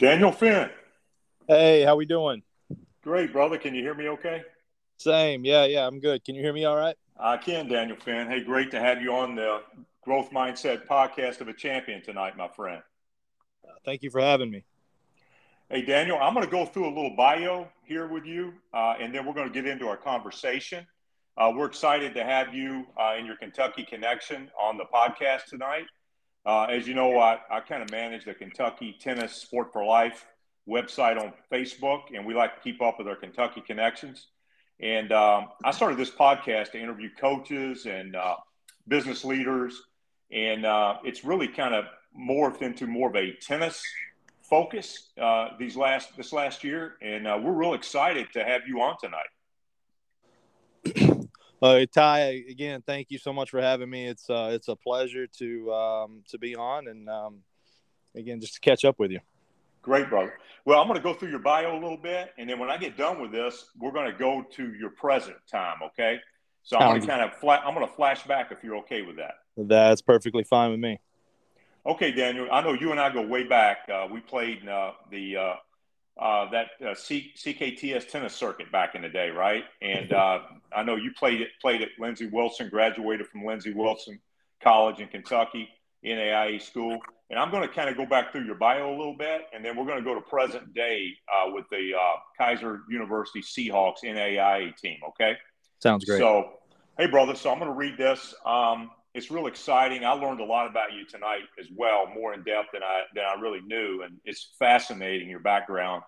Daniel 0.00 0.32
Finn. 0.32 0.70
Hey, 1.46 1.82
how 1.82 1.94
we 1.94 2.06
doing? 2.06 2.42
Great, 3.02 3.34
brother. 3.34 3.58
Can 3.58 3.74
you 3.74 3.82
hear 3.82 3.92
me 3.92 4.08
okay? 4.08 4.42
Same. 4.96 5.44
Yeah, 5.44 5.66
yeah, 5.66 5.86
I'm 5.86 6.00
good. 6.00 6.24
Can 6.24 6.34
you 6.34 6.40
hear 6.40 6.54
me 6.54 6.64
all 6.64 6.76
right? 6.76 6.96
I 7.18 7.36
can, 7.36 7.68
Daniel 7.68 7.98
Finn. 7.98 8.26
Hey, 8.26 8.42
great 8.42 8.70
to 8.70 8.80
have 8.80 9.02
you 9.02 9.12
on 9.12 9.34
the 9.34 9.60
Growth 10.02 10.30
Mindset 10.30 10.86
podcast 10.86 11.42
of 11.42 11.48
a 11.48 11.52
champion 11.52 12.02
tonight, 12.02 12.34
my 12.34 12.48
friend. 12.48 12.82
Uh, 13.62 13.72
thank 13.84 14.02
you 14.02 14.08
for 14.08 14.22
having 14.22 14.50
me. 14.50 14.64
Hey, 15.68 15.82
Daniel, 15.82 16.16
I'm 16.18 16.32
going 16.32 16.46
to 16.46 16.50
go 16.50 16.64
through 16.64 16.86
a 16.86 16.94
little 16.94 17.14
bio 17.14 17.68
here 17.84 18.06
with 18.06 18.24
you, 18.24 18.54
uh, 18.72 18.94
and 18.98 19.14
then 19.14 19.26
we're 19.26 19.34
going 19.34 19.48
to 19.48 19.52
get 19.52 19.66
into 19.66 19.86
our 19.86 19.98
conversation. 19.98 20.86
Uh, 21.36 21.52
we're 21.54 21.66
excited 21.66 22.14
to 22.14 22.24
have 22.24 22.54
you 22.54 22.86
uh, 22.98 23.16
in 23.18 23.26
your 23.26 23.36
Kentucky 23.36 23.84
connection 23.84 24.50
on 24.58 24.78
the 24.78 24.84
podcast 24.84 25.44
tonight. 25.50 25.84
Uh, 26.46 26.64
as 26.64 26.88
you 26.88 26.94
know, 26.94 27.18
I, 27.18 27.38
I 27.50 27.60
kind 27.60 27.82
of 27.82 27.90
manage 27.90 28.24
the 28.24 28.34
Kentucky 28.34 28.96
Tennis 28.98 29.34
Sport 29.34 29.72
for 29.72 29.84
Life 29.84 30.26
website 30.68 31.20
on 31.20 31.32
Facebook, 31.52 32.14
and 32.14 32.24
we 32.24 32.34
like 32.34 32.54
to 32.56 32.60
keep 32.62 32.80
up 32.80 32.98
with 32.98 33.08
our 33.08 33.16
Kentucky 33.16 33.62
connections. 33.66 34.28
And 34.80 35.12
um, 35.12 35.48
I 35.64 35.70
started 35.72 35.98
this 35.98 36.10
podcast 36.10 36.72
to 36.72 36.80
interview 36.80 37.10
coaches 37.18 37.86
and 37.86 38.16
uh, 38.16 38.36
business 38.88 39.24
leaders, 39.24 39.82
and 40.32 40.64
uh, 40.64 40.96
it's 41.04 41.24
really 41.24 41.48
kind 41.48 41.74
of 41.74 41.84
morphed 42.18 42.62
into 42.62 42.86
more 42.86 43.10
of 43.10 43.16
a 43.16 43.32
tennis 43.34 43.82
focus 44.42 45.10
uh, 45.20 45.50
these 45.58 45.76
last 45.76 46.16
this 46.16 46.32
last 46.32 46.64
year, 46.64 46.94
and 47.02 47.26
uh, 47.26 47.38
we're 47.40 47.52
real 47.52 47.74
excited 47.74 48.28
to 48.32 48.42
have 48.42 48.62
you 48.66 48.80
on 48.80 48.96
tonight. 49.00 49.28
Uh, 51.62 51.84
Ty, 51.92 52.44
again, 52.48 52.82
thank 52.86 53.10
you 53.10 53.18
so 53.18 53.32
much 53.32 53.50
for 53.50 53.60
having 53.60 53.90
me. 53.90 54.06
It's 54.06 54.30
uh, 54.30 54.50
it's 54.52 54.68
a 54.68 54.76
pleasure 54.76 55.26
to 55.26 55.72
um, 55.72 56.22
to 56.28 56.38
be 56.38 56.56
on, 56.56 56.88
and 56.88 57.08
um, 57.08 57.40
again, 58.14 58.40
just 58.40 58.54
to 58.54 58.60
catch 58.60 58.84
up 58.84 58.98
with 58.98 59.10
you. 59.10 59.20
Great, 59.82 60.08
brother. 60.08 60.38
Well, 60.64 60.80
I'm 60.80 60.86
going 60.86 60.98
to 60.98 61.02
go 61.02 61.14
through 61.14 61.30
your 61.30 61.38
bio 61.38 61.72
a 61.72 61.80
little 61.80 61.96
bit, 61.96 62.32
and 62.38 62.48
then 62.48 62.58
when 62.58 62.70
I 62.70 62.76
get 62.76 62.96
done 62.96 63.20
with 63.20 63.32
this, 63.32 63.66
we're 63.78 63.92
going 63.92 64.10
to 64.10 64.18
go 64.18 64.44
to 64.56 64.74
your 64.74 64.90
present 64.90 65.36
time. 65.50 65.78
Okay. 65.88 66.20
So 66.62 66.76
I'm 66.78 66.90
going 66.90 67.00
to 67.00 67.06
kind 67.06 67.22
of 67.22 67.34
flat. 67.38 67.62
I'm 67.64 67.74
going 67.74 67.86
to 67.86 67.92
flash 67.92 68.26
back 68.26 68.52
if 68.52 68.62
you're 68.62 68.76
okay 68.78 69.02
with 69.02 69.16
that. 69.16 69.34
That's 69.56 70.02
perfectly 70.02 70.44
fine 70.44 70.70
with 70.70 70.80
me. 70.80 71.00
Okay, 71.86 72.12
Daniel. 72.12 72.48
I 72.52 72.60
know 72.60 72.74
you 72.74 72.90
and 72.90 73.00
I 73.00 73.10
go 73.10 73.26
way 73.26 73.44
back. 73.44 73.88
Uh, 73.92 74.06
we 74.10 74.20
played 74.20 74.68
uh, 74.68 74.92
the 75.10 75.36
uh, 76.20 76.50
that 76.50 76.66
uh, 76.86 76.94
C- 76.94 77.32
CKTS 77.36 78.08
tennis 78.08 78.34
circuit 78.34 78.70
back 78.70 78.94
in 78.94 79.02
the 79.02 79.08
day, 79.08 79.30
right? 79.30 79.64
And 79.80 80.12
uh, 80.12 80.40
I 80.76 80.82
know 80.82 80.96
you 80.96 81.12
played 81.18 81.40
it 81.40 81.48
played 81.60 81.82
at 81.82 81.88
Lindsey 81.98 82.26
Wilson, 82.26 82.68
graduated 82.68 83.26
from 83.26 83.44
Lindsey 83.44 83.72
Wilson 83.72 84.20
College 84.62 85.00
in 85.00 85.08
Kentucky, 85.08 85.68
NAIA 86.04 86.60
school. 86.60 86.98
And 87.30 87.38
I'm 87.38 87.50
going 87.50 87.66
to 87.66 87.72
kind 87.72 87.88
of 87.88 87.96
go 87.96 88.04
back 88.04 88.32
through 88.32 88.44
your 88.44 88.56
bio 88.56 88.90
a 88.90 88.96
little 88.96 89.16
bit, 89.16 89.42
and 89.54 89.64
then 89.64 89.76
we're 89.76 89.86
going 89.86 89.98
to 89.98 90.04
go 90.04 90.14
to 90.14 90.20
present 90.20 90.74
day 90.74 91.12
uh, 91.32 91.50
with 91.52 91.64
the 91.70 91.92
uh, 91.96 92.16
Keiser 92.42 92.80
University 92.90 93.40
Seahawks 93.40 94.02
NAIA 94.04 94.76
team. 94.76 94.98
Okay. 95.10 95.36
Sounds 95.78 96.04
great. 96.04 96.18
So, 96.18 96.54
hey, 96.98 97.06
brother. 97.06 97.36
So 97.36 97.50
I'm 97.50 97.58
going 97.58 97.70
to 97.70 97.76
read 97.76 97.96
this. 97.96 98.34
Um, 98.44 98.90
it's 99.14 99.30
real 99.30 99.46
exciting. 99.46 100.04
I 100.04 100.12
learned 100.12 100.40
a 100.40 100.44
lot 100.44 100.68
about 100.68 100.92
you 100.92 101.06
tonight 101.06 101.42
as 101.58 101.66
well, 101.74 102.08
more 102.12 102.34
in 102.34 102.42
depth 102.42 102.68
than 102.72 102.82
I 102.82 103.02
than 103.14 103.24
I 103.24 103.40
really 103.40 103.60
knew, 103.60 104.02
and 104.02 104.18
it's 104.24 104.50
fascinating 104.58 105.28
your 105.28 105.40
background 105.40 106.02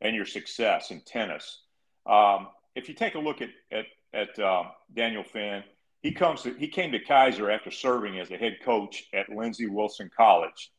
and 0.00 0.14
your 0.14 0.26
success 0.26 0.90
in 0.90 1.00
tennis. 1.00 1.62
Um, 2.06 2.48
if 2.74 2.88
you 2.88 2.94
take 2.94 3.14
a 3.14 3.18
look 3.18 3.40
at 3.42 3.50
at, 3.72 3.86
at 4.14 4.38
uh, 4.38 4.64
Daniel 4.94 5.24
Finn, 5.24 5.62
he 6.02 6.12
comes 6.12 6.42
to, 6.42 6.54
he 6.54 6.68
came 6.68 6.92
to 6.92 7.04
Keiser 7.04 7.52
after 7.52 7.70
serving 7.70 8.18
as 8.18 8.30
a 8.30 8.36
head 8.36 8.58
coach 8.64 9.04
at 9.12 9.28
Lindsey 9.28 9.66
Wilson 9.66 10.10
College 10.16 10.70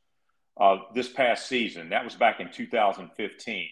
uh, 0.59 0.77
this 0.93 1.09
past 1.09 1.47
season. 1.47 1.89
That 1.89 2.03
was 2.05 2.15
back 2.15 2.39
in 2.39 2.51
2015 2.51 3.69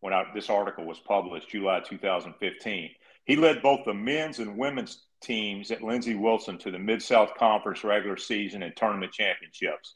when 0.00 0.12
I, 0.12 0.24
this 0.34 0.50
article 0.50 0.84
was 0.84 0.98
published, 0.98 1.50
July 1.50 1.80
2015. 1.80 2.90
He 3.24 3.36
led 3.36 3.62
both 3.62 3.84
the 3.84 3.94
men's 3.94 4.40
and 4.40 4.58
women's 4.58 5.04
teams 5.22 5.70
at 5.70 5.82
Lindsey 5.82 6.16
Wilson 6.16 6.58
to 6.58 6.72
the 6.72 6.78
Mid 6.78 7.00
South 7.00 7.34
Conference 7.38 7.84
regular 7.84 8.16
season 8.16 8.64
and 8.64 8.74
tournament 8.76 9.12
championships, 9.12 9.94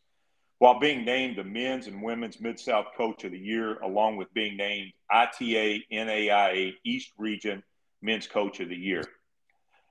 while 0.58 0.80
being 0.80 1.04
named 1.04 1.36
the 1.36 1.44
men's 1.44 1.86
and 1.86 2.02
women's 2.02 2.40
Mid 2.40 2.58
South 2.58 2.86
Coach 2.96 3.24
of 3.24 3.32
the 3.32 3.38
Year, 3.38 3.78
along 3.80 4.16
with 4.16 4.32
being 4.32 4.56
named 4.56 4.92
ITA 5.10 5.84
NAIA 5.92 6.74
East 6.84 7.12
Region 7.18 7.62
Men's 8.00 8.26
Coach 8.26 8.60
of 8.60 8.68
the 8.68 8.76
Year. 8.76 9.04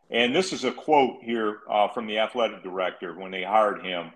And 0.10 0.36
this 0.36 0.54
is 0.54 0.64
a 0.64 0.72
quote 0.72 1.24
here 1.24 1.60
uh, 1.70 1.88
from 1.90 2.08
the 2.08 2.20
athletic 2.20 2.64
director 2.64 3.18
when 3.18 3.32
they 3.32 3.44
hired 3.44 3.84
him 3.84 4.12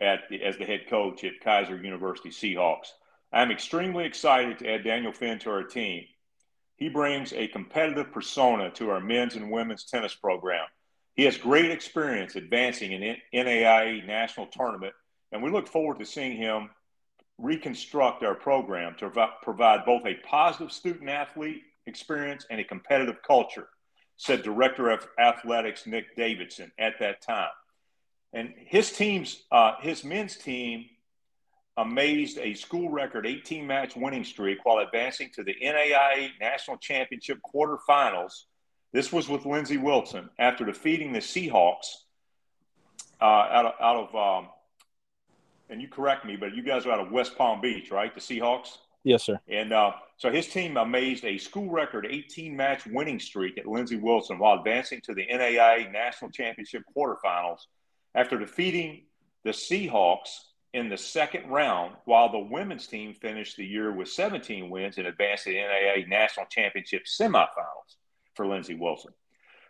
at 0.00 0.20
the, 0.30 0.42
as 0.42 0.56
the 0.56 0.64
head 0.64 0.88
coach 0.88 1.24
at 1.24 1.40
Keiser 1.44 1.82
University 1.82 2.30
Seahawks. 2.30 2.88
I'm 3.32 3.50
extremely 3.50 4.04
excited 4.04 4.58
to 4.58 4.70
add 4.70 4.84
Daniel 4.84 5.12
Finn 5.12 5.38
to 5.40 5.50
our 5.50 5.64
team. 5.64 6.04
He 6.76 6.88
brings 6.88 7.32
a 7.32 7.48
competitive 7.48 8.12
persona 8.12 8.70
to 8.72 8.90
our 8.90 9.00
men's 9.00 9.36
and 9.36 9.50
women's 9.50 9.84
tennis 9.84 10.14
program. 10.14 10.66
He 11.14 11.24
has 11.24 11.36
great 11.36 11.70
experience 11.70 12.34
advancing 12.34 12.92
in 12.92 13.16
NAIA 13.32 14.04
national 14.06 14.46
tournament, 14.46 14.92
and 15.34 15.42
we 15.42 15.50
look 15.50 15.66
forward 15.68 15.98
to 15.98 16.06
seeing 16.06 16.36
him 16.36 16.70
reconstruct 17.38 18.22
our 18.22 18.36
program 18.36 18.94
to 18.96 19.10
provide 19.42 19.84
both 19.84 20.06
a 20.06 20.14
positive 20.26 20.72
student 20.72 21.10
athlete 21.10 21.62
experience 21.86 22.46
and 22.50 22.60
a 22.60 22.64
competitive 22.64 23.16
culture, 23.26 23.68
said 24.16 24.44
Director 24.44 24.90
of 24.90 25.06
Athletics 25.18 25.86
Nick 25.86 26.14
Davidson 26.16 26.70
at 26.78 27.00
that 27.00 27.20
time. 27.20 27.50
And 28.32 28.54
his 28.56 28.92
team's, 28.92 29.42
uh, 29.50 29.72
his 29.80 30.04
men's 30.04 30.36
team 30.36 30.86
amazed 31.76 32.38
a 32.38 32.54
school 32.54 32.88
record 32.88 33.26
18 33.26 33.66
match 33.66 33.96
winning 33.96 34.22
streak 34.22 34.64
while 34.64 34.78
advancing 34.78 35.30
to 35.34 35.42
the 35.42 35.56
NAIA 35.60 36.30
National 36.40 36.76
Championship 36.76 37.40
quarterfinals. 37.52 38.44
This 38.92 39.12
was 39.12 39.28
with 39.28 39.44
Lindsey 39.44 39.78
Wilson 39.78 40.30
after 40.38 40.64
defeating 40.64 41.12
the 41.12 41.18
Seahawks 41.18 41.86
uh, 43.20 43.24
out 43.24 43.66
of, 43.66 43.72
out 43.80 43.96
of 43.96 44.14
um, 44.44 44.50
and 45.70 45.80
you 45.80 45.88
correct 45.88 46.24
me, 46.24 46.36
but 46.36 46.54
you 46.54 46.62
guys 46.62 46.86
are 46.86 46.92
out 46.92 47.00
of 47.00 47.12
West 47.12 47.36
Palm 47.36 47.60
Beach, 47.60 47.90
right? 47.90 48.14
The 48.14 48.20
Seahawks? 48.20 48.78
Yes, 49.02 49.22
sir. 49.24 49.38
And 49.48 49.72
uh, 49.72 49.92
so 50.16 50.30
his 50.30 50.48
team 50.48 50.76
amazed 50.76 51.24
a 51.24 51.36
school 51.36 51.70
record 51.70 52.06
18 52.08 52.56
match 52.56 52.86
winning 52.86 53.20
streak 53.20 53.58
at 53.58 53.66
Lindsey 53.66 53.96
Wilson 53.96 54.38
while 54.38 54.58
advancing 54.58 55.00
to 55.02 55.14
the 55.14 55.26
NAIA 55.26 55.92
National 55.92 56.30
Championship 56.30 56.82
quarterfinals 56.96 57.60
after 58.14 58.38
defeating 58.38 59.02
the 59.44 59.50
Seahawks 59.50 60.38
in 60.72 60.88
the 60.88 60.96
second 60.96 61.48
round, 61.48 61.94
while 62.04 62.32
the 62.32 62.38
women's 62.38 62.86
team 62.86 63.14
finished 63.14 63.56
the 63.56 63.64
year 63.64 63.92
with 63.92 64.08
17 64.08 64.68
wins 64.70 64.98
and 64.98 65.06
advanced 65.06 65.44
to 65.44 65.50
the 65.50 65.56
NAIA 65.56 66.08
National 66.08 66.46
Championship 66.46 67.04
semifinals 67.04 67.96
for 68.34 68.46
Lindsey 68.46 68.74
Wilson. 68.74 69.12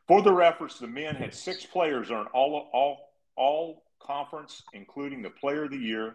For 0.09 0.23
their 0.23 0.43
efforts, 0.43 0.79
the 0.79 0.87
men 0.87 1.15
had 1.15 1.35
six 1.35 1.67
players 1.67 2.11
earn 2.11 2.27
all, 2.33 2.71
all, 2.73 3.11
all 3.37 3.84
conference, 4.07 4.63
including 4.73 5.23
the 5.23 5.31
Player 5.31 5.65
of 5.65 5.71
the 5.71 5.77
Year. 5.77 6.15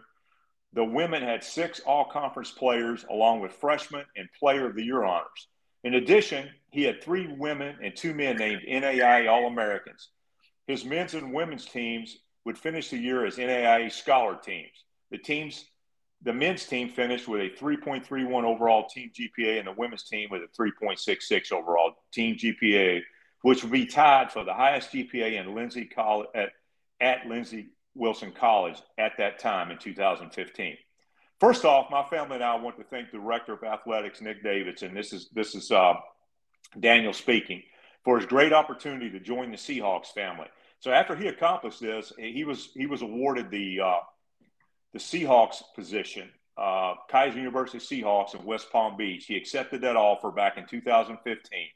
The 0.72 0.84
women 0.84 1.22
had 1.22 1.42
six 1.42 1.80
all 1.80 2.04
conference 2.04 2.50
players, 2.50 3.04
along 3.10 3.40
with 3.40 3.52
freshman 3.52 4.04
and 4.16 4.28
Player 4.38 4.66
of 4.66 4.76
the 4.76 4.84
Year 4.84 5.04
honors. 5.04 5.48
In 5.82 5.94
addition, 5.94 6.48
he 6.70 6.82
had 6.84 7.02
three 7.02 7.26
women 7.26 7.76
and 7.82 7.96
two 7.96 8.14
men 8.14 8.36
named 8.36 8.62
NAIA 8.68 9.30
All 9.30 9.46
Americans. 9.46 10.10
His 10.66 10.84
men's 10.84 11.14
and 11.14 11.32
women's 11.32 11.64
teams 11.64 12.18
would 12.44 12.58
finish 12.58 12.90
the 12.90 12.98
year 12.98 13.24
as 13.24 13.36
NAIA 13.36 13.90
scholar 13.90 14.36
teams. 14.36 14.84
The 15.10 15.18
teams, 15.18 15.64
the 16.22 16.32
men's 16.32 16.66
team 16.66 16.90
finished 16.90 17.28
with 17.28 17.40
a 17.40 17.50
3.31 17.50 18.44
overall 18.44 18.86
team 18.88 19.10
GPA, 19.12 19.58
and 19.58 19.66
the 19.66 19.72
women's 19.72 20.04
team 20.04 20.28
with 20.30 20.42
a 20.42 20.62
3.66 20.62 21.52
overall 21.52 21.94
team 22.12 22.36
GPA, 22.36 23.00
which 23.42 23.62
would 23.62 23.72
be 23.72 23.86
tied 23.86 24.30
for 24.30 24.44
the 24.44 24.54
highest 24.54 24.92
GPA 24.92 25.40
in 25.40 25.54
Lindsey 25.54 25.86
College 25.86 26.28
at, 26.34 26.50
at 27.00 27.26
Lindsey 27.26 27.70
Wilson 28.00 28.32
College 28.32 28.78
at 28.98 29.12
that 29.18 29.38
time 29.38 29.70
in 29.70 29.78
2015. 29.78 30.76
First 31.38 31.64
off, 31.64 31.90
my 31.90 32.02
family 32.04 32.36
and 32.36 32.44
I 32.44 32.56
want 32.56 32.76
to 32.78 32.84
thank 32.84 33.10
the 33.10 33.18
Director 33.18 33.52
of 33.52 33.62
Athletics, 33.62 34.20
Nick 34.20 34.42
Davidson. 34.42 34.94
This 34.94 35.12
is 35.12 35.28
this 35.32 35.54
is 35.54 35.70
uh, 35.70 35.94
Daniel 36.78 37.12
speaking 37.12 37.62
for 38.04 38.16
his 38.16 38.26
great 38.26 38.52
opportunity 38.52 39.10
to 39.10 39.20
join 39.20 39.50
the 39.50 39.56
Seahawks 39.56 40.08
family. 40.08 40.46
So 40.80 40.90
after 40.90 41.14
he 41.14 41.28
accomplished 41.28 41.80
this, 41.80 42.12
he 42.18 42.44
was 42.44 42.70
he 42.74 42.86
was 42.86 43.02
awarded 43.02 43.50
the 43.50 43.80
uh, 43.80 43.98
the 44.92 44.98
Seahawks 44.98 45.62
position, 45.74 46.28
uh, 46.58 46.94
Keiser 47.10 47.36
University 47.36 47.78
Seahawks 47.78 48.34
in 48.34 48.44
West 48.44 48.72
Palm 48.72 48.96
Beach. 48.96 49.26
He 49.26 49.36
accepted 49.36 49.82
that 49.82 49.96
offer 49.96 50.30
back 50.30 50.56
in 50.58 50.66
2015, 50.66 51.68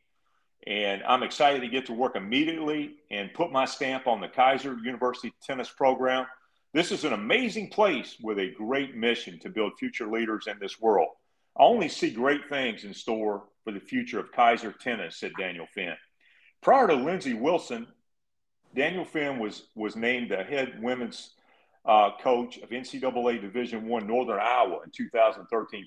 and 0.67 1.03
I'm 1.03 1.23
excited 1.23 1.61
to 1.61 1.69
get 1.69 1.87
to 1.87 1.93
work 1.93 2.17
immediately 2.17 2.97
and 3.11 3.33
put 3.35 3.53
my 3.53 3.65
stamp 3.65 4.07
on 4.07 4.21
the 4.21 4.29
Keiser 4.29 4.83
University 4.83 5.33
tennis 5.43 5.71
program. 5.71 6.27
This 6.73 6.91
is 6.91 7.05
an 7.05 7.13
amazing 7.13 7.69
place 7.69 8.17
with 8.23 8.39
a 8.39 8.53
great 8.53 8.97
mission 8.97 9.39
to 9.41 9.51
build 9.51 9.73
future 9.79 10.07
leaders 10.07 10.47
in 10.47 10.59
this 10.59 10.81
world. 10.81 11.09
I 11.57 11.63
only 11.63 11.89
see 11.89 12.11
great 12.11 12.49
things 12.49 12.85
in 12.85 12.95
store 12.95 13.45
for 13.63 13.73
the 13.73 13.81
future 13.81 14.19
of 14.19 14.33
Keiser 14.33 14.77
tennis, 14.79 15.19
said 15.19 15.33
Daniel 15.39 15.67
Finn. 15.75 15.95
Prior 16.63 16.89
to 16.89 16.95
Lindsey 16.95 17.35
Wilson, 17.35 17.87
Daniel 18.75 19.05
Finn 19.05 19.39
was 19.39 19.69
was 19.75 19.95
named 19.95 20.31
the 20.31 20.43
head 20.43 20.83
women's 20.83 21.35
uh, 21.85 22.11
coach 22.21 22.59
of 22.59 22.71
NCAA 22.71 23.41
Division 23.41 23.87
One 23.87 24.07
Northern 24.07 24.41
Iowa 24.41 24.81
in 24.85 24.91
2013-14. 24.91 25.85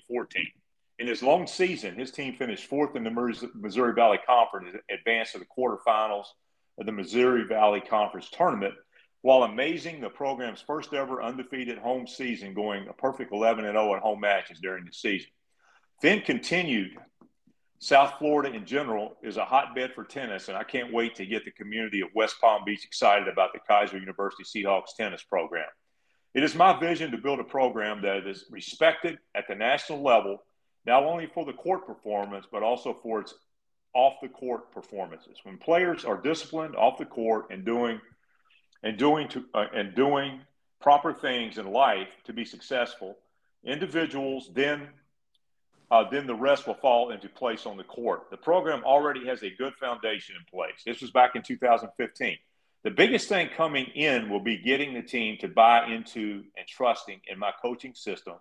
In 0.98 1.06
his 1.06 1.22
long 1.22 1.46
season, 1.46 1.94
his 1.94 2.10
team 2.10 2.34
finished 2.34 2.66
fourth 2.66 2.96
in 2.96 3.04
the 3.04 3.50
Missouri 3.54 3.94
Valley 3.94 4.18
Conference, 4.26 4.76
advanced 4.90 5.32
to 5.32 5.38
the 5.38 5.46
quarterfinals 5.46 6.26
of 6.78 6.86
the 6.86 6.92
Missouri 6.92 7.44
Valley 7.44 7.80
Conference 7.80 8.28
tournament, 8.30 8.74
while 9.22 9.44
amazing 9.44 10.00
the 10.00 10.10
program's 10.10 10.60
first 10.60 10.92
ever 10.92 11.22
undefeated 11.22 11.78
home 11.78 12.06
season, 12.06 12.52
going 12.52 12.88
a 12.88 12.92
perfect 12.92 13.32
11 13.32 13.64
and 13.64 13.74
0 13.74 13.94
at 13.94 14.02
home 14.02 14.20
matches 14.20 14.58
during 14.60 14.84
the 14.84 14.92
season. 14.92 15.30
Finn 16.00 16.20
continued. 16.20 16.96
South 17.80 18.14
Florida 18.18 18.52
in 18.52 18.66
general 18.66 19.16
is 19.22 19.36
a 19.36 19.44
hotbed 19.44 19.92
for 19.94 20.02
tennis, 20.02 20.48
and 20.48 20.56
I 20.56 20.64
can't 20.64 20.92
wait 20.92 21.14
to 21.16 21.26
get 21.26 21.44
the 21.44 21.52
community 21.52 22.00
of 22.00 22.08
West 22.12 22.40
Palm 22.40 22.62
Beach 22.66 22.84
excited 22.84 23.28
about 23.28 23.52
the 23.52 23.60
Keiser 23.70 24.00
University 24.00 24.42
Seahawks 24.42 24.96
tennis 24.96 25.22
program. 25.22 25.68
It 26.34 26.42
is 26.42 26.56
my 26.56 26.78
vision 26.78 27.12
to 27.12 27.18
build 27.18 27.38
a 27.38 27.44
program 27.44 28.02
that 28.02 28.26
is 28.26 28.46
respected 28.50 29.18
at 29.36 29.46
the 29.48 29.54
national 29.54 30.02
level, 30.02 30.44
not 30.88 31.04
only 31.04 31.26
for 31.26 31.44
the 31.44 31.52
court 31.52 31.86
performance, 31.86 32.46
but 32.50 32.62
also 32.62 32.94
for 32.94 33.20
its 33.20 33.34
off 33.94 34.14
the 34.22 34.28
court 34.28 34.72
performances. 34.72 35.38
When 35.42 35.58
players 35.58 36.04
are 36.04 36.16
disciplined 36.16 36.76
off 36.76 36.98
the 36.98 37.04
court 37.04 37.46
and 37.50 37.64
doing 37.64 38.00
and 38.82 38.96
doing 38.96 39.28
to 39.28 39.44
uh, 39.54 39.66
and 39.74 39.94
doing 39.94 40.40
proper 40.80 41.12
things 41.12 41.58
in 41.58 41.70
life 41.70 42.08
to 42.24 42.32
be 42.32 42.44
successful, 42.44 43.18
individuals 43.64 44.50
then 44.54 44.88
uh, 45.90 46.04
then 46.10 46.26
the 46.26 46.34
rest 46.34 46.66
will 46.66 46.74
fall 46.74 47.10
into 47.10 47.28
place 47.28 47.64
on 47.66 47.76
the 47.76 47.84
court. 47.84 48.30
The 48.30 48.36
program 48.36 48.82
already 48.84 49.26
has 49.26 49.42
a 49.42 49.50
good 49.50 49.74
foundation 49.74 50.36
in 50.36 50.44
place. 50.44 50.82
This 50.84 51.00
was 51.00 51.10
back 51.10 51.34
in 51.34 51.42
2015. 51.42 52.36
The 52.84 52.90
biggest 52.90 53.28
thing 53.28 53.48
coming 53.56 53.86
in 53.94 54.30
will 54.30 54.40
be 54.40 54.58
getting 54.58 54.94
the 54.94 55.02
team 55.02 55.38
to 55.40 55.48
buy 55.48 55.86
into 55.86 56.44
and 56.56 56.66
trusting 56.66 57.20
in 57.26 57.38
my 57.38 57.52
coaching 57.60 57.94
system 57.94 58.34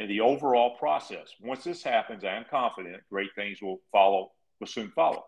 and 0.00 0.08
the 0.08 0.22
overall 0.22 0.76
process. 0.78 1.28
Once 1.42 1.62
this 1.62 1.82
happens, 1.82 2.24
I 2.24 2.34
am 2.34 2.46
confident 2.50 3.02
great 3.10 3.28
things 3.36 3.60
will 3.60 3.82
follow, 3.92 4.32
will 4.58 4.66
soon 4.66 4.90
follow. 4.92 5.26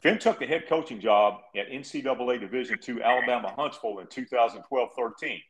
Finn 0.00 0.18
took 0.18 0.40
the 0.40 0.46
head 0.46 0.64
coaching 0.68 1.00
job 1.00 1.42
at 1.56 1.70
NCAA 1.70 2.40
Division 2.40 2.76
II 2.86 3.02
Alabama 3.02 3.54
Huntsville 3.56 4.00
in 4.00 4.08
2012-13. 4.08 5.40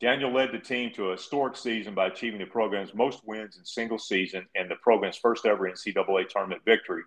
Daniel 0.00 0.32
led 0.32 0.50
the 0.50 0.58
team 0.58 0.90
to 0.94 1.10
a 1.10 1.12
historic 1.12 1.56
season 1.56 1.94
by 1.94 2.08
achieving 2.08 2.40
the 2.40 2.46
program's 2.46 2.92
most 2.92 3.20
wins 3.24 3.56
in 3.56 3.64
single 3.64 3.98
season 3.98 4.46
and 4.56 4.68
the 4.68 4.74
program's 4.82 5.16
first 5.16 5.46
ever 5.46 5.70
NCAA 5.70 6.28
tournament 6.28 6.62
victory 6.64 7.02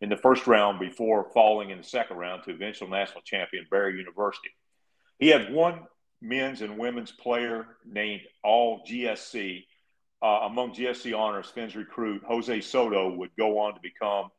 in 0.00 0.08
the 0.08 0.16
first 0.16 0.46
round 0.46 0.80
before 0.80 1.30
falling 1.34 1.68
in 1.68 1.78
the 1.78 1.84
second 1.84 2.16
round 2.16 2.42
to 2.44 2.52
eventual 2.52 2.88
national 2.88 3.20
champion 3.20 3.66
Barry 3.70 3.98
University. 3.98 4.48
He 5.18 5.28
had 5.28 5.52
one 5.52 5.80
men's 6.22 6.62
and 6.62 6.78
women's 6.78 7.12
player 7.12 7.66
named 7.84 8.22
All 8.42 8.82
GSC. 8.88 9.64
Uh, 10.20 10.40
among 10.44 10.72
GSC 10.72 11.16
honors, 11.16 11.48
Finn's 11.48 11.76
recruit 11.76 12.22
Jose 12.26 12.60
Soto 12.62 13.14
would 13.14 13.30
go 13.38 13.58
on 13.60 13.74
to 13.74 13.80
become 13.80 14.30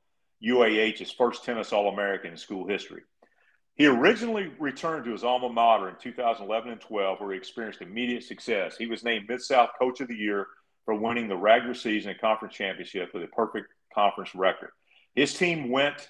UAH's 0.44 1.12
first 1.12 1.46
tennis 1.46 1.72
All 1.72 1.90
American 1.90 2.32
in 2.32 2.38
school 2.38 2.68
history. 2.68 3.02
He 3.76 3.88
originally 3.88 4.52
returned 4.60 5.06
to 5.06 5.12
his 5.12 5.24
alma 5.24 5.48
mater 5.50 5.88
in 5.88 5.96
2011 6.02 6.72
and 6.72 6.82
12, 6.82 7.22
where 7.22 7.32
he 7.32 7.38
experienced 7.38 7.82
immediate 7.82 8.24
success. 8.24 8.76
He 8.78 8.88
was 8.88 9.06
named 9.06 9.30
Mid 9.30 9.42
South 9.42 9.70
Coach 9.80 10.02
of 10.02 10.10
the 10.10 10.18
Year 10.18 10.48
for 10.84 10.96
winning 10.96 11.30
the 11.30 11.38
regular 11.38 11.74
season 11.74 12.12
and 12.12 12.20
conference 12.20 12.56
championship 12.56 13.14
with 13.14 13.24
a 13.24 13.28
perfect 13.28 13.68
conference 13.94 14.36
record. 14.36 14.72
His 15.16 15.34
team 15.34 15.70
went 15.70 16.10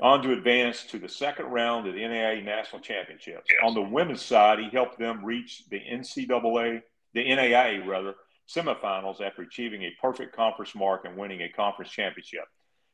on 0.00 0.22
to 0.22 0.32
advance 0.32 0.84
to 0.86 0.98
the 0.98 1.08
second 1.08 1.46
round 1.46 1.86
of 1.86 1.94
the 1.94 2.00
NAIA 2.00 2.44
National 2.44 2.82
Championships. 2.82 3.46
Yes. 3.50 3.60
On 3.62 3.74
the 3.74 3.82
women's 3.82 4.22
side, 4.22 4.58
he 4.58 4.68
helped 4.70 4.98
them 4.98 5.24
reach 5.24 5.62
the 5.70 5.78
NCAA, 5.80 6.82
the 7.14 7.24
NAIA 7.24 7.86
rather, 7.86 8.14
semifinals 8.48 9.20
after 9.20 9.42
achieving 9.42 9.82
a 9.82 9.96
perfect 10.00 10.34
conference 10.34 10.74
mark 10.74 11.04
and 11.04 11.16
winning 11.16 11.42
a 11.42 11.48
conference 11.48 11.90
championship. 11.90 12.44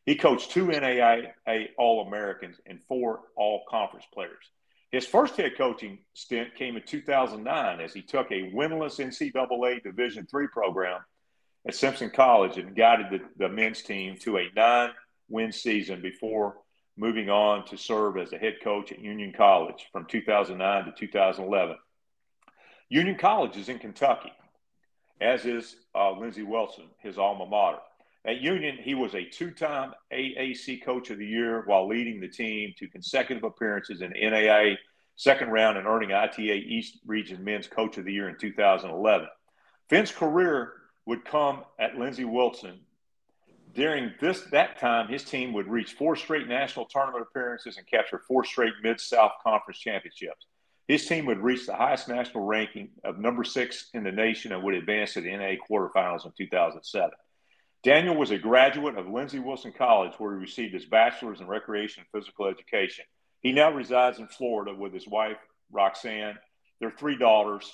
He 0.07 0.17
coached 0.17 0.51
two 0.51 0.67
NAIA 0.67 1.69
All 1.79 2.07
Americans 2.07 2.57
and 2.67 2.83
four 2.89 3.21
All 3.37 3.63
Conference 3.69 4.07
players. 4.13 4.51
His 4.91 5.07
first 5.07 5.37
head 5.37 5.53
coaching 5.57 5.99
stint 6.13 6.55
came 6.55 6.77
in 6.77 6.83
2009 6.83 7.81
as 7.81 7.95
he 7.95 8.03
took 8.03 8.31
a 8.31 8.53
winless 8.53 8.99
NCAA 8.99 9.83
Division 9.83 10.27
III 10.35 10.49
program 10.49 11.01
at 11.67 11.75
Simpson 11.75 12.11
College 12.11 12.59
and 12.59 12.77
guided 12.77 13.07
the, 13.11 13.21
the 13.39 13.49
men's 13.49 13.83
team 13.83 14.17
to 14.19 14.39
a 14.39 14.49
nine 14.55 14.91
win 15.29 15.53
season 15.53 16.03
before 16.03 16.57
moving 16.97 17.31
on 17.31 17.65
to 17.67 17.79
serve 17.79 18.19
as 18.19 18.33
a 18.33 18.39
head 18.39 18.57
coach 18.63 18.93
at 18.93 18.99
Union 18.99 19.33
College 19.35 19.87
from 19.93 20.05
2009 20.07 20.85
to 20.85 20.93
2011. 20.93 21.77
Union 22.91 23.17
College 23.17 23.57
is 23.57 23.71
in 23.71 23.79
Kentucky, 23.79 24.33
as 25.23 25.45
is 25.47 25.77
uh, 25.95 26.13
Lindsey 26.13 26.43
Wilson, 26.43 26.85
his 26.99 27.19
alma 27.19 27.47
mater. 27.47 27.79
At 28.25 28.41
Union, 28.41 28.77
he 28.81 28.95
was 28.95 29.15
a 29.15 29.25
two 29.25 29.51
time 29.51 29.93
AAC 30.13 30.85
Coach 30.85 31.11
of 31.11 31.19
the 31.19 31.27
Year 31.27 31.63
while 31.67 31.89
leading 31.89 32.21
the 32.21 32.29
team 32.29 32.73
to 32.79 32.89
consecutive 32.89 33.43
appearances 33.43 34.01
in 34.01 34.13
NAIA 34.13 34.77
second 35.17 35.51
round 35.51 35.77
and 35.77 35.87
earning 35.87 36.13
ITA 36.13 36.65
East 36.67 36.99
Region 37.07 37.43
Men's 37.45 37.67
Coach 37.67 37.99
of 37.99 38.05
the 38.05 38.13
Year 38.13 38.29
in 38.29 38.37
2011. 38.39 39.29
Finn's 39.89 40.13
career 40.13 40.73
would 41.07 41.25
come 41.25 41.65
at 41.79 41.99
Lindsey 41.99 42.25
Wilson. 42.25 42.81
During 43.75 44.13
this 44.21 44.43
that 44.53 44.79
time, 44.79 45.09
his 45.09 45.25
team 45.25 45.53
would 45.55 45.67
reach 45.67 45.95
four 45.95 46.15
straight 46.15 46.47
national 46.47 46.87
tournament 46.87 47.27
appearances 47.29 47.77
and 47.77 47.87
capture 47.87 48.21
four 48.29 48.45
straight 48.45 48.75
Mid 48.83 49.01
South 49.01 49.33
Conference 49.43 49.81
championships. 49.81 50.47
His 50.89 51.07
team 51.07 51.27
would 51.27 51.39
reach 51.39 51.67
the 51.67 51.77
highest 51.77 52.09
national 52.09 52.45
ranking 52.45 52.91
of 53.05 53.19
number 53.19 53.45
six 53.45 53.89
in 53.95 54.05
the 54.05 54.13
nation 54.13 54.53
and 54.53 54.63
would 54.63 54.75
advance 54.75 55.15
to 55.15 55.21
the 55.21 55.35
NA 55.37 55.55
quarterfinals 55.69 56.27
in 56.27 56.33
2007. 56.37 57.11
Daniel 57.83 58.17
was 58.17 58.31
a 58.31 58.39
graduate 58.39 58.97
of 58.97 59.09
Lindsey 59.09 59.39
Wilson 59.39 59.73
College, 59.77 60.13
where 60.19 60.35
he 60.35 60.41
received 60.41 60.75
his 60.75 60.85
bachelor's 60.85 61.41
in 61.41 61.47
recreation 61.49 62.03
and 62.03 62.21
physical 62.21 62.47
education. 62.47 63.05
He 63.41 63.53
now 63.53 63.73
resides 63.73 64.19
in 64.19 64.29
Florida 64.29 64.73
with 64.75 64.93
his 64.93 65.07
wife, 65.09 65.39
Roxanne, 65.71 66.39
their 66.81 66.93
three 66.93 67.17
daughters, 67.17 67.71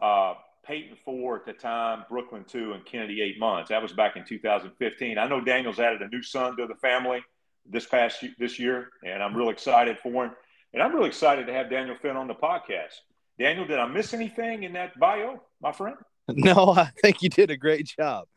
uh, 0.00 0.34
Peyton, 0.64 0.96
four 1.04 1.36
at 1.36 1.44
the 1.44 1.52
time, 1.52 2.04
Brooklyn, 2.08 2.44
two, 2.44 2.72
and 2.72 2.84
Kennedy, 2.84 3.20
eight 3.20 3.38
months. 3.38 3.70
That 3.70 3.82
was 3.82 3.92
back 3.92 4.16
in 4.16 4.24
2015. 4.24 5.18
I 5.18 5.26
know 5.26 5.40
Daniel's 5.40 5.80
added 5.80 6.02
a 6.02 6.08
new 6.08 6.22
son 6.22 6.56
to 6.56 6.66
the 6.66 6.76
family 6.76 7.22
this 7.66 7.86
past 7.86 8.24
this 8.38 8.58
year, 8.58 8.88
and 9.04 9.22
I'm 9.22 9.36
real 9.36 9.50
excited 9.50 9.98
for 9.98 10.26
him. 10.26 10.32
And 10.72 10.82
I'm 10.82 10.94
really 10.94 11.08
excited 11.08 11.46
to 11.46 11.52
have 11.52 11.68
Daniel 11.70 11.96
Finn 11.96 12.16
on 12.16 12.28
the 12.28 12.34
podcast. 12.34 12.94
Daniel, 13.38 13.66
did 13.66 13.78
I 13.78 13.86
miss 13.86 14.14
anything 14.14 14.62
in 14.62 14.72
that 14.74 14.98
bio, 14.98 15.42
my 15.60 15.72
friend? 15.72 15.96
No, 16.28 16.70
I 16.70 16.88
think 17.02 17.20
you 17.20 17.28
did 17.28 17.50
a 17.50 17.56
great 17.56 17.84
job. 17.98 18.28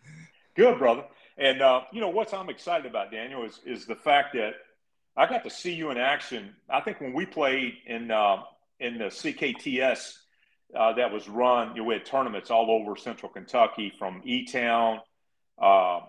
Good, 0.56 0.80
brother. 0.80 1.04
And 1.38 1.62
uh, 1.62 1.82
you 1.94 2.02
know 2.02 2.10
what 2.10 2.34
I'm 2.34 2.50
excited 2.50 2.88
about, 2.88 3.12
Daniel, 3.12 3.46
is 3.46 3.60
is 3.64 3.86
the 3.86 3.96
fact 3.96 4.34
that 4.34 4.54
I 5.16 5.28
got 5.28 5.44
to 5.44 5.52
see 5.52 5.74
you 5.74 5.92
in 5.92 5.98
action. 5.98 6.56
I 6.68 6.82
think 6.82 7.00
when 7.00 7.14
we 7.14 7.28
played 7.28 7.76
in 7.86 8.10
uh, 8.10 8.38
in 8.80 8.98
the 8.98 9.06
CKTS 9.06 10.14
uh, 10.76 10.94
that 10.94 11.14
was 11.14 11.30
run, 11.30 11.76
you 11.76 11.84
know, 11.84 11.88
we 11.88 11.94
had 11.94 12.06
tournaments 12.06 12.50
all 12.50 12.72
over 12.72 12.96
Central 12.98 13.32
Kentucky, 13.32 13.94
from 14.00 14.22
E 14.26 14.46
Town, 14.46 15.00
uh, 15.62 16.00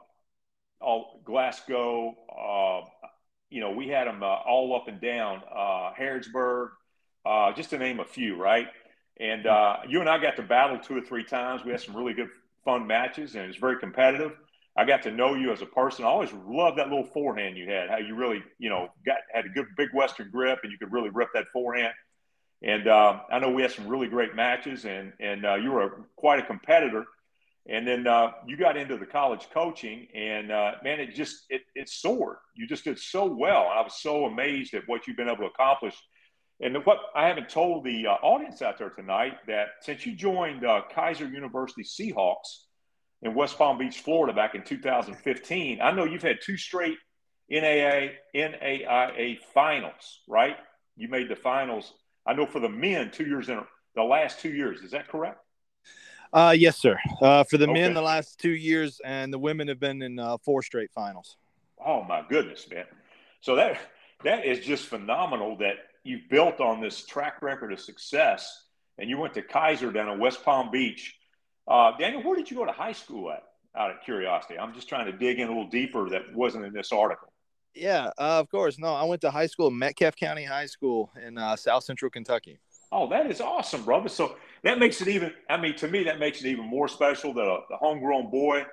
all 0.80 1.20
Glasgow. 1.24 2.16
Uh, 3.46 3.54
you 3.54 3.60
know, 3.60 3.70
we 3.70 3.88
had 3.88 4.06
them 4.06 4.22
uh, 4.22 4.26
all 4.26 4.74
up 4.76 4.88
and 4.88 5.00
down 5.00 5.42
Harrodsburg, 5.98 6.70
just 7.56 7.70
to 7.70 7.78
name 7.78 8.00
a 8.00 8.04
few, 8.04 8.36
right? 8.36 8.68
And 9.18 9.44
you 9.88 10.00
and 10.00 10.08
I 10.08 10.18
got 10.18 10.36
to 10.36 10.42
battle 10.42 10.78
two 10.78 10.96
or 10.96 11.00
three 11.00 11.24
times. 11.24 11.64
We 11.64 11.70
had 11.70 11.80
some 11.80 11.96
really 11.96 12.14
good 12.14 12.28
fun 12.64 12.86
matches, 12.86 13.34
and 13.34 13.48
it's 13.48 13.58
very 13.58 13.78
competitive. 13.78 14.32
I 14.78 14.84
got 14.84 15.02
to 15.04 15.10
know 15.10 15.34
you 15.34 15.52
as 15.52 15.62
a 15.62 15.66
person. 15.66 16.04
I 16.04 16.08
always 16.08 16.32
loved 16.46 16.76
that 16.78 16.90
little 16.90 17.06
forehand 17.06 17.56
you 17.56 17.66
had. 17.70 17.88
How 17.88 17.96
you 17.96 18.14
really, 18.14 18.42
you 18.58 18.68
know, 18.68 18.88
got 19.06 19.18
had 19.32 19.46
a 19.46 19.48
good 19.48 19.66
big 19.76 19.88
Western 19.94 20.30
grip, 20.30 20.58
and 20.62 20.70
you 20.70 20.76
could 20.76 20.92
really 20.92 21.08
rip 21.08 21.28
that 21.32 21.46
forehand. 21.52 21.94
And 22.62 22.86
uh, 22.86 23.20
I 23.30 23.38
know 23.38 23.50
we 23.50 23.62
had 23.62 23.70
some 23.70 23.88
really 23.88 24.08
great 24.08 24.34
matches, 24.34 24.84
and 24.84 25.12
and 25.18 25.46
uh, 25.46 25.54
you 25.54 25.72
were 25.72 25.82
a, 25.82 25.90
quite 26.16 26.40
a 26.40 26.42
competitor. 26.42 27.06
And 27.68 27.86
then 27.86 28.06
uh, 28.06 28.30
you 28.46 28.56
got 28.56 28.76
into 28.76 28.96
the 28.96 29.06
college 29.06 29.48
coaching, 29.52 30.06
and 30.14 30.52
uh, 30.52 30.72
man, 30.84 31.00
it 31.00 31.14
just 31.14 31.46
it, 31.50 31.62
it 31.74 31.88
soared. 31.88 32.36
You 32.54 32.66
just 32.66 32.84
did 32.84 32.98
so 32.98 33.24
well. 33.24 33.68
I 33.68 33.82
was 33.82 33.94
so 34.00 34.26
amazed 34.26 34.72
at 34.74 34.84
what 34.86 35.06
you've 35.06 35.16
been 35.16 35.28
able 35.28 35.38
to 35.38 35.46
accomplish. 35.46 35.96
And 36.60 36.76
what 36.86 36.98
I 37.14 37.26
haven't 37.26 37.50
told 37.50 37.84
the 37.84 38.06
uh, 38.06 38.12
audience 38.22 38.62
out 38.62 38.78
there 38.78 38.90
tonight 38.90 39.34
that 39.46 39.66
since 39.80 40.06
you 40.06 40.14
joined 40.14 40.64
uh, 40.64 40.82
Keiser 40.94 41.30
University 41.30 41.82
Seahawks 41.82 42.62
in 43.22 43.34
West 43.34 43.58
Palm 43.58 43.78
Beach, 43.78 44.00
Florida, 44.00 44.32
back 44.32 44.54
in 44.54 44.62
2015, 44.62 45.80
I 45.82 45.90
know 45.90 46.04
you've 46.04 46.22
had 46.22 46.38
two 46.42 46.56
straight 46.56 46.96
NAA 47.50 48.12
NAIA 48.34 49.38
finals, 49.52 50.20
right? 50.28 50.56
You 50.96 51.08
made 51.08 51.28
the 51.28 51.36
finals. 51.36 51.92
I 52.26 52.34
know 52.34 52.46
for 52.46 52.60
the 52.60 52.68
men, 52.68 53.10
two 53.10 53.26
years 53.26 53.48
in 53.48 53.60
the 53.94 54.02
last 54.02 54.40
two 54.40 54.50
years. 54.50 54.80
Is 54.80 54.92
that 54.92 55.08
correct? 55.08 55.40
Uh, 56.32 56.54
yes, 56.56 56.76
sir. 56.78 56.98
Uh, 57.20 57.44
for 57.44 57.58
the 57.58 57.64
okay. 57.64 57.72
men, 57.72 57.94
the 57.94 58.02
last 58.02 58.38
two 58.38 58.54
years, 58.54 59.00
and 59.04 59.32
the 59.32 59.38
women 59.38 59.68
have 59.68 59.80
been 59.80 60.02
in 60.02 60.18
uh, 60.18 60.36
four 60.38 60.62
straight 60.62 60.90
finals. 60.92 61.36
Oh 61.84 62.02
my 62.02 62.24
goodness, 62.28 62.66
man! 62.70 62.84
So 63.40 63.54
that 63.56 63.78
that 64.24 64.44
is 64.44 64.64
just 64.64 64.86
phenomenal. 64.86 65.56
That 65.58 65.76
you've 66.04 66.28
built 66.28 66.60
on 66.60 66.80
this 66.80 67.04
track 67.04 67.42
record 67.42 67.72
of 67.72 67.80
success. 67.80 68.64
and 68.98 69.10
you 69.10 69.18
went 69.18 69.34
to 69.34 69.42
Keiser 69.42 69.92
down 69.92 70.08
in 70.08 70.18
West 70.18 70.42
Palm 70.44 70.70
Beach. 70.70 71.14
Uh, 71.68 71.92
Daniel, 71.98 72.22
where 72.22 72.36
did 72.36 72.50
you 72.50 72.56
go 72.56 72.64
to 72.64 72.72
high 72.72 72.92
school 72.92 73.30
at? 73.30 73.42
Out 73.76 73.90
of 73.90 74.00
curiosity, 74.02 74.58
I'm 74.58 74.72
just 74.72 74.88
trying 74.88 75.04
to 75.04 75.12
dig 75.12 75.38
in 75.38 75.48
a 75.48 75.50
little 75.50 75.68
deeper 75.68 76.08
that 76.08 76.34
wasn't 76.34 76.64
in 76.64 76.72
this 76.72 76.92
article. 76.92 77.30
Yeah, 77.74 78.06
uh, 78.16 78.40
of 78.40 78.48
course. 78.48 78.78
No, 78.78 78.94
I 78.94 79.04
went 79.04 79.20
to 79.20 79.30
high 79.30 79.48
school, 79.48 79.70
Metcalfe 79.70 80.16
County 80.16 80.44
High 80.44 80.64
School 80.64 81.10
in 81.22 81.36
uh, 81.36 81.56
South 81.56 81.84
Central 81.84 82.10
Kentucky. 82.10 82.58
Oh, 82.92 83.08
that 83.08 83.30
is 83.30 83.40
awesome, 83.40 83.82
brother. 83.82 84.08
So 84.08 84.36
that 84.62 84.78
makes 84.78 85.00
it 85.00 85.08
even. 85.08 85.32
I 85.48 85.56
mean, 85.56 85.74
to 85.76 85.88
me, 85.88 86.04
that 86.04 86.18
makes 86.18 86.40
it 86.40 86.48
even 86.48 86.66
more 86.66 86.88
special 86.88 87.34
that 87.34 87.42
a, 87.42 87.60
the 87.68 87.76
homegrown 87.76 88.30
boy, 88.30 88.64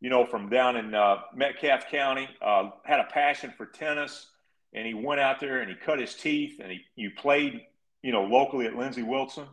you 0.00 0.10
know, 0.10 0.26
from 0.26 0.48
down 0.48 0.76
in 0.76 0.94
uh, 0.94 1.16
Metcalfe 1.34 1.88
County, 1.90 2.28
uh, 2.42 2.70
had 2.84 3.00
a 3.00 3.04
passion 3.04 3.52
for 3.56 3.66
tennis, 3.66 4.30
and 4.72 4.86
he 4.86 4.94
went 4.94 5.20
out 5.20 5.40
there 5.40 5.60
and 5.60 5.70
he 5.70 5.76
cut 5.76 6.00
his 6.00 6.14
teeth, 6.14 6.60
and 6.60 6.70
he 6.70 6.80
you 6.96 7.10
played, 7.16 7.60
you 8.02 8.12
know, 8.12 8.24
locally 8.24 8.66
at 8.66 8.76
Lindsey 8.76 9.02
Wilson, 9.02 9.46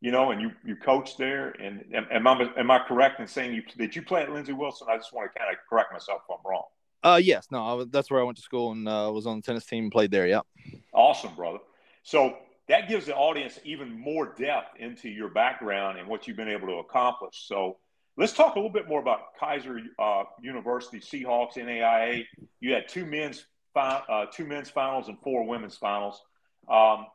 you 0.00 0.10
know, 0.10 0.32
and 0.32 0.40
you 0.40 0.50
you 0.64 0.76
coached 0.76 1.18
there. 1.18 1.50
And 1.50 1.84
am, 1.94 2.26
I 2.26 2.50
am 2.58 2.70
I 2.70 2.80
correct 2.80 3.20
in 3.20 3.26
saying 3.26 3.54
you 3.54 3.62
did 3.76 3.94
you 3.94 4.02
play 4.02 4.22
at 4.22 4.30
Lindsey 4.32 4.52
Wilson? 4.52 4.88
I 4.90 4.96
just 4.96 5.12
want 5.12 5.32
to 5.32 5.38
kind 5.38 5.52
of 5.52 5.58
correct 5.68 5.92
myself 5.92 6.22
if 6.28 6.36
I'm 6.36 6.50
wrong. 6.50 6.64
Uh, 7.02 7.20
yes, 7.22 7.46
no, 7.52 7.84
that's 7.84 8.10
where 8.10 8.20
I 8.20 8.24
went 8.24 8.36
to 8.38 8.42
school 8.42 8.72
and 8.72 8.88
uh, 8.88 9.08
was 9.14 9.26
on 9.26 9.36
the 9.36 9.42
tennis 9.42 9.64
team 9.64 9.84
and 9.84 9.92
played 9.92 10.10
there. 10.10 10.26
Yep. 10.26 10.44
Awesome, 10.92 11.34
brother. 11.36 11.58
So 12.02 12.36
that 12.68 12.88
gives 12.88 13.06
the 13.06 13.14
audience 13.14 13.58
even 13.64 13.98
more 13.98 14.34
depth 14.34 14.78
into 14.78 15.08
your 15.08 15.28
background 15.28 15.98
and 15.98 16.08
what 16.08 16.26
you've 16.26 16.36
been 16.36 16.48
able 16.48 16.66
to 16.66 16.74
accomplish. 16.74 17.46
So 17.46 17.76
let's 18.16 18.32
talk 18.32 18.56
a 18.56 18.58
little 18.58 18.72
bit 18.72 18.88
more 18.88 19.00
about 19.00 19.36
Keiser 19.40 19.80
uh, 19.98 20.24
University 20.40 20.98
Seahawks 20.98 21.54
NAIA. 21.56 22.24
You 22.60 22.72
had 22.72 22.88
two 22.88 23.06
men's 23.06 23.44
uh, 23.76 24.26
two 24.32 24.46
men's 24.46 24.70
finals 24.70 25.08
and 25.08 25.18
four 25.20 25.46
women's 25.46 25.76
finals. 25.76 26.20
Um, 26.68 27.06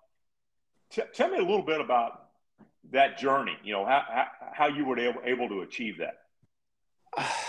t- 0.92 1.02
tell 1.14 1.30
me 1.30 1.38
a 1.38 1.42
little 1.42 1.64
bit 1.64 1.82
about 1.82 2.30
that 2.92 3.18
journey. 3.18 3.58
You 3.64 3.74
know 3.74 3.86
how 3.86 4.04
how, 4.08 4.26
how 4.54 4.68
you 4.68 4.86
were 4.86 5.00
able, 5.00 5.22
able 5.26 5.50
to 5.50 5.62
achieve 5.62 6.00
that. 6.00 6.18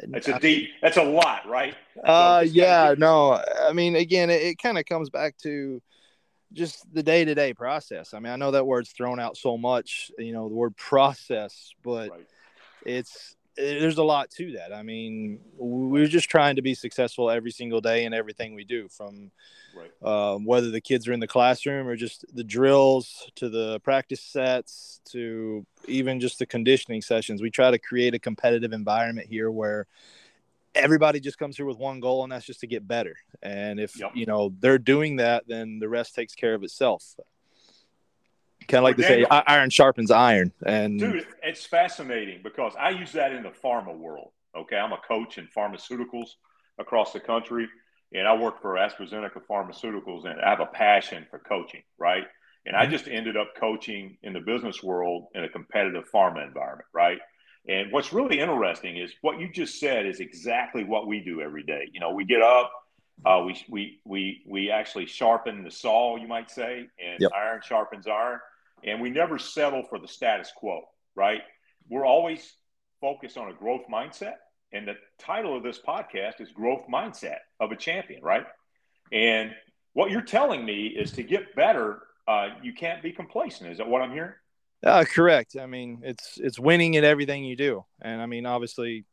It's 0.00 0.28
a 0.28 0.38
deep. 0.38 0.68
That's 0.80 0.96
a 0.96 1.02
lot, 1.02 1.48
right? 1.48 1.74
Uh, 2.04 2.44
so 2.44 2.50
yeah. 2.52 2.94
No, 2.96 3.42
I 3.60 3.72
mean, 3.72 3.96
again, 3.96 4.30
it, 4.30 4.42
it 4.42 4.58
kind 4.58 4.78
of 4.78 4.84
comes 4.84 5.10
back 5.10 5.36
to 5.38 5.82
just 6.52 6.92
the 6.92 7.02
day 7.02 7.24
to 7.24 7.34
day 7.34 7.52
process. 7.54 8.14
I 8.14 8.20
mean, 8.20 8.32
I 8.32 8.36
know 8.36 8.50
that 8.52 8.66
word's 8.66 8.90
thrown 8.90 9.20
out 9.20 9.36
so 9.36 9.58
much, 9.58 10.10
you 10.18 10.32
know, 10.32 10.48
the 10.48 10.54
word 10.54 10.76
process, 10.76 11.72
but 11.82 12.10
right. 12.10 12.26
it's 12.84 13.36
it, 13.56 13.80
there's 13.80 13.98
a 13.98 14.02
lot 14.02 14.30
to 14.30 14.52
that. 14.52 14.72
I 14.72 14.82
mean, 14.82 15.40
we're 15.56 16.06
just 16.06 16.30
trying 16.30 16.56
to 16.56 16.62
be 16.62 16.74
successful 16.74 17.30
every 17.30 17.50
single 17.50 17.80
day 17.80 18.04
in 18.04 18.14
everything 18.14 18.54
we 18.54 18.64
do, 18.64 18.88
from 18.88 19.30
right. 19.76 20.34
um, 20.34 20.44
whether 20.44 20.70
the 20.70 20.80
kids 20.80 21.06
are 21.08 21.12
in 21.12 21.20
the 21.20 21.26
classroom 21.26 21.86
or 21.86 21.96
just 21.96 22.24
the 22.34 22.44
drills 22.44 23.30
to 23.36 23.48
the 23.48 23.80
practice 23.80 24.22
sets 24.22 25.00
to 25.10 25.66
even 25.86 26.20
just 26.20 26.38
the 26.38 26.46
conditioning 26.46 27.02
sessions. 27.02 27.42
We 27.42 27.50
try 27.50 27.70
to 27.70 27.78
create 27.78 28.14
a 28.14 28.18
competitive 28.18 28.72
environment 28.72 29.26
here 29.28 29.50
where 29.50 29.86
everybody 30.78 31.20
just 31.20 31.38
comes 31.38 31.56
here 31.56 31.66
with 31.66 31.78
one 31.78 32.00
goal 32.00 32.22
and 32.22 32.32
that's 32.32 32.46
just 32.46 32.60
to 32.60 32.66
get 32.66 32.86
better. 32.86 33.16
And 33.42 33.80
if 33.80 33.98
yep. 33.98 34.12
you 34.14 34.26
know 34.26 34.52
they're 34.58 34.78
doing 34.78 35.16
that 35.16 35.44
then 35.46 35.78
the 35.78 35.88
rest 35.88 36.14
takes 36.14 36.34
care 36.34 36.54
of 36.54 36.62
itself. 36.62 37.04
Kind 38.66 38.80
of 38.80 38.84
like 38.84 38.96
to 38.96 39.02
say 39.02 39.24
iron 39.24 39.70
sharpens 39.70 40.10
iron. 40.10 40.52
And 40.64 40.98
dude 40.98 41.26
it's 41.42 41.64
fascinating 41.64 42.40
because 42.42 42.74
i 42.78 42.90
use 42.90 43.12
that 43.12 43.32
in 43.32 43.42
the 43.42 43.50
pharma 43.50 43.96
world 43.96 44.32
okay? 44.56 44.76
I'm 44.76 44.92
a 44.92 44.98
coach 45.06 45.38
in 45.38 45.46
pharmaceuticals 45.56 46.30
across 46.78 47.12
the 47.12 47.20
country 47.20 47.68
and 48.12 48.26
i 48.26 48.34
work 48.34 48.60
for 48.60 48.74
astrazeneca 48.74 49.40
pharmaceuticals 49.50 50.26
and 50.26 50.40
i 50.40 50.50
have 50.50 50.60
a 50.60 50.66
passion 50.66 51.26
for 51.30 51.38
coaching 51.38 51.82
right? 51.98 52.24
And 52.66 52.76
i 52.76 52.82
mm-hmm. 52.82 52.92
just 52.92 53.08
ended 53.08 53.36
up 53.36 53.54
coaching 53.58 54.18
in 54.22 54.32
the 54.32 54.40
business 54.40 54.82
world 54.82 55.26
in 55.34 55.44
a 55.44 55.48
competitive 55.48 56.04
pharma 56.12 56.46
environment 56.46 56.88
right 56.92 57.18
and 57.68 57.92
what's 57.92 58.12
really 58.12 58.40
interesting 58.40 58.96
is 58.96 59.12
what 59.20 59.38
you 59.38 59.48
just 59.52 59.78
said 59.78 60.06
is 60.06 60.20
exactly 60.20 60.84
what 60.84 61.06
we 61.06 61.20
do 61.20 61.42
every 61.42 61.62
day. 61.62 61.88
You 61.92 62.00
know, 62.00 62.12
we 62.12 62.24
get 62.24 62.40
up, 62.40 62.72
uh, 63.26 63.42
we, 63.44 63.62
we, 63.68 64.00
we, 64.04 64.42
we 64.46 64.70
actually 64.70 65.06
sharpen 65.06 65.62
the 65.62 65.70
saw, 65.70 66.16
you 66.16 66.26
might 66.26 66.50
say, 66.50 66.88
and 66.98 67.20
yep. 67.20 67.30
iron 67.36 67.60
sharpens 67.62 68.06
iron. 68.06 68.40
And 68.84 69.02
we 69.02 69.10
never 69.10 69.38
settle 69.38 69.82
for 69.82 69.98
the 69.98 70.08
status 70.08 70.50
quo, 70.56 70.82
right? 71.14 71.42
We're 71.90 72.06
always 72.06 72.54
focused 73.00 73.36
on 73.36 73.50
a 73.50 73.52
growth 73.52 73.82
mindset. 73.92 74.34
And 74.72 74.88
the 74.88 74.94
title 75.18 75.56
of 75.56 75.62
this 75.62 75.78
podcast 75.78 76.40
is 76.40 76.50
Growth 76.50 76.86
Mindset 76.92 77.38
of 77.58 77.72
a 77.72 77.76
Champion, 77.76 78.22
right? 78.22 78.46
And 79.12 79.52
what 79.92 80.10
you're 80.10 80.20
telling 80.22 80.64
me 80.64 80.86
is 80.86 81.12
to 81.12 81.22
get 81.22 81.54
better, 81.54 82.02
uh, 82.26 82.48
you 82.62 82.72
can't 82.72 83.02
be 83.02 83.12
complacent. 83.12 83.70
Is 83.70 83.78
that 83.78 83.88
what 83.88 84.02
I'm 84.02 84.12
hearing? 84.12 84.34
Uh, 84.84 85.04
correct. 85.04 85.56
I 85.60 85.66
mean, 85.66 86.00
it's 86.04 86.38
it's 86.38 86.58
winning 86.58 86.96
at 86.96 87.04
everything 87.04 87.44
you 87.44 87.56
do, 87.56 87.84
and 88.00 88.22
I 88.22 88.26
mean, 88.26 88.46
obviously, 88.46 89.04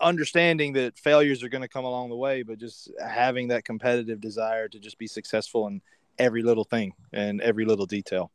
understanding 0.00 0.74
that 0.74 0.98
failures 0.98 1.42
are 1.42 1.48
going 1.48 1.62
to 1.62 1.68
come 1.68 1.84
along 1.84 2.10
the 2.10 2.16
way, 2.16 2.42
but 2.42 2.58
just 2.58 2.90
having 3.04 3.48
that 3.48 3.64
competitive 3.64 4.20
desire 4.20 4.68
to 4.68 4.78
just 4.78 4.98
be 4.98 5.06
successful 5.06 5.66
in 5.66 5.80
every 6.18 6.42
little 6.42 6.64
thing 6.64 6.92
and 7.12 7.40
every 7.40 7.64
little 7.64 7.86
detail. 7.86 8.30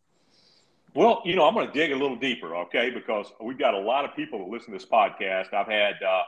Well, 0.96 1.22
you 1.24 1.36
know, 1.36 1.46
I'm 1.46 1.54
going 1.54 1.68
to 1.68 1.74
dig 1.74 1.92
a 1.92 1.96
little 1.96 2.16
deeper, 2.18 2.56
okay? 2.56 2.90
Because 2.90 3.32
we've 3.40 3.60
got 3.60 3.74
a 3.74 3.80
lot 3.80 4.06
of 4.06 4.16
people 4.16 4.40
that 4.40 4.50
listen 4.50 4.74
to 4.74 4.80
this 4.80 4.88
podcast. 4.88 5.54
I've 5.54 5.68
had 5.68 6.02
uh, 6.02 6.24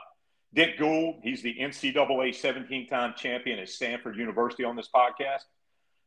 Dick 0.54 0.78
Gould, 0.78 1.16
he's 1.22 1.42
the 1.42 1.54
NCAA 1.54 2.34
17 2.34 2.86
time 2.86 3.14
champion 3.16 3.58
at 3.58 3.68
Stanford 3.68 4.16
University 4.16 4.64
on 4.64 4.76
this 4.76 4.88
podcast. 4.94 5.42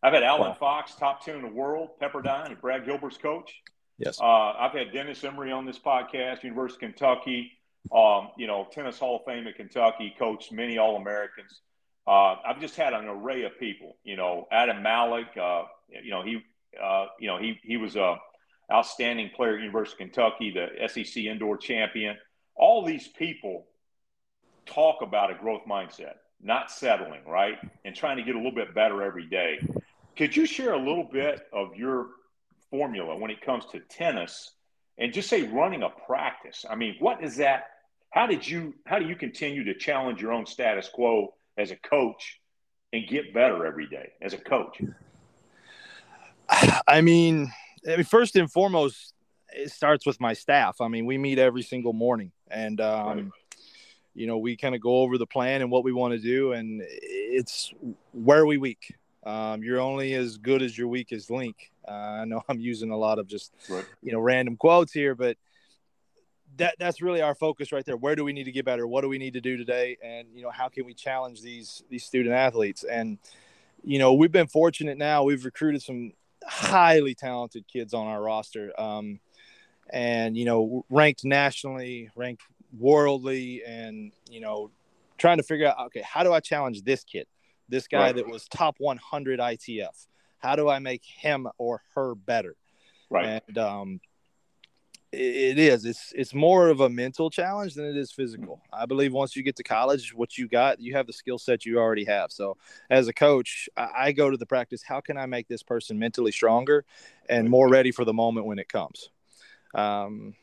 I've 0.04 0.14
had 0.14 0.24
Alan 0.24 0.50
wow. 0.50 0.58
Fox, 0.60 0.96
top 0.96 1.26
10 1.26 1.36
in 1.36 1.42
the 1.42 1.48
world, 1.48 1.90
Pepperdine, 2.02 2.48
and 2.48 2.62
Brad 2.62 2.86
Gilbert's 2.86 3.18
coach. 3.18 3.52
Yes. 3.98 4.20
Uh, 4.20 4.26
I've 4.26 4.74
had 4.74 4.92
Dennis 4.92 5.24
Emery 5.24 5.52
on 5.52 5.66
this 5.66 5.80
podcast, 5.80 6.44
University 6.44 6.86
of 6.86 6.92
Kentucky, 6.92 7.52
um, 7.94 8.30
you 8.38 8.48
know, 8.48 8.68
Tennis 8.72 9.00
Hall 9.00 9.18
of 9.18 9.26
Fame 9.26 9.48
at 9.48 9.56
Kentucky, 9.56 10.14
coached 10.18 10.52
many 10.52 10.78
All 10.78 10.96
Americans. 10.98 11.62
Uh, 12.08 12.36
I've 12.46 12.60
just 12.60 12.76
had 12.76 12.94
an 12.94 13.06
array 13.06 13.44
of 13.44 13.58
people, 13.60 13.98
you 14.04 14.16
know, 14.16 14.48
Adam 14.52 14.84
Malik, 14.84 15.36
uh, 15.42 15.64
you 16.04 16.12
know, 16.12 16.24
he, 16.24 16.44
uh, 16.82 17.06
you 17.20 17.28
know, 17.28 17.38
he, 17.38 17.60
he 17.64 17.78
was 17.78 17.96
a 17.96 18.18
outstanding 18.72 19.30
player 19.36 19.56
at 19.56 19.62
University 19.62 20.04
of 20.04 20.12
Kentucky, 20.12 20.52
the 20.52 20.88
SEC 20.88 21.24
indoor 21.24 21.58
champion. 21.58 22.18
All 22.56 22.86
these 22.86 23.08
people 23.08 23.66
talk 24.66 25.02
about 25.02 25.32
a 25.32 25.36
growth 25.36 25.64
mindset, 25.70 26.16
not 26.42 26.72
settling, 26.72 27.26
right? 27.26 27.58
And 27.84 27.96
trying 27.96 28.18
to 28.18 28.24
get 28.24 28.36
a 28.36 28.38
little 28.38 28.54
bit 28.54 28.74
better 28.74 29.02
every 29.04 29.26
day. 29.28 29.60
Could 30.18 30.36
you 30.36 30.46
share 30.46 30.74
a 30.74 30.80
little 30.80 31.04
bit 31.04 31.48
of 31.52 31.76
your 31.76 32.08
formula 32.70 33.18
when 33.18 33.32
it 33.32 33.42
comes 33.42 33.66
to 33.72 33.80
tennis 33.80 34.52
and 34.98 35.14
just 35.14 35.30
say 35.30 35.44
running 35.44 35.84
a 35.84 35.90
practice. 35.90 36.66
I 36.70 36.76
mean, 36.76 36.96
what 37.00 37.24
is 37.24 37.38
that? 37.38 37.68
How 38.12 38.28
did 38.28 38.48
you 38.48 38.74
how 38.86 39.00
do 39.00 39.06
you 39.06 39.16
continue 39.16 39.64
to 39.66 39.74
challenge 39.76 40.22
your 40.22 40.32
own 40.32 40.46
status 40.46 40.90
quo 40.94 41.34
as 41.58 41.72
a 41.72 41.76
coach 41.76 42.40
and 42.94 43.06
get 43.08 43.34
better 43.34 43.66
every 43.66 43.88
day 43.88 44.12
as 44.22 44.34
a 44.34 44.38
coach? 44.38 44.82
I 46.88 47.02
mean, 47.02 47.52
I 47.88 47.96
mean 47.98 48.06
first 48.06 48.36
and 48.36 48.50
foremost, 48.50 49.14
it 49.54 49.72
starts 49.72 50.06
with 50.06 50.22
my 50.22 50.34
staff. 50.34 50.80
I 50.80 50.88
mean, 50.88 51.06
we 51.06 51.18
meet 51.18 51.40
every 51.40 51.64
single 51.64 51.94
morning 51.94 52.32
and 52.50 52.80
um, 52.80 53.08
right. 53.08 53.26
you 54.14 54.28
know, 54.28 54.38
we 54.38 54.56
kind 54.56 54.76
of 54.76 54.82
go 54.82 55.00
over 55.00 55.18
the 55.18 55.28
plan 55.28 55.62
and 55.62 55.70
what 55.70 55.84
we 55.84 55.92
want 55.92 56.14
to 56.14 56.20
do 56.20 56.54
and 56.54 56.82
it's 56.88 57.74
where 58.14 58.40
are 58.40 58.46
we 58.46 58.58
weak? 58.58 58.96
Um, 59.26 59.64
you're 59.64 59.80
only 59.80 60.14
as 60.14 60.38
good 60.38 60.62
as 60.62 60.78
your 60.78 60.88
weakest 60.88 61.32
link. 61.32 61.72
Uh, 61.88 61.92
I 61.92 62.26
know 62.26 62.44
I'm 62.48 62.60
using 62.60 62.92
a 62.92 62.98
lot 62.98 63.20
of 63.20 63.28
just 63.28 63.54
right. 63.70 63.86
you 64.02 64.12
know 64.12 64.20
random 64.20 64.56
quotes 64.56 64.92
here, 64.92 65.16
but 65.16 65.38
that 66.58 66.76
that's 66.80 67.02
really 67.02 67.22
our 67.22 67.36
focus 67.36 67.72
right 67.72 67.86
there. 67.86 67.98
Where 67.98 68.16
do 68.16 68.24
we 68.24 68.34
need 68.34 68.46
to 68.46 68.52
get 68.52 68.66
better? 68.66 68.88
What 68.88 69.02
do 69.02 69.10
we 69.10 69.18
need 69.18 69.34
to 69.34 69.42
do 69.42 69.58
today? 69.58 69.98
And 70.04 70.28
you 70.34 70.44
know 70.44 70.52
how 70.52 70.70
can 70.70 70.86
we 70.86 70.94
challenge 70.94 71.42
these 71.42 71.84
these 71.90 72.06
student 72.06 72.36
athletes? 72.36 72.84
And 72.84 73.18
you 73.84 74.00
know 74.00 74.14
we've 74.14 74.32
been 74.32 74.48
fortunate 74.48 74.98
now. 74.98 75.24
We've 75.24 75.44
recruited 75.44 75.82
some 75.82 76.14
highly 76.46 77.16
talented 77.16 77.68
kids 77.68 77.94
on 77.94 78.08
our 78.08 78.22
roster, 78.22 78.80
um, 78.80 79.20
and 79.90 80.38
you 80.38 80.46
know 80.46 80.86
ranked 80.90 81.26
nationally, 81.26 82.10
ranked 82.16 82.44
worldly, 82.78 83.64
and 83.66 84.12
you 84.30 84.40
know 84.40 84.72
trying 85.18 85.38
to 85.38 85.44
figure 85.44 85.68
out 85.68 85.88
okay 85.88 86.02
how 86.02 86.24
do 86.24 86.32
I 86.32 86.40
challenge 86.40 86.84
this 86.84 87.04
kid? 87.04 87.28
This 87.70 87.88
guy 87.88 88.08
right. 88.08 88.16
that 88.16 88.28
was 88.28 88.48
top 88.48 88.76
100 88.80 89.40
ITF. 89.40 90.08
How 90.40 90.56
do 90.56 90.70
I 90.70 90.80
make 90.80 91.04
him 91.04 91.48
or 91.58 91.82
her 91.96 92.16
better? 92.16 92.56
Right. 93.10 93.42
And 93.48 93.58
um, 93.58 94.00
it 95.16 95.58
is. 95.58 95.86
It's 95.86 96.14
it's 96.16 96.34
more 96.34 96.70
of 96.70 96.82
a 96.82 96.90
mental 96.90 97.30
challenge 97.30 97.76
than 97.76 97.86
it 97.86 97.96
is 97.96 98.12
physical. 98.12 98.62
I 98.72 98.86
believe 98.86 99.14
once 99.14 99.36
you 99.36 99.44
get 99.44 99.56
to 99.58 99.64
college, 99.64 100.14
what 100.14 100.38
you 100.38 100.48
got, 100.48 100.80
you 100.80 100.94
have 100.96 101.08
the 101.08 101.14
skill 101.14 101.38
set 101.38 101.66
you 101.66 101.80
already 101.80 102.06
have. 102.06 102.32
So 102.32 102.58
as 102.90 103.08
a 103.08 103.14
coach, 103.14 103.70
I, 103.78 103.90
I 103.96 104.12
go 104.12 104.30
to 104.30 104.38
the 104.38 104.46
practice. 104.46 104.84
How 104.84 105.02
can 105.02 105.18
I 105.18 105.26
make 105.26 105.48
this 105.48 105.64
person 105.64 105.98
mentally 105.98 106.32
stronger 106.32 106.86
and 107.30 107.50
more 107.50 107.70
ready 107.70 107.92
for 107.92 108.06
the 108.06 108.14
moment 108.14 108.46
when 108.46 108.60
it 108.60 108.68
comes? 108.68 109.10
Um, 109.74 110.36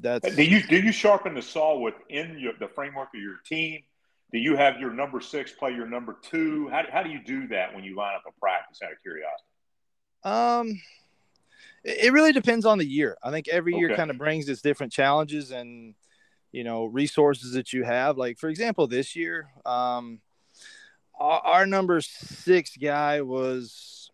that's. 0.00 0.34
Do 0.34 0.44
you 0.44 0.62
do 0.62 0.76
you 0.76 0.92
sharpen 0.92 1.34
the 1.34 1.42
saw 1.42 1.78
within 1.78 2.38
your, 2.38 2.52
the 2.58 2.68
framework 2.68 3.08
of 3.14 3.20
your 3.20 3.38
team? 3.44 3.82
Do 4.32 4.38
you 4.38 4.56
have 4.56 4.78
your 4.78 4.92
number 4.92 5.20
six 5.20 5.52
play 5.52 5.72
your 5.72 5.86
number 5.86 6.16
two? 6.22 6.68
How, 6.68 6.82
how 6.92 7.02
do 7.02 7.10
you 7.10 7.20
do 7.24 7.48
that 7.48 7.74
when 7.74 7.84
you 7.84 7.96
line 7.96 8.14
up 8.14 8.22
a 8.28 8.40
practice 8.40 8.80
out 8.82 8.92
of 8.92 9.00
curiosity? 9.02 9.44
Um, 10.24 10.80
It 11.82 12.12
really 12.12 12.32
depends 12.32 12.66
on 12.66 12.78
the 12.78 12.84
year. 12.84 13.16
I 13.22 13.30
think 13.30 13.48
every 13.48 13.74
year 13.74 13.96
kind 13.96 14.10
of 14.10 14.18
brings 14.18 14.48
its 14.48 14.60
different 14.60 14.92
challenges 14.92 15.50
and 15.50 15.94
you 16.52 16.62
know 16.62 16.84
resources 16.84 17.52
that 17.52 17.72
you 17.72 17.84
have. 17.84 18.18
Like 18.18 18.38
for 18.38 18.48
example, 18.50 18.86
this 18.86 19.16
year, 19.16 19.48
um, 19.64 20.20
our, 21.18 21.40
our 21.40 21.66
number 21.66 22.00
six 22.02 22.76
guy 22.76 23.22
was 23.22 24.10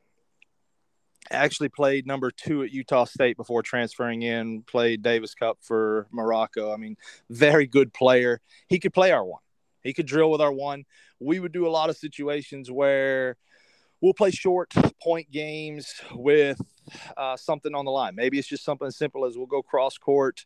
actually 1.28 1.68
played 1.68 2.06
number 2.06 2.30
two 2.30 2.62
at 2.62 2.70
Utah 2.70 3.04
State 3.04 3.36
before 3.36 3.62
transferring 3.62 4.22
in. 4.22 4.62
Played 4.62 5.02
Davis 5.02 5.34
Cup 5.34 5.58
for 5.60 6.06
Morocco. 6.12 6.72
I 6.72 6.76
mean, 6.76 6.96
very 7.30 7.66
good 7.66 7.92
player. 7.92 8.40
He 8.68 8.78
could 8.78 8.94
play 8.94 9.10
our 9.10 9.24
one. 9.24 9.40
He 9.86 9.94
could 9.94 10.06
drill 10.06 10.30
with 10.30 10.40
our 10.40 10.52
one. 10.52 10.84
We 11.20 11.40
would 11.40 11.52
do 11.52 11.66
a 11.66 11.70
lot 11.70 11.90
of 11.90 11.96
situations 11.96 12.70
where 12.70 13.36
we'll 14.00 14.14
play 14.14 14.30
short 14.30 14.72
point 15.02 15.30
games 15.30 15.94
with 16.12 16.60
uh, 17.16 17.36
something 17.36 17.74
on 17.74 17.84
the 17.84 17.90
line. 17.90 18.14
Maybe 18.14 18.38
it's 18.38 18.48
just 18.48 18.64
something 18.64 18.86
as 18.86 18.96
simple 18.96 19.24
as 19.24 19.36
we'll 19.36 19.46
go 19.46 19.62
cross 19.62 19.96
court 19.98 20.44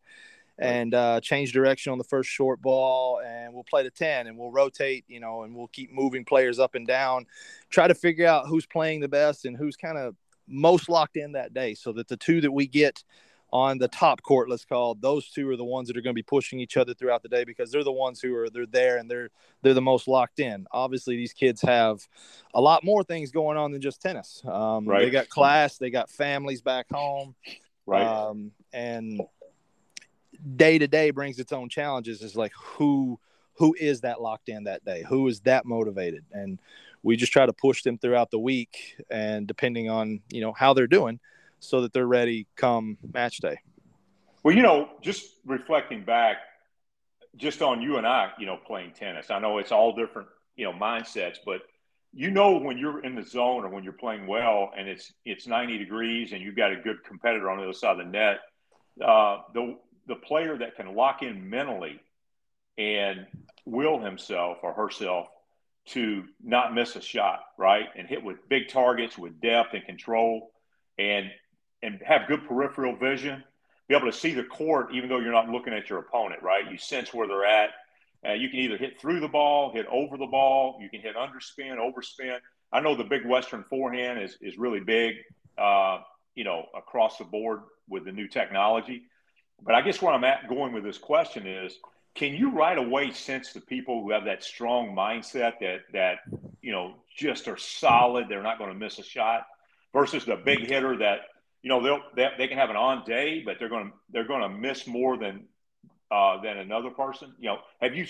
and 0.59 0.95
uh, 0.95 1.21
change 1.23 1.53
direction 1.53 1.91
on 1.91 1.97
the 1.97 2.05
first 2.05 2.29
short 2.29 2.61
ball, 2.61 3.21
and 3.25 3.55
we'll 3.55 3.65
play 3.65 3.83
the 3.83 3.91
10 3.91 4.27
and 4.27 4.37
we'll 4.37 4.51
rotate, 4.51 5.05
you 5.09 5.19
know, 5.19 5.43
and 5.43 5.55
we'll 5.55 5.69
keep 5.69 5.91
moving 5.91 6.23
players 6.23 6.59
up 6.59 6.75
and 6.75 6.87
down, 6.87 7.25
try 7.71 7.89
to 7.89 7.95
figure 7.95 8.27
out 8.27 8.47
who's 8.47 8.67
playing 8.67 9.01
the 9.01 9.09
best 9.09 9.47
and 9.47 9.57
who's 9.57 9.75
kind 9.75 9.97
of 9.97 10.15
most 10.47 10.89
locked 10.91 11.17
in 11.17 11.33
that 11.33 11.55
day 11.55 11.75
so 11.75 11.93
that 11.93 12.09
the 12.09 12.17
two 12.17 12.43
that 12.43 12.53
we 12.53 12.67
get 12.67 13.03
on 13.53 13.79
the 13.79 13.89
top 13.89 14.23
court, 14.23 14.49
let's 14.49 14.65
call 14.65 14.95
those 14.95 15.29
two 15.29 15.49
are 15.51 15.57
the 15.57 15.65
ones 15.65 15.89
that 15.89 15.97
are 15.97 16.01
going 16.01 16.15
to 16.15 16.19
be 16.19 16.23
pushing 16.23 16.61
each 16.61 16.77
other 16.77 16.95
throughout 16.95 17.23
the 17.23 17.29
day 17.29 17.45
because 17.45 17.71
they're 17.71 17.85
the 17.85 17.93
ones 17.93 18.21
who 18.21 18.35
are 18.35 18.49
they're 18.49 18.67
there 18.67 18.99
and 18.99 19.11
they're 19.11 19.31
they're 19.63 19.75
the 19.75 19.83
most 19.83 20.07
locked 20.07 20.39
in. 20.39 20.67
Obviously, 20.71 21.17
these 21.17 21.33
kids 21.33 21.61
have 21.63 22.07
a 22.55 22.61
lot 22.61 22.85
more 22.85 23.03
things 23.03 23.31
going 23.31 23.57
on 23.57 23.73
than 23.73 23.81
just 23.81 24.01
tennis. 24.01 24.43
Um, 24.47 24.87
right. 24.87 25.05
They 25.05 25.11
got 25.11 25.29
class, 25.29 25.79
they 25.79 25.91
got 25.91 26.11
families 26.11 26.63
back 26.63 26.87
home, 26.91 27.35
right? 27.87 28.07
Um, 28.07 28.53
and 28.73 29.21
day 30.57 30.79
to 30.79 30.87
day 30.87 31.11
brings 31.11 31.39
its 31.39 31.53
own 31.53 31.69
challenges. 31.69 32.23
Is 32.23 32.37
like 32.37 32.53
who 32.55 33.19
who 33.55 33.75
is 33.79 34.03
that 34.03 34.21
locked 34.21 34.49
in 34.49 34.65
that 34.65 34.85
day? 34.85 35.05
Who 35.09 35.27
is 35.29 35.41
that 35.41 35.65
motivated? 35.67 36.25
And 36.33 36.61
we 37.03 37.17
just 37.17 37.33
try 37.33 37.47
to 37.47 37.53
push 37.53 37.83
them 37.83 37.99
throughout 37.99 38.31
the 38.31 38.39
week, 38.39 38.97
and 39.11 39.47
depending 39.47 39.91
on 39.91 40.21
you 40.31 40.41
know 40.41 40.53
how 40.53 40.73
they're 40.73 40.87
doing 40.87 41.19
so 41.61 41.83
that 41.83 41.93
they're 41.93 42.07
ready 42.07 42.47
come 42.57 42.99
match 43.13 43.39
day. 43.39 43.59
Well, 44.43 44.55
you 44.55 44.63
know, 44.63 44.89
just 45.03 45.27
reflecting 45.45 46.05
back, 46.05 46.39
just 47.37 47.63
on 47.63 47.83
you 47.83 47.99
and 47.99 48.07
I, 48.07 48.31
you 48.39 48.47
know, 48.47 48.57
playing 48.57 48.93
tennis. 48.93 49.31
I 49.31 49.39
know 49.39 49.59
it's 49.59 49.71
all 49.71 49.95
different, 49.95 50.29
you 50.57 50.65
know, 50.65 50.73
mindsets, 50.73 51.37
but 51.45 51.63
you 52.13 52.31
know 52.31 52.59
when 52.59 52.77
you're 52.77 53.05
in 53.05 53.15
the 53.15 53.23
zone 53.23 53.65
or 53.65 53.69
when 53.69 53.85
you're 53.85 53.93
playing 53.93 54.27
well 54.27 54.73
and 54.77 54.89
it's 54.89 55.13
it's 55.25 55.47
90 55.47 55.79
degrees 55.79 56.33
and 56.33 56.43
you've 56.43 56.57
got 56.57 56.73
a 56.73 56.77
good 56.77 57.05
competitor 57.05 57.49
on 57.49 57.59
the 57.59 57.65
other 57.65 57.73
side 57.73 57.93
of 57.93 57.99
the 57.99 58.05
net, 58.05 58.41
uh, 59.05 59.39
the 59.55 59.77
the 60.09 60.17
player 60.17 60.59
that 60.59 60.75
can 60.75 60.95
lock 60.95 61.23
in 61.23 61.49
mentally 61.49 62.01
and 62.79 63.27
will 63.65 64.01
himself 64.01 64.59
or 64.63 64.73
herself 64.73 65.29
to 65.87 66.25
not 66.43 66.75
miss 66.75 66.97
a 66.97 67.01
shot, 67.01 67.41
right, 67.57 67.87
and 67.97 68.09
hit 68.09 68.23
with 68.23 68.49
big 68.49 68.69
targets 68.69 69.17
with 69.17 69.41
depth 69.41 69.75
and 69.75 69.85
control, 69.85 70.51
and 70.99 71.31
and 71.83 72.01
have 72.05 72.29
good 72.29 72.47
peripheral 72.47 72.97
vision, 72.97 73.43
be 73.89 73.95
able 73.95 74.11
to 74.11 74.17
see 74.17 74.35
the 74.35 74.45
court 74.45 74.95
even 74.95 75.09
though 75.09 75.19
you're 75.19 75.33
not 75.33 75.49
looking 75.49 75.73
at 75.73 75.89
your 75.89 75.99
opponent, 75.99 76.43
right? 76.43 76.71
You 76.71 76.79
sense 76.79 77.13
where 77.13 77.27
they're 77.27 77.45
at. 77.45 77.71
Uh, 78.27 78.33
you 78.33 78.51
can 78.51 78.59
either 78.59 78.77
hit 78.77 79.01
through 79.01 79.21
the 79.21 79.29
ball, 79.29 79.73
hit 79.73 79.87
over 79.87 80.17
the 80.19 80.27
ball, 80.27 80.79
you 80.81 80.91
can 80.91 81.01
hit 81.01 81.17
underspin, 81.17 81.79
overspin. 81.79 82.37
I 82.73 82.81
know 82.81 82.95
the 82.95 83.05
big 83.05 83.27
Western 83.27 83.65
forehand 83.65 84.23
is, 84.23 84.37
is 84.41 84.59
really 84.59 84.81
big, 84.81 85.17
uh, 85.57 86.01
you 86.35 86.45
know, 86.45 86.67
across 86.77 87.19
the 87.19 87.25
board 87.25 87.61
with 87.89 88.05
the 88.05 88.13
new 88.13 88.29
technology. 88.29 89.03
But 89.63 89.75
I 89.75 89.83
guess 89.83 90.01
where 90.01 90.13
I'm 90.13 90.25
at 90.25 90.49
going 90.49 90.73
with 90.73 90.85
this 90.85 90.99
question 90.99 91.47
is 91.47 91.79
can 92.15 92.35
you 92.35 92.51
right 92.51 92.77
away 92.77 93.13
sense 93.13 93.53
the 93.53 93.61
people 93.61 94.03
who 94.03 94.11
have 94.11 94.25
that 94.25 94.43
strong 94.43 94.95
mindset 94.95 95.55
that, 95.61 95.81
that 95.93 96.19
you 96.61 96.73
know, 96.73 96.95
just 97.17 97.49
are 97.49 97.57
solid, 97.57 98.27
they're 98.29 98.43
not 98.43 98.59
going 98.59 98.73
to 98.73 98.79
miss 98.79 98.99
a 98.99 99.03
shot 99.03 99.47
versus 99.93 100.25
the 100.25 100.37
big 100.37 100.61
hitter 100.61 100.99
that 100.99 101.21
you 101.63 101.69
know 101.69 101.83
they'll 101.83 102.01
they, 102.17 102.29
they 102.39 102.49
can 102.49 102.59
have 102.59 102.71
an 102.71 102.77
on 102.77 103.05
day, 103.05 103.43
but 103.45 103.57
they're 103.59 103.69
going 103.69 103.87
to 103.87 103.93
they're 104.11 104.27
going 104.27 104.43
to 104.43 104.49
miss 104.49 104.87
more 104.87 105.17
than 105.17 105.45
uh, 106.11 106.41
than 106.43 106.59
another 106.59 106.91
person. 106.91 107.35
You 107.39 107.51
know, 107.51 107.59
have 107.81 107.95
you 107.95 108.07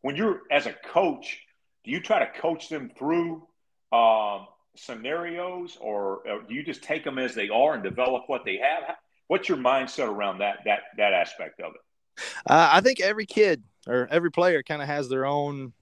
when 0.00 0.16
you're 0.16 0.42
as 0.50 0.66
a 0.66 0.72
coach, 0.72 1.40
do 1.84 1.90
you 1.90 2.00
try 2.00 2.18
to 2.18 2.40
coach 2.40 2.68
them 2.68 2.90
through 2.96 3.46
um, 3.92 4.46
scenarios, 4.76 5.76
or, 5.80 6.22
or, 6.28 6.42
do 6.48 6.54
you 6.54 6.62
just 6.62 6.82
take 6.82 7.04
them 7.04 7.18
as 7.18 7.34
they 7.34 7.48
are 7.48 7.74
and 7.74 7.82
develop 7.82 8.24
what 8.26 8.44
they 8.44 8.58
have? 8.58 8.96
What's 9.26 9.48
your 9.48 9.58
mindset 9.58 10.08
around 10.08 10.38
that 10.38 10.58
that 10.64 10.80
that 10.96 11.12
aspect 11.12 11.60
of 11.60 11.72
it? 11.74 12.24
Uh, 12.46 12.68
I 12.72 12.80
think 12.80 13.00
every 13.00 13.26
kid 13.26 13.62
or 13.86 14.08
every 14.10 14.30
player 14.30 14.62
kind 14.62 14.82
of 14.82 14.88
has 14.88 15.08
their 15.08 15.26
own 15.26 15.72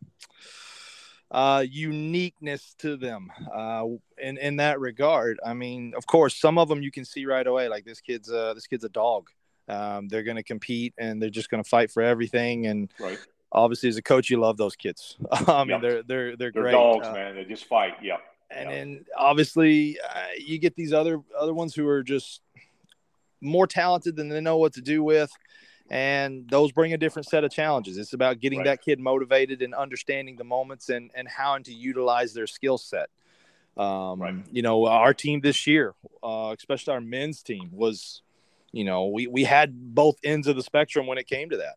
uh, 1.31 1.65
uniqueness 1.69 2.75
to 2.79 2.97
them 2.97 3.31
uh, 3.55 3.85
in 4.19 4.39
in 4.39 4.57
that 4.57 4.81
regard. 4.81 5.39
I 5.45 5.55
mean, 5.55 5.95
of 5.97 6.07
course, 6.07 6.37
some 6.37 6.59
of 6.59 6.69
them 6.69 6.83
you 6.83 6.91
can 6.91 7.05
see 7.05 7.27
right 7.27 7.47
away, 7.47 7.69
like 7.69 7.85
this 7.85 8.01
kid's 8.01 8.31
a, 8.31 8.53
this 8.55 8.67
kid's 8.67 8.85
a 8.85 8.89
dog. 8.89 9.29
Um, 9.69 10.09
they're 10.09 10.23
going 10.23 10.37
to 10.37 10.45
compete 10.45 10.95
and 10.97 11.21
they're 11.21 11.31
just 11.31 11.51
going 11.51 11.63
to 11.63 11.69
fight 11.69 11.91
for 11.91 12.03
everything. 12.03 12.67
And 12.67 12.93
right. 13.01 13.19
obviously, 13.51 13.89
as 13.89 13.97
a 13.97 14.03
coach, 14.03 14.31
you 14.31 14.39
love 14.39 14.57
those 14.57 14.77
kids. 14.77 15.17
I 15.33 15.65
mean, 15.65 15.71
yep. 15.71 15.83
they're 15.83 16.03
they're 16.03 16.37
they're, 16.37 16.53
they're 16.53 16.63
great. 16.63 16.73
dogs, 16.73 17.07
uh, 17.07 17.13
man. 17.13 17.35
They 17.35 17.45
just 17.45 17.65
fight. 17.65 17.95
Yep. 18.03 18.21
And 18.53 18.71
yep. 18.71 18.79
then 18.79 19.05
obviously, 19.17 19.99
uh, 19.99 20.27
you 20.39 20.59
get 20.59 20.77
these 20.77 20.93
other 20.93 21.21
other 21.37 21.55
ones 21.55 21.75
who 21.75 21.89
are 21.89 22.05
just 22.05 22.41
more 23.41 23.67
talented 23.67 24.17
than 24.17 24.29
they 24.29 24.41
know 24.41 24.57
what 24.57 24.75
to 24.75 24.81
do 24.81 25.03
with 25.03 25.31
and 25.91 26.49
those 26.49 26.73
bring 26.73 26.93
a 26.93 26.99
different 26.99 27.29
set 27.29 27.45
of 27.45 27.51
challenges 27.51 27.97
it's 27.97 28.13
about 28.13 28.41
getting 28.41 28.61
right. 28.61 28.67
that 28.67 28.83
kid 28.83 28.99
motivated 28.99 29.63
and 29.63 29.75
understanding 29.75 30.37
the 30.37 30.45
moments 30.45 30.89
and 30.89 31.11
and 31.15 31.29
how 31.29 31.57
to 31.59 31.73
utilize 31.73 32.33
their 32.33 32.47
skill 32.47 32.79
set 32.79 33.09
um, 33.77 34.21
right. 34.21 34.35
you 34.51 34.63
know 34.63 34.87
our 34.87 35.15
team 35.15 35.41
this 35.41 35.67
year 35.67 35.95
uh, 36.23 36.55
especially 36.57 36.93
our 36.93 37.01
men's 37.01 37.43
team 37.43 37.71
was 37.73 38.23
you 38.73 38.85
know 38.85 39.07
we, 39.07 39.27
we 39.27 39.45
had 39.45 39.95
both 39.95 40.17
ends 40.25 40.47
of 40.47 40.57
the 40.57 40.63
spectrum 40.63 41.07
when 41.07 41.19
it 41.19 41.27
came 41.27 41.51
to 41.51 41.59
that 41.59 41.77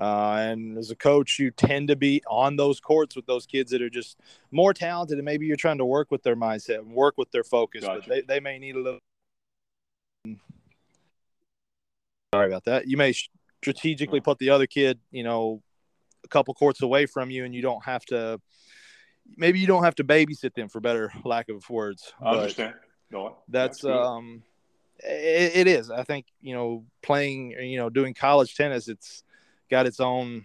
uh, 0.00 0.36
and 0.40 0.76
as 0.76 0.90
a 0.90 0.96
coach 0.96 1.38
you 1.38 1.50
tend 1.50 1.88
to 1.88 1.96
be 1.96 2.22
on 2.28 2.56
those 2.56 2.80
courts 2.80 3.16
with 3.16 3.26
those 3.26 3.46
kids 3.46 3.70
that 3.70 3.80
are 3.80 3.90
just 3.90 4.18
more 4.50 4.74
talented 4.74 5.16
and 5.16 5.24
maybe 5.24 5.46
you're 5.46 5.56
trying 5.56 5.78
to 5.78 5.86
work 5.86 6.10
with 6.10 6.22
their 6.22 6.36
mindset 6.36 6.78
and 6.78 6.92
work 6.92 7.16
with 7.16 7.30
their 7.30 7.44
focus 7.44 7.82
gotcha. 7.82 8.00
but 8.00 8.08
they, 8.08 8.20
they 8.22 8.40
may 8.40 8.58
need 8.58 8.76
a 8.76 8.80
little 8.80 9.00
sorry 12.34 12.48
about 12.48 12.64
that 12.64 12.86
you 12.86 12.96
may 12.96 13.14
strategically 13.62 14.20
put 14.20 14.38
the 14.38 14.50
other 14.50 14.66
kid, 14.66 14.98
you 15.10 15.22
know, 15.22 15.62
a 16.24 16.28
couple 16.28 16.52
courts 16.54 16.82
away 16.82 17.06
from 17.06 17.30
you, 17.30 17.44
and 17.44 17.54
you 17.54 17.62
don't 17.62 17.84
have 17.84 18.04
to. 18.06 18.40
Maybe 19.36 19.58
you 19.58 19.66
don't 19.66 19.84
have 19.84 19.94
to 19.96 20.04
babysit 20.04 20.54
them, 20.54 20.68
for 20.68 20.80
better 20.80 21.12
lack 21.24 21.48
of 21.48 21.68
words. 21.68 22.12
I 22.22 22.30
understand. 22.30 22.74
No, 23.10 23.38
that's, 23.48 23.82
that's 23.82 23.84
um, 23.84 24.42
it, 24.98 25.56
it 25.56 25.66
is. 25.66 25.90
I 25.90 26.02
think 26.02 26.26
you 26.40 26.54
know, 26.54 26.84
playing, 27.02 27.52
you 27.52 27.78
know, 27.78 27.88
doing 27.88 28.14
college 28.14 28.54
tennis, 28.54 28.88
it's 28.88 29.22
got 29.70 29.86
its 29.86 30.00
own 30.00 30.44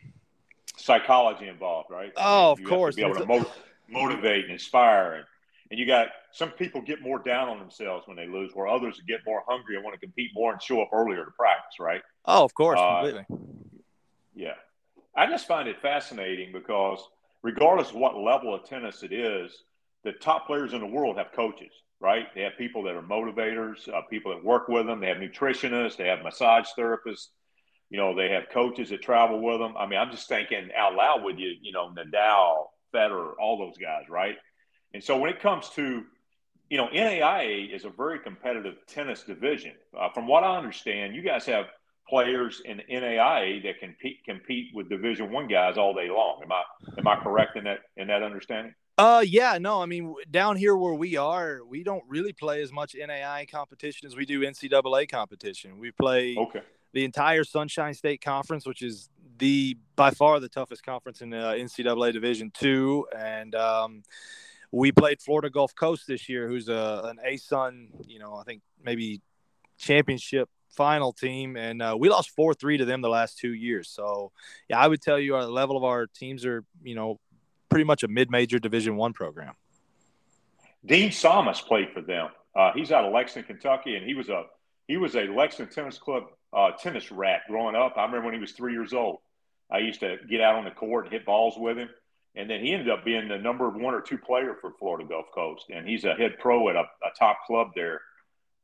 psychology 0.78 1.48
involved, 1.48 1.92
right? 1.92 2.12
Oh, 2.18 2.52
of 2.52 2.64
course. 2.64 2.96
be 2.96 3.04
able 3.04 3.16
to 3.16 3.26
mo- 3.26 3.52
motivate 3.90 4.46
and 4.46 4.54
inspire, 4.54 5.14
and 5.14 5.26
and 5.74 5.80
you 5.80 5.88
got 5.88 6.10
some 6.32 6.52
people 6.52 6.84
get 6.84 7.02
more 7.02 7.18
down 7.18 7.50
on 7.50 7.58
themselves 7.58 8.08
when 8.08 8.16
they 8.16 8.28
lose, 8.28 8.52
where 8.54 8.68
others 8.68 9.02
get 9.08 9.22
more 9.26 9.42
hungry 9.48 9.74
and 9.74 9.84
want 9.84 9.96
to 9.96 10.00
compete 10.00 10.30
more 10.36 10.52
and 10.52 10.62
show 10.62 10.80
up 10.84 10.90
earlier 10.94 11.26
to 11.26 11.32
practice, 11.32 11.80
right? 11.80 12.04
Oh, 12.26 12.44
of 12.44 12.54
course, 12.54 12.80
uh, 12.80 13.02
completely. 13.02 13.26
Yeah, 14.36 14.54
I 15.18 15.26
just 15.26 15.48
find 15.48 15.68
it 15.68 15.82
fascinating 15.82 16.54
because 16.54 17.00
regardless 17.42 17.90
of 17.90 17.96
what 17.96 18.16
level 18.16 18.54
of 18.54 18.70
tennis 18.70 19.02
it 19.02 19.12
is, 19.12 19.52
the 20.04 20.12
top 20.12 20.46
players 20.46 20.74
in 20.74 20.80
the 20.80 20.86
world 20.86 21.18
have 21.18 21.32
coaches, 21.36 21.72
right? 22.00 22.28
They 22.36 22.42
have 22.42 22.54
people 22.56 22.84
that 22.84 22.94
are 22.94 23.02
motivators, 23.02 23.90
uh, 23.90 24.02
people 24.12 24.32
that 24.32 24.46
work 24.46 24.68
with 24.68 24.86
them. 24.86 25.00
They 25.00 25.08
have 25.08 25.18
nutritionists, 25.18 25.98
they 25.98 26.08
have 26.08 26.22
massage 26.22 26.68
therapists. 26.78 27.30
You 27.90 27.98
know, 27.98 28.16
they 28.16 28.30
have 28.30 28.44
coaches 28.54 28.92
that 28.92 29.02
travel 29.02 29.42
with 29.42 29.60
them. 29.60 29.76
I 29.76 29.88
mean, 29.88 29.98
I'm 29.98 30.12
just 30.12 30.30
thinking 30.30 30.70
out 30.78 30.94
loud 30.94 31.24
with 31.24 31.40
you. 31.40 31.56
You 31.60 31.72
know, 31.72 31.92
Nadal, 31.98 32.66
Federer, 32.94 33.32
all 33.42 33.58
those 33.58 33.80
guys, 33.80 34.04
right? 34.08 34.36
And 34.94 35.04
so 35.04 35.18
when 35.18 35.30
it 35.30 35.40
comes 35.40 35.70
to 35.72 36.04
you 36.74 36.78
know, 36.78 36.88
NAIA 36.88 37.72
is 37.72 37.86
a 37.86 37.90
very 37.92 38.18
competitive 38.18 38.78
tennis 38.88 39.22
division. 39.22 39.74
Uh, 39.96 40.10
from 40.10 40.28
what 40.28 40.44
I 40.44 40.58
understand, 40.58 41.14
you 41.16 41.22
guys 41.22 41.46
have 41.46 41.68
players 42.10 42.64
in 42.66 42.82
NAIA 42.92 43.62
that 43.62 43.80
can 43.80 43.90
compete, 43.90 44.24
compete 44.26 44.68
with 44.74 44.90
Division 44.90 45.32
One 45.32 45.48
guys 45.48 45.78
all 45.78 45.94
day 45.94 46.10
long. 46.10 46.40
Am 46.44 46.52
I 46.52 46.64
am 46.98 47.08
I 47.08 47.16
correct 47.18 47.58
in 47.58 47.66
that 47.66 47.82
in 47.98 48.08
that 48.08 48.24
understanding? 48.24 48.74
Uh, 48.98 49.24
yeah, 49.24 49.60
no, 49.60 49.84
I 49.84 49.86
mean 49.86 50.16
down 50.32 50.56
here 50.56 50.76
where 50.76 50.96
we 50.96 51.16
are, 51.16 51.62
we 51.64 51.84
don't 51.84 52.04
really 52.08 52.34
play 52.34 52.64
as 52.64 52.72
much 52.72 52.96
NAIA 52.96 53.50
competition 53.52 54.08
as 54.08 54.16
we 54.16 54.26
do 54.26 54.42
NCAA 54.42 55.10
competition. 55.10 55.78
We 55.78 55.92
play 55.92 56.36
okay. 56.36 56.62
the 56.94 57.06
entire 57.06 57.44
Sunshine 57.44 57.94
State 57.94 58.22
Conference, 58.22 58.66
which 58.66 58.82
is 58.82 59.10
the 59.38 59.78
by 59.96 60.10
far 60.10 60.40
the 60.40 60.50
toughest 60.50 60.84
conference 60.84 61.22
in 61.22 61.36
uh, 61.36 61.52
NCAA 61.52 62.14
Division 62.14 62.52
Two, 62.52 63.06
and 63.16 63.54
um, 63.54 64.02
we 64.74 64.92
played 64.92 65.22
Florida 65.22 65.52
Gulf 65.52 65.76
Coast 65.76 66.08
this 66.08 66.28
year, 66.28 66.48
who's 66.48 66.68
a 66.68 67.02
an 67.06 67.20
ASUN, 67.26 67.90
you 68.08 68.18
know, 68.18 68.36
I 68.36 68.44
think 68.44 68.64
maybe 68.84 69.22
championship 69.78 70.50
final 70.72 71.14
team, 71.14 71.56
and 71.56 71.80
uh, 71.82 71.96
we 71.98 72.10
lost 72.10 72.32
four 72.32 72.56
three 72.56 72.78
to 72.78 72.86
them 72.86 73.02
the 73.02 73.10
last 73.10 73.38
two 73.38 73.54
years. 73.54 73.88
So, 73.90 74.32
yeah, 74.68 74.80
I 74.80 74.88
would 74.88 75.02
tell 75.02 75.20
you 75.20 75.36
our 75.36 75.46
level 75.46 75.78
of 75.78 75.84
our 75.84 76.08
teams 76.08 76.44
are, 76.44 76.66
you 76.82 76.96
know, 76.96 77.20
pretty 77.70 77.86
much 77.86 78.02
a 78.02 78.08
mid 78.08 78.32
major 78.32 78.58
Division 78.58 78.96
One 78.96 79.14
program. 79.14 79.54
Dean 80.84 81.12
Samas 81.12 81.62
played 81.62 81.92
for 81.94 82.02
them. 82.02 82.30
Uh, 82.56 82.72
he's 82.74 82.92
out 82.92 83.06
of 83.06 83.14
Lexington, 83.14 83.56
Kentucky, 83.56 83.96
and 83.96 84.06
he 84.06 84.16
was 84.16 84.30
a 84.30 84.46
he 84.88 84.98
was 84.98 85.16
a 85.16 85.26
Lexington 85.26 85.74
Tennis 85.74 86.00
Club 86.00 86.24
uh, 86.52 86.72
tennis 86.72 87.12
rat 87.12 87.42
growing 87.48 87.76
up. 87.76 87.94
I 87.96 88.06
remember 88.06 88.26
when 88.26 88.34
he 88.34 88.42
was 88.42 88.54
three 88.54 88.74
years 88.74 88.92
old. 88.92 89.20
I 89.72 89.80
used 89.80 90.00
to 90.00 90.18
get 90.28 90.42
out 90.42 90.56
on 90.56 90.66
the 90.66 90.72
court 90.72 91.06
and 91.06 91.14
hit 91.14 91.26
balls 91.26 91.56
with 91.58 91.78
him. 91.78 91.90
And 92.36 92.50
then 92.50 92.62
he 92.62 92.74
ended 92.74 92.90
up 92.90 93.06
being 93.06 93.28
the 93.28 93.38
number 93.38 93.70
one 93.70 93.94
or 93.94 94.02
two 94.02 94.18
player 94.18 94.56
for 94.60 94.74
Florida 94.80 95.08
Gulf 95.08 95.28
Coast. 95.34 95.66
And 95.70 95.88
he's 95.88 96.04
a 96.04 96.16
head 96.16 96.38
pro 96.40 96.70
at 96.70 96.76
a, 96.76 96.80
a 96.82 97.18
top 97.18 97.46
club 97.46 97.72
there 97.76 98.02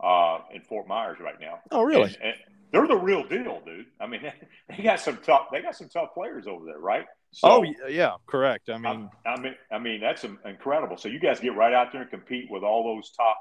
uh, 0.03 0.39
in 0.53 0.61
Fort 0.61 0.87
Myers 0.87 1.19
right 1.19 1.39
now. 1.39 1.59
Oh, 1.71 1.83
really? 1.83 2.15
And, 2.15 2.17
and 2.23 2.33
they're 2.71 2.87
the 2.87 2.97
real 2.97 3.27
deal, 3.27 3.61
dude. 3.65 3.87
I 3.99 4.07
mean, 4.07 4.21
they 4.69 4.83
got 4.83 4.99
some 4.99 5.17
tough. 5.17 5.47
They 5.51 5.61
got 5.61 5.75
some 5.75 5.89
tough 5.89 6.13
players 6.13 6.47
over 6.47 6.65
there, 6.65 6.79
right? 6.79 7.05
So, 7.31 7.47
oh 7.63 7.87
yeah, 7.87 8.15
correct. 8.25 8.69
I 8.69 8.77
mean, 8.77 9.09
I, 9.25 9.29
I 9.29 9.39
mean, 9.39 9.55
I 9.71 9.77
mean 9.77 10.01
that's 10.01 10.25
incredible. 10.45 10.97
So 10.97 11.09
you 11.09 11.19
guys 11.19 11.39
get 11.39 11.55
right 11.55 11.73
out 11.73 11.91
there 11.91 12.01
and 12.01 12.09
compete 12.09 12.49
with 12.49 12.63
all 12.63 12.83
those 12.83 13.11
top 13.11 13.37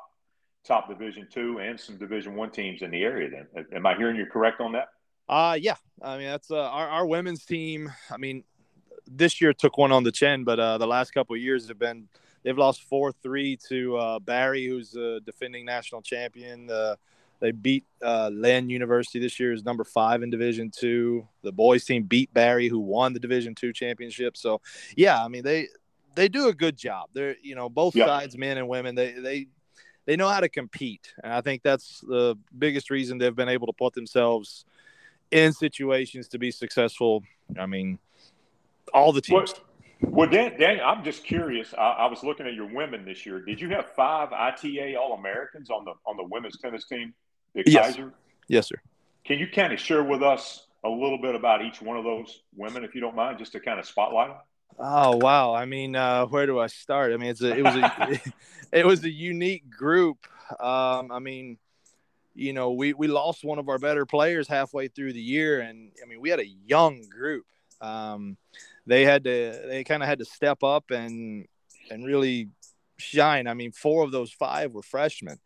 top 0.67 0.89
Division 0.89 1.27
two 1.33 1.59
and 1.59 1.81
some 1.81 1.97
Division 1.97 2.35
one 2.35 2.51
teams 2.51 2.83
in 2.83 2.91
the 2.91 3.03
area. 3.03 3.31
Then, 3.31 3.67
am 3.75 3.87
I 3.87 3.97
hearing 3.97 4.17
you 4.17 4.27
correct 4.27 4.61
on 4.61 4.73
that? 4.73 4.89
Uh 5.27 5.57
yeah. 5.59 5.77
I 6.03 6.19
mean, 6.19 6.27
that's 6.27 6.51
uh, 6.51 6.69
our 6.69 6.89
our 6.89 7.07
women's 7.07 7.47
team. 7.47 7.91
I 8.11 8.19
mean, 8.19 8.45
this 9.11 9.41
year 9.41 9.53
took 9.53 9.79
one 9.79 9.93
on 9.93 10.05
the 10.05 10.13
chin, 10.13 10.45
but 10.45 10.61
uh, 10.61 10.79
the 10.79 10.87
last 10.87 11.13
couple 11.13 11.35
of 11.35 11.43
years 11.43 11.69
have 11.69 11.79
been 11.79 12.09
they've 12.43 12.59
lost 12.59 12.83
four 12.83 13.13
three 13.13 13.59
to 13.69 13.97
uh, 13.97 14.19
Barry, 14.19 14.67
who's 14.67 14.95
a 14.95 15.21
defending 15.21 15.65
national 15.65 16.03
champion. 16.03 16.71
Uh, 16.71 16.97
they 17.41 17.53
beat 17.53 17.85
uh, 18.03 18.31
Lynn 18.33 18.69
University 18.69 19.21
this 19.21 19.39
year 19.39 19.53
is 19.53 19.65
number 19.65 19.85
five 19.85 20.23
in 20.23 20.31
Division 20.31 20.71
Two. 20.71 21.27
The 21.43 21.53
boys 21.53 21.85
team 21.85 22.03
beat 22.03 22.33
Barry, 22.35 22.69
who 22.69 22.81
won 22.81 23.13
the 23.13 23.21
Division 23.21 23.55
Two 23.55 23.73
championship. 23.73 24.37
So, 24.37 24.61
yeah, 24.97 25.25
I 25.25 25.29
mean 25.29 25.45
they 25.45 25.69
they 26.15 26.29
do 26.29 26.49
a 26.49 26.55
good 26.55 26.77
job. 26.77 27.11
They're 27.13 27.37
you 27.43 27.55
know 27.55 27.69
both 27.69 27.97
sides, 27.97 28.37
men 28.37 28.59
and 28.59 28.69
women. 28.69 28.95
They 28.95 29.13
they 29.13 29.47
they 30.05 30.17
know 30.17 30.29
how 30.29 30.41
to 30.41 30.49
compete, 30.49 31.13
and 31.23 31.33
I 31.33 31.41
think 31.41 31.63
that's 31.63 32.01
the 32.01 32.37
biggest 32.59 32.91
reason 32.91 33.19
they've 33.19 33.35
been 33.35 33.49
able 33.49 33.67
to 33.67 33.73
put 33.73 33.95
themselves 33.95 34.65
in 35.31 35.53
situations 35.53 36.29
to 36.29 36.39
be 36.39 36.51
successful. 36.51 37.23
I 37.59 37.67
mean, 37.67 37.99
all 38.95 39.13
the 39.13 39.21
teams. 39.21 39.55
Well, 40.01 40.13
well 40.13 40.31
Dan, 40.31 40.59
Dan, 40.59 40.81
I'm 40.81 41.05
just 41.05 41.25
curious. 41.25 41.75
I, 41.77 41.91
I, 41.91 42.07
was 42.07 42.23
looking 42.23 42.47
at 42.47 42.55
your 42.55 42.73
women 42.73 43.05
this 43.05 43.25
year. 43.27 43.41
Did 43.41 43.61
you 43.61 43.71
have 43.71 43.95
five 43.95 44.33
ITA 44.33 44.97
All 44.97 45.15
Americans 45.15 45.71
on 45.71 45.85
the 45.85 45.93
on 46.07 46.17
the 46.17 46.25
women's 46.25 46.59
tennis 46.59 46.87
team? 46.87 47.15
yes. 47.55 47.97
Keiser? 47.97 48.13
Yes, 48.49 48.69
sir. 48.69 48.77
Can 49.25 49.39
you 49.39 49.47
kind 49.47 49.73
of 49.73 49.81
share 49.81 50.03
with 50.03 50.23
us 50.23 50.67
a 50.85 50.89
little 50.89 51.19
bit 51.21 51.35
about 51.35 51.65
each 51.65 51.83
one 51.83 51.97
of 51.97 52.05
those 52.05 52.43
women, 52.57 52.85
if 52.85 52.95
you 52.95 53.01
don't 53.01 53.17
mind, 53.17 53.39
just 53.39 53.53
to 53.53 53.61
kind 53.61 53.79
of 53.79 53.87
spotlight 53.87 54.29
them? 54.29 54.39
Oh 54.79 55.17
wow! 55.17 55.55
I 55.55 55.65
mean, 55.65 55.97
uh, 55.97 56.27
where 56.27 56.47
do 56.47 56.61
I 56.61 56.69
start? 56.69 57.13
I 57.13 57.17
mean, 57.17 57.31
it's 57.31 57.43
a, 57.43 57.57
it 57.57 57.65
was 57.65 57.75
a 57.75 58.21
it 58.73 58.87
was 58.87 59.05
a 59.05 59.11
unique 59.11 59.69
group. 59.69 60.19
Um, 60.61 61.11
I 61.11 61.19
mean, 61.19 61.59
you 62.35 62.53
know, 62.53 62.71
we 62.73 62.93
we 62.93 63.09
lost 63.09 63.45
one 63.45 63.59
of 63.59 63.69
our 63.69 63.79
better 63.79 64.07
players 64.07 64.47
halfway 64.47 64.87
through 64.87 65.15
the 65.15 65.21
year, 65.21 65.61
and 65.61 65.91
I 66.03 66.07
mean, 66.07 66.21
we 66.21 66.31
had 66.31 66.39
a 66.39 66.47
young 66.47 67.03
group. 67.09 67.45
Um, 67.81 68.37
they 68.89 69.05
had 69.05 69.25
to 69.25 69.63
they 69.67 69.85
kind 69.85 70.03
of 70.03 70.09
had 70.09 70.19
to 70.19 70.25
step 70.25 70.63
up 70.63 70.91
and 70.91 71.47
and 71.91 72.05
really 72.05 72.49
shine. 72.97 73.47
I 73.47 73.55
mean, 73.55 73.73
four 73.73 74.05
of 74.05 74.11
those 74.11 74.33
five 74.33 74.73
were 74.73 74.83
freshmen 74.83 75.39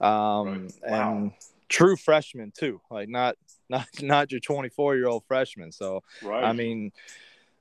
um, 0.00 0.68
right. 0.82 0.90
wow. 0.90 1.12
and 1.12 1.32
true 1.68 1.96
freshmen 1.96 2.52
too. 2.56 2.80
Like 2.90 3.08
not 3.08 3.36
not 3.68 3.86
not 4.02 4.30
your 4.30 4.40
24 4.40 4.96
year 4.96 5.08
old 5.08 5.24
freshman. 5.26 5.72
So 5.72 6.02
right. 6.22 6.44
I 6.44 6.52
mean, 6.52 6.92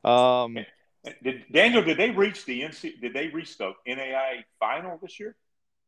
um, 0.03 0.57
did, 1.23 1.45
Daniel, 1.51 1.83
did 1.83 1.97
they 1.97 2.11
reach 2.11 2.45
the 2.45 2.61
NC? 2.61 2.99
Did 2.99 3.13
they 3.13 3.27
reach 3.27 3.57
the 3.57 3.73
NAI 3.87 4.45
final 4.59 4.99
this 5.01 5.19
year? 5.19 5.35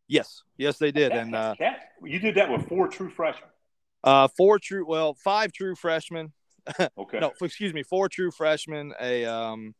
Yes, 0.07 0.43
yes, 0.57 0.77
they 0.77 0.91
did. 0.91 1.11
That, 1.11 1.19
and 1.19 1.35
uh, 1.35 1.55
that, 1.59 1.91
you 2.03 2.19
did 2.19 2.35
that 2.35 2.51
with 2.51 2.67
four 2.67 2.87
true 2.87 3.09
freshmen. 3.09 3.49
Uh, 4.03 4.27
four 4.27 4.59
true, 4.59 4.85
well, 4.85 5.13
five 5.13 5.53
true 5.53 5.75
freshmen. 5.75 6.33
Okay. 6.97 7.19
no, 7.19 7.31
excuse 7.41 7.73
me, 7.73 7.83
four 7.83 8.09
true 8.09 8.31
freshmen, 8.31 8.93
a 8.99 9.25
um, 9.25 9.75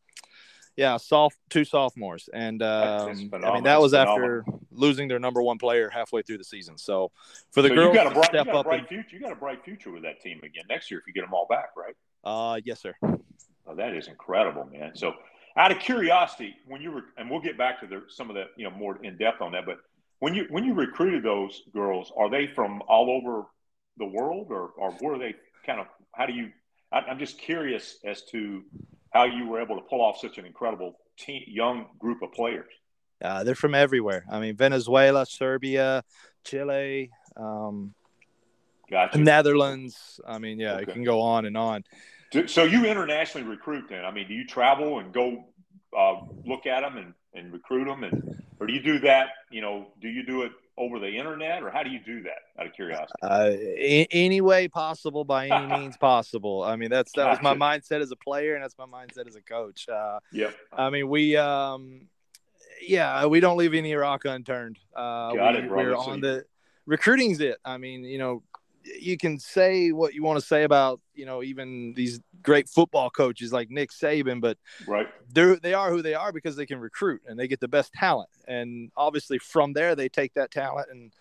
yeah, 0.75 0.97
soft 0.97 1.37
two 1.49 1.65
sophomores, 1.65 2.29
and 2.33 2.61
um, 2.61 3.29
I 3.33 3.53
mean 3.53 3.63
that 3.63 3.79
was 3.79 3.93
after 3.93 4.45
losing 4.71 5.07
their 5.07 5.19
number 5.19 5.41
one 5.41 5.57
player 5.57 5.89
halfway 5.89 6.23
through 6.23 6.39
the 6.39 6.43
season. 6.43 6.77
So 6.77 7.11
for 7.51 7.61
the 7.61 7.69
so 7.69 7.75
girls, 7.75 7.95
you 7.95 8.03
got 8.03 8.11
a 8.11 8.13
bright, 8.13 8.25
step 8.25 8.47
up, 8.47 8.65
and, 8.67 8.87
future. 8.87 9.15
You 9.15 9.19
got 9.21 9.31
a 9.31 9.35
bright 9.35 9.63
future 9.63 9.91
with 9.91 10.03
that 10.03 10.21
team 10.21 10.39
again 10.43 10.63
next 10.69 10.89
year 10.89 10.99
if 10.99 11.07
you 11.07 11.13
get 11.13 11.21
them 11.21 11.33
all 11.33 11.47
back, 11.47 11.69
right? 11.77 11.95
Uh, 12.23 12.59
yes, 12.63 12.81
sir. 12.81 12.93
Oh, 13.03 13.75
that 13.75 13.93
is 13.93 14.07
incredible, 14.07 14.65
man. 14.65 14.91
So, 14.95 15.13
out 15.55 15.71
of 15.71 15.79
curiosity, 15.79 16.55
when 16.67 16.81
you 16.81 16.91
were, 16.91 17.03
and 17.17 17.29
we'll 17.29 17.39
get 17.39 17.57
back 17.57 17.79
to 17.81 17.87
the, 17.87 18.03
some 18.07 18.29
of 18.29 18.35
the, 18.35 18.45
you 18.57 18.63
know, 18.63 18.75
more 18.75 18.97
in 19.03 19.17
depth 19.17 19.41
on 19.41 19.51
that, 19.53 19.65
but 19.65 19.77
when 20.19 20.33
you 20.33 20.45
when 20.49 20.63
you 20.63 20.73
recruited 20.73 21.23
those 21.23 21.63
girls, 21.73 22.11
are 22.17 22.29
they 22.29 22.47
from 22.47 22.81
all 22.87 23.11
over 23.11 23.45
the 23.97 24.05
world, 24.05 24.47
or 24.49 24.69
or 24.77 24.95
were 25.01 25.17
they 25.17 25.35
kind 25.65 25.79
of? 25.79 25.87
How 26.13 26.25
do 26.25 26.33
you? 26.33 26.49
I, 26.93 26.99
I'm 26.99 27.19
just 27.19 27.37
curious 27.39 27.97
as 28.05 28.21
to 28.25 28.63
how 29.11 29.25
you 29.25 29.47
were 29.47 29.61
able 29.61 29.75
to 29.75 29.81
pull 29.81 30.01
off 30.01 30.19
such 30.19 30.37
an 30.37 30.45
incredible 30.45 30.99
team, 31.17 31.43
young 31.47 31.87
group 31.99 32.21
of 32.21 32.31
players. 32.31 32.71
Uh, 33.21 33.43
they're 33.43 33.55
from 33.55 33.73
everywhere. 33.75 34.25
I 34.29 34.39
mean, 34.39 34.55
Venezuela, 34.55 35.25
Serbia, 35.25 36.03
Chile, 36.43 37.09
um, 37.37 37.93
gotcha. 38.89 39.17
Netherlands. 39.17 40.19
I 40.27 40.39
mean, 40.39 40.59
yeah, 40.59 40.73
okay. 40.73 40.83
it 40.83 40.93
can 40.93 41.03
go 41.03 41.21
on 41.21 41.45
and 41.45 41.57
on. 41.57 41.83
So 42.47 42.63
you 42.63 42.85
internationally 42.85 43.47
recruit 43.47 43.85
then? 43.89 44.03
I 44.03 44.11
mean, 44.11 44.27
do 44.27 44.33
you 44.33 44.45
travel 44.45 44.99
and 44.99 45.13
go 45.13 45.45
uh, 45.97 46.21
look 46.45 46.65
at 46.65 46.81
them 46.81 46.97
and, 46.97 47.13
and 47.35 47.53
recruit 47.53 47.85
them, 47.85 48.03
and 48.03 48.41
or 48.59 48.65
do 48.65 48.73
you 48.73 48.81
do 48.81 48.99
that? 48.99 49.29
You 49.51 49.61
know, 49.61 49.87
do 50.01 50.09
you 50.09 50.25
do 50.25 50.41
it 50.41 50.51
over 50.77 50.99
the 50.99 51.09
internet, 51.09 51.61
or 51.61 51.69
how 51.69 51.83
do 51.83 51.89
you 51.89 51.99
do 51.99 52.23
that? 52.23 52.59
Out 52.59 52.67
of 52.67 52.73
curiosity. 52.73 53.13
Uh, 53.21 53.51
any 54.11 54.41
way 54.41 54.67
possible, 54.67 55.23
by 55.23 55.47
any 55.47 55.67
means 55.67 55.97
possible. 55.97 56.63
I 56.63 56.75
mean, 56.75 56.89
that's 56.89 57.11
that 57.13 57.29
was 57.29 57.41
my 57.41 57.53
mindset 57.53 58.01
as 58.01 58.11
a 58.11 58.15
player, 58.15 58.55
and 58.55 58.63
that's 58.63 58.77
my 58.77 58.85
mindset 58.85 59.27
as 59.27 59.35
a 59.35 59.41
coach. 59.41 59.87
Uh, 59.87 60.19
yep. 60.31 60.55
I 60.71 60.89
mean, 60.89 61.09
we, 61.09 61.37
um, 61.37 62.07
yeah, 62.81 63.25
we 63.25 63.39
don't 63.39 63.57
leave 63.57 63.73
any 63.73 63.93
rock 63.93 64.25
unturned. 64.25 64.79
Uh, 64.95 65.33
Got 65.33 65.55
we, 65.55 65.61
it, 65.61 65.69
We're 65.69 65.95
on 65.95 66.21
the 66.21 66.45
recruiting's 66.85 67.39
it. 67.39 67.57
I 67.63 67.77
mean, 67.77 68.03
you 68.03 68.17
know, 68.17 68.43
you 68.83 69.17
can 69.17 69.39
say 69.39 69.91
what 69.91 70.13
you 70.13 70.23
want 70.23 70.39
to 70.39 70.45
say 70.45 70.63
about 70.63 70.99
you 71.13 71.25
know 71.25 71.43
even 71.43 71.93
these 71.95 72.19
great 72.41 72.67
football 72.69 73.09
coaches 73.09 73.53
like 73.53 73.69
Nick 73.69 73.91
Saban, 73.91 74.41
but 74.41 74.57
right 74.87 75.07
they 75.33 75.55
they 75.55 75.73
are 75.73 75.89
who 75.89 76.01
they 76.01 76.13
are 76.13 76.31
because 76.31 76.55
they 76.55 76.65
can 76.65 76.79
recruit 76.79 77.21
and 77.27 77.39
they 77.39 77.47
get 77.47 77.59
the 77.59 77.67
best 77.67 77.93
talent, 77.93 78.29
and 78.47 78.91
obviously 78.95 79.37
from 79.39 79.73
there 79.73 79.95
they 79.95 80.09
take 80.09 80.33
that 80.33 80.51
talent 80.51 80.89
and 80.91 81.11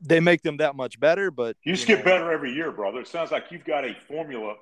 they 0.00 0.20
make 0.20 0.42
them 0.42 0.58
that 0.58 0.76
much 0.76 1.00
better. 1.00 1.30
But 1.30 1.56
you 1.64 1.74
just 1.74 1.88
you 1.88 1.96
know, 1.96 2.02
get 2.02 2.04
better 2.04 2.32
every 2.32 2.52
year, 2.52 2.70
brother. 2.70 3.00
It 3.00 3.08
sounds 3.08 3.30
like 3.30 3.50
you've 3.50 3.64
got 3.64 3.84
a 3.84 3.94
formula, 4.06 4.54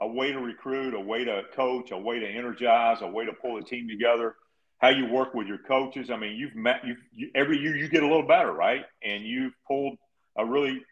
a 0.00 0.06
way 0.06 0.32
to 0.32 0.38
recruit, 0.38 0.94
a 0.94 1.00
way 1.00 1.24
to 1.24 1.42
coach, 1.54 1.90
a 1.90 1.98
way 1.98 2.18
to 2.20 2.26
energize, 2.26 3.02
a 3.02 3.06
way 3.06 3.26
to 3.26 3.32
pull 3.32 3.58
a 3.58 3.62
team 3.62 3.88
together. 3.88 4.36
How 4.78 4.90
you 4.90 5.06
work 5.06 5.34
with 5.34 5.48
your 5.48 5.58
coaches. 5.58 6.10
I 6.10 6.16
mean, 6.16 6.36
you've 6.36 6.54
met 6.54 6.82
you 6.84 7.30
every 7.34 7.58
year 7.58 7.76
you 7.76 7.88
get 7.88 8.02
a 8.02 8.06
little 8.06 8.26
better, 8.26 8.52
right? 8.52 8.84
And 9.02 9.24
you've 9.24 9.52
pulled 9.66 9.96
a 10.36 10.46
really 10.46 10.82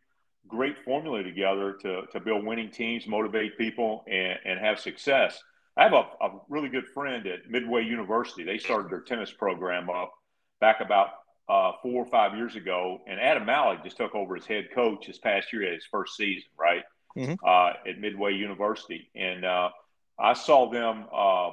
great 0.48 0.76
formula 0.85 1.22
together 1.22 1.76
to, 1.82 2.02
to 2.12 2.20
build 2.20 2.44
winning 2.44 2.70
teams, 2.70 3.06
motivate 3.06 3.59
people, 3.59 4.04
and, 4.09 4.38
and 4.44 4.61
have 4.61 4.78
success. 4.78 5.42
I 5.76 5.82
have 5.85 5.92
a, 5.92 6.04
a 6.24 6.40
really 6.48 6.68
good 6.68 6.87
friend 6.88 7.26
at 7.26 7.50
Midway 7.50 7.85
University. 7.85 8.44
They 8.44 8.59
started 8.59 8.90
their 8.90 9.02
tennis 9.02 9.30
program 9.30 9.90
up 9.90 10.12
back 10.61 10.80
about 10.80 11.09
uh, 11.48 11.72
four 11.82 12.02
or 12.02 12.06
five 12.06 12.35
years 12.37 12.56
ago, 12.56 13.00
and 13.06 13.20
Adam 13.20 13.46
Malik 13.46 13.85
just 13.85 13.96
took 13.96 14.14
over 14.14 14.37
as 14.37 14.46
head 14.46 14.68
coach 14.74 15.06
this 15.06 15.18
past 15.18 15.52
year 15.52 15.64
at 15.64 15.74
his 15.74 15.85
first 15.90 16.16
season, 16.16 16.48
right? 16.59 16.82
Mm-hmm. 17.16 17.35
Uh, 17.46 17.88
at 17.88 17.98
Midway 17.98 18.35
University, 18.35 19.11
and 19.14 19.44
uh, 19.44 19.70
I 20.18 20.35
saw 20.35 20.70
them 20.70 21.06
uh, 21.14 21.50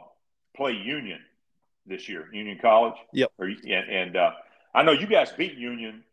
play 0.57 0.73
Union 0.73 1.19
this 1.85 2.09
year, 2.09 2.27
Union 2.33 2.57
College. 2.61 2.95
Yep. 3.13 3.31
Or, 3.39 3.45
and, 3.45 3.65
and 3.89 4.17
uh, 4.17 4.31
I 4.73 4.83
know 4.83 4.91
you 4.91 5.07
guys 5.07 5.31
beat 5.31 5.55
Union 5.55 6.03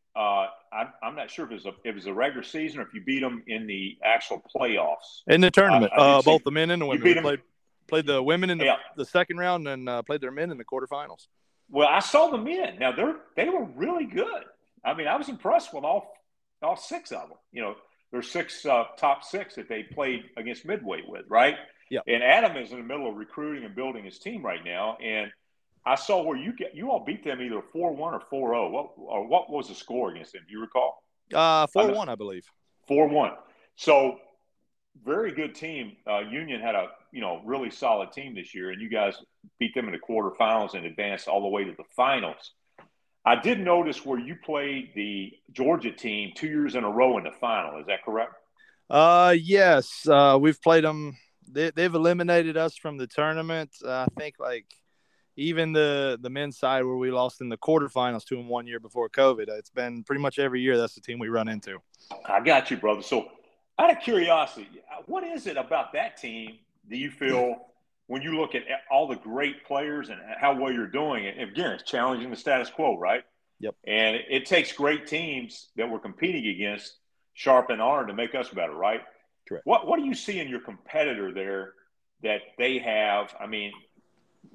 I'm, 0.73 0.89
I'm 1.03 1.17
not 1.17 1.31
sure 1.31 1.45
if 1.47 1.51
it 1.51 1.55
was 1.55 1.67
a 1.67 1.71
if 1.71 1.77
it 1.85 1.95
was 1.95 2.07
a 2.07 2.13
regular 2.15 2.45
season 2.45 2.81
or 2.81 2.83
if 2.83 2.95
you 2.95 3.01
beat 3.01 3.21
them 3.21 3.43
in 3.47 3.67
the 3.67 3.99
actual 4.05 4.43
playoffs 4.55 5.23
in 5.27 5.41
the 5.41 5.51
tournament. 5.51 5.93
Uh, 5.97 6.19
uh, 6.19 6.23
both 6.23 6.45
the 6.45 6.51
men 6.51 6.71
and 6.71 6.83
the 6.83 6.87
women. 6.87 7.03
We 7.03 7.21
played 7.21 7.41
played 7.89 8.07
the 8.07 8.23
women 8.23 8.51
in 8.51 8.59
the, 8.59 8.67
yeah. 8.67 8.77
the 8.97 9.05
second 9.05 9.39
round 9.39 9.67
and 9.67 9.89
uh, 9.89 10.03
played 10.03 10.21
their 10.21 10.31
men 10.31 10.51
in 10.51 10.59
the 10.59 10.65
quarterfinals. 10.65 11.27
Well, 11.69 11.89
I 11.89 11.99
saw 12.01 12.31
the 12.31 12.39
men. 12.39 12.79
Now 12.79 12.93
they're 12.93 13.17
they 13.37 13.49
were 13.49 13.65
really 13.65 14.07
good. 14.07 14.45
I 14.85 14.95
mean, 14.95 15.09
I 15.09 15.17
was 15.17 15.29
impressed 15.29 15.75
with 15.75 15.85
all 15.85 16.13
all 16.63 16.77
six 16.77 17.11
of 17.11 17.29
them. 17.29 17.39
You 17.53 17.63
know, 17.63 17.75
there's 18.13 18.31
six 18.31 18.65
uh, 18.65 18.85
top 18.97 19.25
six 19.25 19.57
that 19.57 19.69
they 19.69 19.83
played 19.83 20.25
against 20.37 20.65
Midway 20.65 21.03
with, 21.07 21.25
right? 21.29 21.57
Yeah. 21.91 22.01
And 22.07 22.23
Adam 22.23 22.57
is 22.57 22.71
in 22.71 22.79
the 22.79 22.85
middle 22.85 23.09
of 23.09 23.17
recruiting 23.17 23.65
and 23.65 23.75
building 23.75 24.05
his 24.05 24.19
team 24.19 24.45
right 24.45 24.65
now, 24.65 24.97
and 25.03 25.33
I 25.87 25.95
saw 25.95 26.23
where 26.23 26.37
you 26.37 26.55
get 26.55 26.75
you 26.75 26.91
all 26.91 27.05
beat 27.05 27.25
them 27.25 27.41
either 27.41 27.63
four 27.73 27.95
one 27.95 28.15
or 28.15 28.21
four 28.21 28.51
zero. 28.51 28.67
Oh. 28.67 28.71
What 28.71 28.91
or 28.97 29.27
what 29.27 29.51
was 29.51 29.69
the 29.69 29.75
score 29.75 30.11
against 30.11 30.33
them? 30.33 30.43
Do 30.47 30.53
you 30.53 30.61
recall? 30.61 31.03
Uh, 31.33 31.67
four 31.69 31.93
one, 31.93 32.09
I 32.09 32.15
believe. 32.15 32.45
Four 32.87 33.09
one. 33.09 33.33
So 33.77 34.19
very 35.05 35.33
good 35.33 35.55
team. 35.55 35.97
Uh, 36.07 36.21
Union 36.21 36.61
had 36.61 36.75
a 36.75 36.89
you 37.13 37.21
know 37.21 37.41
really 37.45 37.71
solid 37.71 38.13
team 38.13 38.35
this 38.35 38.55
year, 38.55 38.71
and 38.71 38.81
you 38.81 38.89
guys 38.89 39.15
beat 39.59 39.75
them 39.75 39.87
in 39.87 39.93
the 39.93 39.99
quarterfinals 39.99 40.75
and 40.75 40.85
advanced 40.87 41.29
all 41.29 41.43
the 41.43 41.49
way 41.49 41.65
to 41.65 41.73
the 41.73 41.85
finals. 41.97 42.53
I 43.25 43.37
did 43.37 43.61
notice 43.61 44.05
where 44.05 44.19
you 44.19 44.35
played 44.35 44.93
the 44.95 45.33
Georgia 45.53 45.93
team 45.93 46.33
two 46.35 46.47
years 46.47 46.75
in 46.75 46.85
a 46.85 46.91
row 46.91 47.19
in 47.19 47.25
the 47.25 47.33
final. 47.33 47.79
Is 47.79 47.87
that 47.87 48.03
correct? 48.05 48.33
Uh, 48.89 49.35
yes. 49.39 50.07
Uh, 50.09 50.39
we've 50.41 50.61
played 50.61 50.85
them. 50.85 51.17
They, 51.53 51.71
have 51.77 51.95
eliminated 51.95 52.57
us 52.57 52.77
from 52.77 52.97
the 52.97 53.07
tournament. 53.07 53.71
Uh, 53.85 54.07
I 54.07 54.07
think 54.19 54.37
like 54.39 54.67
even 55.41 55.73
the 55.73 56.19
the 56.21 56.31
men's 56.31 56.59
side 56.59 56.85
where 56.85 56.97
we 56.97 57.11
lost 57.11 57.41
in 57.41 57.49
the 57.49 57.57
quarterfinals 57.57 58.25
to 58.27 58.37
them 58.37 58.47
one 58.47 58.67
year 58.67 58.79
before 58.79 59.09
COVID. 59.09 59.49
Uh, 59.49 59.55
it's 59.55 59.71
been 59.71 60.05
pretty 60.05 60.21
much 60.21 60.39
every 60.39 60.61
year 60.61 60.77
that's 60.77 60.95
the 60.95 61.01
team 61.01 61.19
we 61.19 61.29
run 61.29 61.49
into. 61.49 61.79
I 62.27 62.41
got 62.41 62.71
you, 62.71 62.77
brother. 62.77 63.03
So, 63.03 63.29
out 63.79 63.91
of 63.91 64.01
curiosity, 64.03 64.69
what 65.07 65.25
is 65.25 65.47
it 65.47 65.57
about 65.57 65.95
that 65.95 66.19
team 66.19 66.59
do 66.89 66.97
you 66.97 67.11
feel 67.11 67.57
when 68.07 68.21
you 68.21 68.39
look 68.39 68.55
at 68.55 68.65
all 68.91 69.09
the 69.09 69.17
great 69.17 69.65
players 69.65 70.11
and 70.11 70.21
how 70.39 70.55
well 70.55 70.71
you're 70.71 70.87
doing? 70.87 71.27
And 71.27 71.51
again, 71.51 71.73
it's 71.73 71.85
challenging 71.91 72.31
the 72.31 72.37
status 72.37 72.69
quo, 72.69 72.99
right? 72.99 73.25
Yep. 73.61 73.75
And 73.87 74.17
it 74.29 74.47
takes 74.47 74.73
great 74.73 75.07
teams 75.07 75.69
that 75.77 75.89
we're 75.89 76.01
competing 76.01 76.47
against, 76.49 76.97
sharp 77.35 77.71
and 77.71 77.81
iron, 77.81 78.09
to 78.09 78.15
make 78.15 78.35
us 78.35 78.49
better, 78.51 78.75
right? 78.75 79.01
Correct. 79.49 79.65
What 79.65 79.87
What 79.87 79.99
do 79.99 80.05
you 80.05 80.15
see 80.15 80.39
in 80.39 80.49
your 80.49 80.61
competitor 80.61 81.33
there 81.33 81.73
that 82.23 82.41
they 82.59 82.79
have? 82.79 83.35
I 83.41 83.47
mean, 83.47 83.73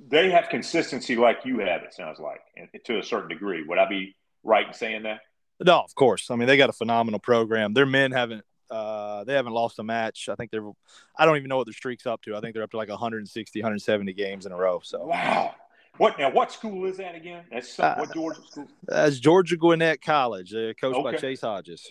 they 0.08 0.30
have 0.32 0.50
consistency 0.50 1.15
like 1.15 1.39
you 1.45 1.60
have. 1.60 1.84
It 1.84 1.93
sounds 1.93 2.19
like, 2.19 2.41
and 2.56 2.67
to 2.86 3.00
a 3.00 3.04
certain 3.04 3.30
degree. 3.30 3.63
Would 3.63 3.78
I 3.78 3.88
be 3.88 4.15
right 4.43 4.67
in 4.67 4.74
saying 4.74 5.04
that? 5.04 5.21
No, 5.63 5.80
of 5.80 5.95
course. 5.95 6.30
I 6.30 6.36
mean, 6.36 6.48
they 6.48 6.58
got 6.58 6.69
a 6.69 6.74
phenomenal 6.74 7.19
program. 7.19 7.74
Their 7.74 7.86
men 7.86 8.12
haven't 8.12 8.43
uh, 8.69 9.24
they 9.24 9.34
haven't 9.34 9.54
lost 9.54 9.80
a 9.80 9.84
match. 9.84 10.28
I 10.30 10.36
think 10.36 10.52
they're 10.52 10.67
I 11.17 11.26
don't 11.26 11.38
even 11.38 11.50
know 11.50 11.58
what 11.58 11.67
their 11.67 11.74
streak's 11.74 12.06
up 12.06 12.21
to. 12.24 12.36
I 12.36 12.41
think 12.41 12.54
they're 12.54 12.63
up 12.63 12.71
to 12.71 12.78
like 12.78 12.89
160, 12.89 13.60
170 13.60 14.13
games 14.13 14.45
in 14.45 14.52
a 14.52 14.58
row. 14.58 14.82
So 14.84 15.06
wow. 15.06 15.56
What 15.98 16.19
now? 16.19 16.30
What 16.30 16.52
school 16.52 16.86
is 16.86 16.98
that 16.98 17.15
again? 17.15 17.45
That's 17.50 17.74
some, 17.74 17.86
uh, 17.86 17.95
what 18.00 18.13
Georgia 18.13 18.41
school? 18.50 18.67
That's 18.84 19.17
Georgia 19.17 19.56
Gwinnett 19.56 20.02
College. 20.02 20.52
They're 20.52 20.74
coached 20.74 20.98
okay. 20.98 21.12
by 21.12 21.17
Chase 21.17 21.41
Hodges. 21.41 21.89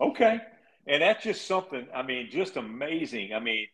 Okay, 0.00 0.38
and 0.86 1.02
that's 1.02 1.24
just 1.24 1.48
something. 1.48 1.86
I 1.92 2.02
mean, 2.02 2.28
just 2.30 2.56
amazing. 2.56 3.32
I 3.34 3.40
mean, 3.40 3.66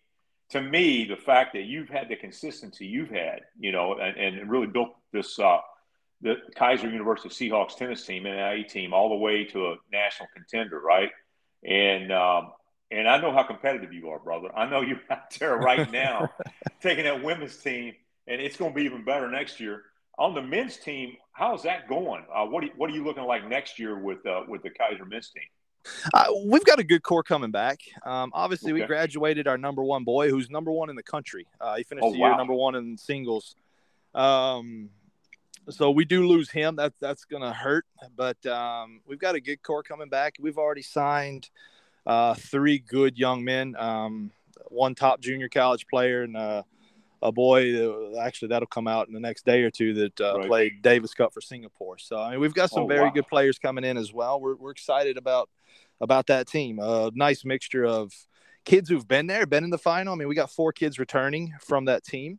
to 0.50 0.62
me, 0.62 1.04
the 1.04 1.16
fact 1.16 1.54
that 1.54 1.64
you've 1.64 1.88
had 1.88 2.09
the 2.09 2.16
consistency 2.16 2.87
you've 2.87 3.11
had, 3.11 3.40
you 3.59 3.72
know, 3.72 3.94
and, 3.94 4.16
and 4.16 4.50
really 4.50 4.66
built 4.66 4.90
this 5.12 5.38
uh, 5.38 5.59
the 6.22 6.37
Keiser 6.56 6.90
University 6.90 7.28
Seahawks 7.28 7.76
tennis 7.76 8.04
team, 8.06 8.26
and 8.26 8.37
NAIA 8.37 8.68
team, 8.68 8.94
all 8.94 9.09
the 9.09 9.16
way 9.16 9.44
to 9.44 9.66
a 9.66 9.76
national 9.92 10.28
contender, 10.35 10.80
right? 10.80 11.11
And 11.64 12.12
um, 12.12 12.52
and 12.90 13.09
I 13.09 13.20
know 13.20 13.32
how 13.32 13.42
competitive 13.42 13.92
you 13.92 14.11
are, 14.11 14.18
brother. 14.18 14.48
I 14.56 14.68
know 14.68 14.80
you're 14.80 15.00
out 15.11 15.30
there 15.38 15.56
right 15.56 15.90
now 15.90 16.30
taking 16.80 17.04
that 17.04 17.22
women's 17.22 17.56
team, 17.56 17.94
and 18.26 18.40
it's 18.40 18.56
going 18.56 18.72
to 18.72 18.74
be 18.74 18.85
even 18.85 19.04
better 19.04 19.30
next 19.30 19.61
year. 19.61 19.82
On 20.18 20.35
the 20.35 20.40
men's 20.40 20.78
team, 20.78 21.16
how's 21.32 21.64
that 21.64 21.88
going? 21.88 22.24
Uh, 22.35 22.46
what, 22.46 22.64
are, 22.64 22.68
what 22.76 22.88
are 22.88 22.94
you 22.94 23.04
looking 23.04 23.24
like 23.24 23.46
next 23.46 23.78
year 23.78 23.98
with 23.98 24.24
uh, 24.24 24.42
with 24.48 24.62
the 24.62 24.70
Keiser 24.70 25.06
men's 25.09 25.30
team? 25.30 25.42
Uh, 26.12 26.27
we've 26.44 26.64
got 26.64 26.79
a 26.79 26.85
good 26.85 27.03
core 27.03 27.22
coming 27.22 27.51
back. 27.51 27.81
Um, 28.05 28.31
obviously, 28.35 28.72
okay. 28.72 28.83
we 28.83 28.87
graduated 28.87 29.46
our 29.46 29.59
number 29.59 29.83
one 29.83 30.05
boy, 30.05 30.31
who's 30.31 30.51
number 30.51 30.70
one 30.70 30.90
in 30.90 30.96
the 30.96 31.03
country. 31.03 31.46
Uh, 31.61 31.77
he 31.77 31.83
finished 31.83 32.05
oh, 32.05 32.12
the 32.12 32.18
year 32.18 32.37
number 32.37 32.55
one 32.55 32.75
in 32.75 32.96
singles. 32.96 33.57
Um, 34.14 34.90
so 35.68 35.90
we 35.90 36.05
do 36.05 36.27
lose 36.27 36.51
him. 36.51 36.77
That 36.77 36.92
that's 37.01 37.25
gonna 37.25 37.53
hurt. 37.53 37.87
But 38.16 38.44
um, 38.46 39.01
we've 39.07 39.18
got 39.18 39.35
a 39.35 39.40
good 39.40 39.62
core 39.62 39.83
coming 39.83 40.09
back. 40.09 40.35
We've 40.40 40.59
already 40.59 40.83
signed 40.83 41.51
uh, 42.07 42.35
three 42.35 42.79
good 42.79 43.18
young 43.18 43.44
men. 43.44 43.75
Um, 43.77 44.31
one 44.68 44.94
top 44.94 45.20
junior 45.20 45.49
college 45.49 45.87
player 45.87 46.22
and 46.22 46.37
uh, 46.37 46.62
a 47.22 47.33
boy. 47.33 48.16
actually, 48.18 48.48
that'll 48.48 48.66
come 48.66 48.87
out 48.88 49.09
in 49.09 49.14
the 49.14 49.20
next 49.20 49.44
day 49.44 49.62
or 49.62 49.70
two 49.70 49.94
that 49.94 50.20
uh, 50.20 50.38
right. 50.38 50.46
played 50.46 50.83
Davis 50.83 51.14
Cup 51.14 51.33
for 51.33 51.40
Singapore. 51.40 51.98
So 51.98 52.18
I 52.18 52.33
mean, 52.33 52.40
we've 52.40 52.55
got 52.55 52.70
some 52.70 52.85
oh, 52.85 52.87
very 52.87 53.07
wow. 53.07 53.11
good 53.11 53.29
players 53.29 53.59
coming 53.59 53.85
in 53.85 53.96
as 53.96 54.12
well. 54.12 54.40
We're 54.40 54.57
we're 54.57 54.70
excited 54.70 55.16
about 55.16 55.48
about 56.00 56.26
that 56.29 56.46
team. 56.46 56.79
A 56.79 57.11
nice 57.14 57.44
mixture 57.44 57.85
of 57.85 58.12
kids 58.64 58.88
who've 58.88 59.07
been 59.07 59.26
there, 59.26 59.46
been 59.46 59.64
in 59.64 59.70
the 59.70 59.79
final. 59.79 60.12
I 60.12 60.16
mean, 60.16 60.29
we 60.29 60.35
got 60.35 60.50
four 60.50 60.72
kids 60.72 60.98
returning 60.98 61.55
from 61.61 61.87
that 61.87 62.05
team. 62.05 62.38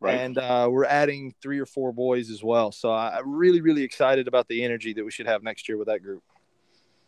Right. 0.00 0.20
And 0.20 0.36
uh, 0.36 0.68
we're 0.70 0.84
adding 0.84 1.34
three 1.40 1.58
or 1.58 1.66
four 1.66 1.92
boys 1.92 2.30
as 2.30 2.44
well. 2.44 2.72
So 2.72 2.92
I'm 2.92 3.32
really, 3.32 3.62
really 3.62 3.82
excited 3.82 4.28
about 4.28 4.48
the 4.48 4.62
energy 4.62 4.92
that 4.92 5.04
we 5.04 5.10
should 5.10 5.26
have 5.26 5.42
next 5.42 5.68
year 5.68 5.78
with 5.78 5.88
that 5.88 6.02
group. 6.02 6.22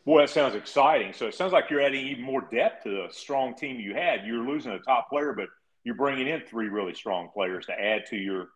Boy, 0.07 0.21
that 0.21 0.31
sounds 0.31 0.55
exciting. 0.55 1.12
So 1.12 1.27
it 1.27 1.35
sounds 1.35 1.53
like 1.53 1.69
you're 1.69 1.83
adding 1.83 2.07
even 2.07 2.23
more 2.23 2.40
depth 2.40 2.85
to 2.85 2.90
the 2.90 3.09
strong 3.11 3.55
team 3.55 3.79
you 3.79 3.92
had. 3.92 4.25
You're 4.25 4.47
losing 4.47 4.73
a 4.73 4.79
top 4.79 5.11
player, 5.11 5.35
but 5.35 5.49
you're 5.87 5.94
bringing 5.94 6.27
in 6.27 6.40
three 6.40 6.68
really 6.68 6.94
strong 6.94 7.29
players 7.33 7.66
to 7.66 7.72
add 7.72 8.07
to 8.07 8.16
your, 8.16 8.49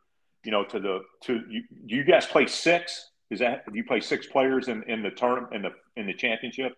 you 0.43 0.51
know, 0.51 0.65
to 0.65 0.81
the 0.81 1.03
to 1.23 1.41
you. 1.49 1.63
Do 1.87 1.95
you 1.95 2.03
guys 2.03 2.27
play 2.27 2.49
six? 2.49 3.11
Is 3.31 3.39
that 3.39 3.65
do 3.71 3.77
you 3.79 3.85
play 3.85 4.01
six 4.01 4.27
players 4.27 4.67
in, 4.67 4.83
in 4.91 5.01
the 5.01 5.13
term 5.13 5.47
in 5.53 5.63
the 5.63 5.71
in 5.97 6.09
the 6.09 6.13
championship? 6.13 6.73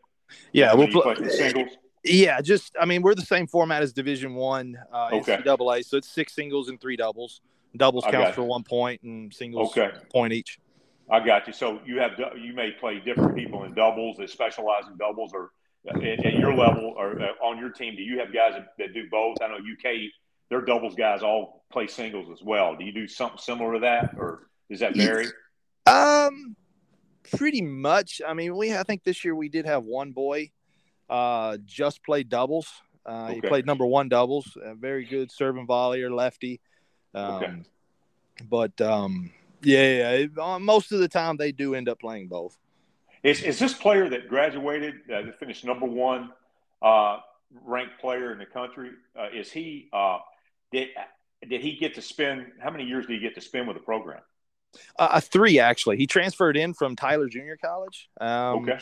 Yeah, 0.53 0.75
we'll 0.75 0.89
play, 0.89 1.15
play 1.15 1.29
singles. 1.31 1.71
Yeah, 2.05 2.43
just 2.43 2.77
I 2.79 2.85
mean 2.85 3.01
we're 3.01 3.15
the 3.15 3.23
same 3.23 3.47
format 3.47 3.83
as 3.83 3.95
Division 3.95 4.35
One, 4.35 4.77
uh, 4.93 5.09
okay. 5.15 5.39
NCAA, 5.39 5.87
so 5.87 5.97
it's 5.97 6.11
six 6.11 6.35
singles 6.35 6.69
and 6.69 6.79
three 6.79 6.97
doubles. 6.97 7.41
Doubles 7.75 8.05
counts 8.11 8.35
for 8.35 8.43
one 8.43 8.63
point, 8.63 9.01
and 9.05 9.33
singles 9.33 9.71
okay. 9.71 9.97
point 10.13 10.35
each. 10.35 10.59
I 11.11 11.25
got 11.25 11.47
you. 11.47 11.55
So 11.55 11.81
you 11.87 11.99
have 11.99 12.11
you 12.39 12.53
may 12.53 12.73
play 12.73 13.01
different 13.01 13.35
people 13.35 13.65
in 13.65 13.73
doubles 13.73 14.19
that 14.19 14.29
specialize 14.29 14.83
in 14.87 14.99
doubles, 14.99 15.33
or 15.33 15.53
at, 15.89 15.97
at 16.03 16.35
your 16.35 16.55
level 16.55 16.93
or 16.99 17.23
uh, 17.23 17.47
on 17.47 17.59
your 17.59 17.71
team. 17.71 17.97
Do 17.97 18.03
you 18.03 18.19
have 18.19 18.35
guys 18.35 18.63
that 18.77 18.93
do 18.93 19.05
both? 19.11 19.39
I 19.41 19.49
know 19.49 19.55
UK, 19.55 20.11
their 20.53 20.61
doubles 20.61 20.95
guys 20.95 21.23
all 21.23 21.65
play 21.73 21.87
singles 21.87 22.29
as 22.31 22.45
well. 22.45 22.77
Do 22.77 22.85
you 22.85 22.93
do 22.93 23.09
something 23.09 23.39
similar 23.39 23.73
to 23.73 23.81
that, 23.81 24.15
or 24.19 24.49
does 24.71 24.81
that 24.81 24.95
vary? 24.95 25.27
Um, 25.87 26.55
pretty 27.35 27.63
much. 27.63 28.21
I 28.27 28.35
mean, 28.35 28.55
we 28.55 28.77
I 28.77 28.83
think 28.83 29.03
this 29.03 29.25
year 29.25 29.35
we 29.35 29.49
did 29.49 29.65
have 29.65 29.85
one 29.85 30.13
boy 30.13 30.51
uh, 31.09 31.57
just 31.65 32.05
play 32.05 32.23
doubles. 32.23 32.69
Uh, 33.07 33.29
okay. 33.31 33.35
He 33.37 33.41
played 33.41 33.65
number 33.65 33.87
one 33.87 34.11
doubles, 34.11 34.59
a 34.63 34.75
very 34.75 35.07
good 35.07 35.33
serving 35.33 35.67
volleyer, 35.67 36.15
lefty. 36.15 36.61
Um, 37.15 37.35
okay. 37.35 37.53
But 38.51 38.79
um, 38.83 39.33
yeah, 39.63 40.19
yeah, 40.19 40.27
uh, 40.39 40.59
most 40.59 40.93
of 40.93 40.99
the 40.99 41.09
time 41.09 41.39
they 41.39 41.53
do 41.53 41.75
end 41.75 41.89
up 41.89 41.99
playing 41.99 42.29
both. 42.29 42.59
Is, 43.23 43.43
is 43.43 43.59
this 43.59 43.73
player 43.73 44.11
that 44.11 44.29
graduated, 44.29 44.97
uh, 45.11 45.23
that 45.23 45.39
finished 45.39 45.65
number 45.65 45.87
one 45.87 46.31
uh, 46.83 47.21
ranked 47.65 48.01
player 48.01 48.33
in 48.33 48.39
the 48.39 48.47
country? 48.47 48.91
Uh, 49.19 49.29
is 49.35 49.51
he 49.51 49.89
uh, 49.95 50.19
did 50.73 50.89
did 51.49 51.61
he 51.61 51.77
get 51.77 51.95
to 51.95 52.03
spend? 52.03 52.47
How 52.61 52.71
many 52.71 52.85
years 52.85 53.07
did 53.07 53.15
he 53.15 53.21
get 53.21 53.35
to 53.35 53.41
spend 53.41 53.69
with 53.69 53.77
the 53.77 53.83
program? 53.83 54.21
Uh, 54.99 55.21
three 55.21 55.59
actually. 55.59 55.97
He 55.97 56.07
transferred 56.07 56.57
in 56.57 56.75
from 56.75 56.97
Tyler 56.97 57.29
Junior 57.29 57.59
College. 57.63 58.09
Um, 58.21 58.69
okay. 58.69 58.79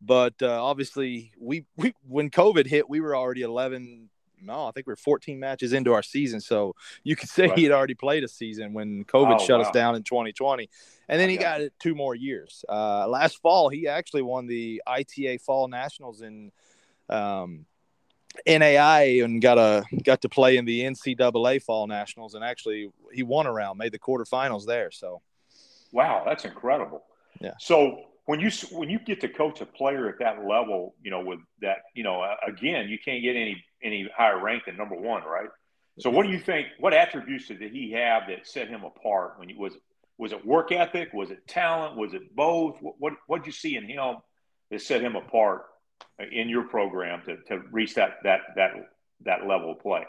But 0.00 0.34
uh, 0.42 0.62
obviously, 0.62 1.32
we, 1.38 1.64
we 1.76 1.94
when 2.06 2.30
COVID 2.30 2.66
hit, 2.66 2.88
we 2.88 3.00
were 3.00 3.16
already 3.16 3.42
11. 3.42 4.08
No, 4.44 4.66
I 4.66 4.72
think 4.72 4.88
we 4.88 4.92
are 4.92 4.96
14 4.96 5.38
matches 5.38 5.72
into 5.72 5.92
our 5.92 6.02
season. 6.02 6.40
So 6.40 6.74
you 7.04 7.14
could 7.14 7.28
say 7.28 7.46
right. 7.46 7.56
he 7.56 7.62
had 7.62 7.72
already 7.72 7.94
played 7.94 8.24
a 8.24 8.28
season 8.28 8.72
when 8.72 9.04
COVID 9.04 9.36
oh, 9.40 9.46
shut 9.46 9.60
wow. 9.60 9.66
us 9.66 9.70
down 9.70 9.94
in 9.94 10.02
2020. 10.02 10.68
And 11.08 11.20
then 11.20 11.28
he 11.28 11.36
got 11.36 11.60
it 11.60 11.72
two 11.78 11.94
more 11.94 12.16
years. 12.16 12.64
Uh, 12.68 13.06
last 13.06 13.40
fall, 13.40 13.68
he 13.68 13.86
actually 13.86 14.22
won 14.22 14.48
the 14.48 14.82
ITA 14.84 15.38
Fall 15.38 15.68
Nationals 15.68 16.22
in 16.22 16.50
um, 17.08 17.66
NAI 18.46 19.20
and 19.22 19.40
got 19.40 19.58
a 19.58 19.84
got 20.04 20.22
to 20.22 20.28
play 20.28 20.56
in 20.56 20.64
the 20.64 20.80
NCAA 20.82 21.62
Fall 21.62 21.86
Nationals. 21.86 22.34
And 22.34 22.44
actually, 22.44 22.90
he 23.12 23.22
won 23.22 23.46
a 23.46 23.52
round, 23.52 23.78
made 23.78 23.92
the 23.92 23.98
quarterfinals 23.98 24.66
there. 24.66 24.90
So, 24.90 25.22
wow, 25.92 26.22
that's 26.26 26.44
incredible. 26.44 27.02
Yeah. 27.40 27.54
So 27.58 28.04
when 28.26 28.40
you 28.40 28.50
when 28.70 28.88
you 28.88 28.98
get 28.98 29.20
to 29.22 29.28
coach 29.28 29.60
a 29.60 29.66
player 29.66 30.08
at 30.08 30.18
that 30.20 30.46
level, 30.46 30.94
you 31.02 31.10
know, 31.10 31.20
with 31.20 31.40
that, 31.60 31.78
you 31.94 32.04
know, 32.04 32.24
again, 32.46 32.88
you 32.88 32.98
can't 32.98 33.22
get 33.22 33.36
any 33.36 33.62
any 33.82 34.08
higher 34.16 34.40
rank 34.40 34.64
than 34.66 34.76
number 34.76 34.96
one, 34.96 35.22
right? 35.24 35.48
So, 35.98 36.08
what 36.08 36.24
do 36.24 36.32
you 36.32 36.38
think? 36.38 36.68
What 36.78 36.94
attributes 36.94 37.48
did 37.48 37.60
he 37.60 37.92
have 37.92 38.22
that 38.28 38.46
set 38.46 38.68
him 38.68 38.84
apart? 38.84 39.38
When 39.38 39.48
he 39.48 39.54
was 39.54 39.74
was 40.18 40.32
it 40.32 40.44
work 40.46 40.72
ethic? 40.72 41.12
Was 41.12 41.30
it 41.30 41.46
talent? 41.46 41.96
Was 41.96 42.14
it 42.14 42.34
both? 42.34 42.76
What 42.80 43.14
what 43.26 43.38
did 43.38 43.46
you 43.46 43.52
see 43.52 43.76
in 43.76 43.84
him 43.84 44.16
that 44.70 44.80
set 44.80 45.02
him 45.02 45.16
apart 45.16 45.64
in 46.30 46.48
your 46.48 46.64
program 46.64 47.22
to, 47.26 47.36
to 47.48 47.62
reach 47.70 47.94
that 47.94 48.18
that 48.24 48.40
that 48.56 48.72
that 49.24 49.46
level 49.46 49.72
of 49.72 49.80
play? 49.80 50.04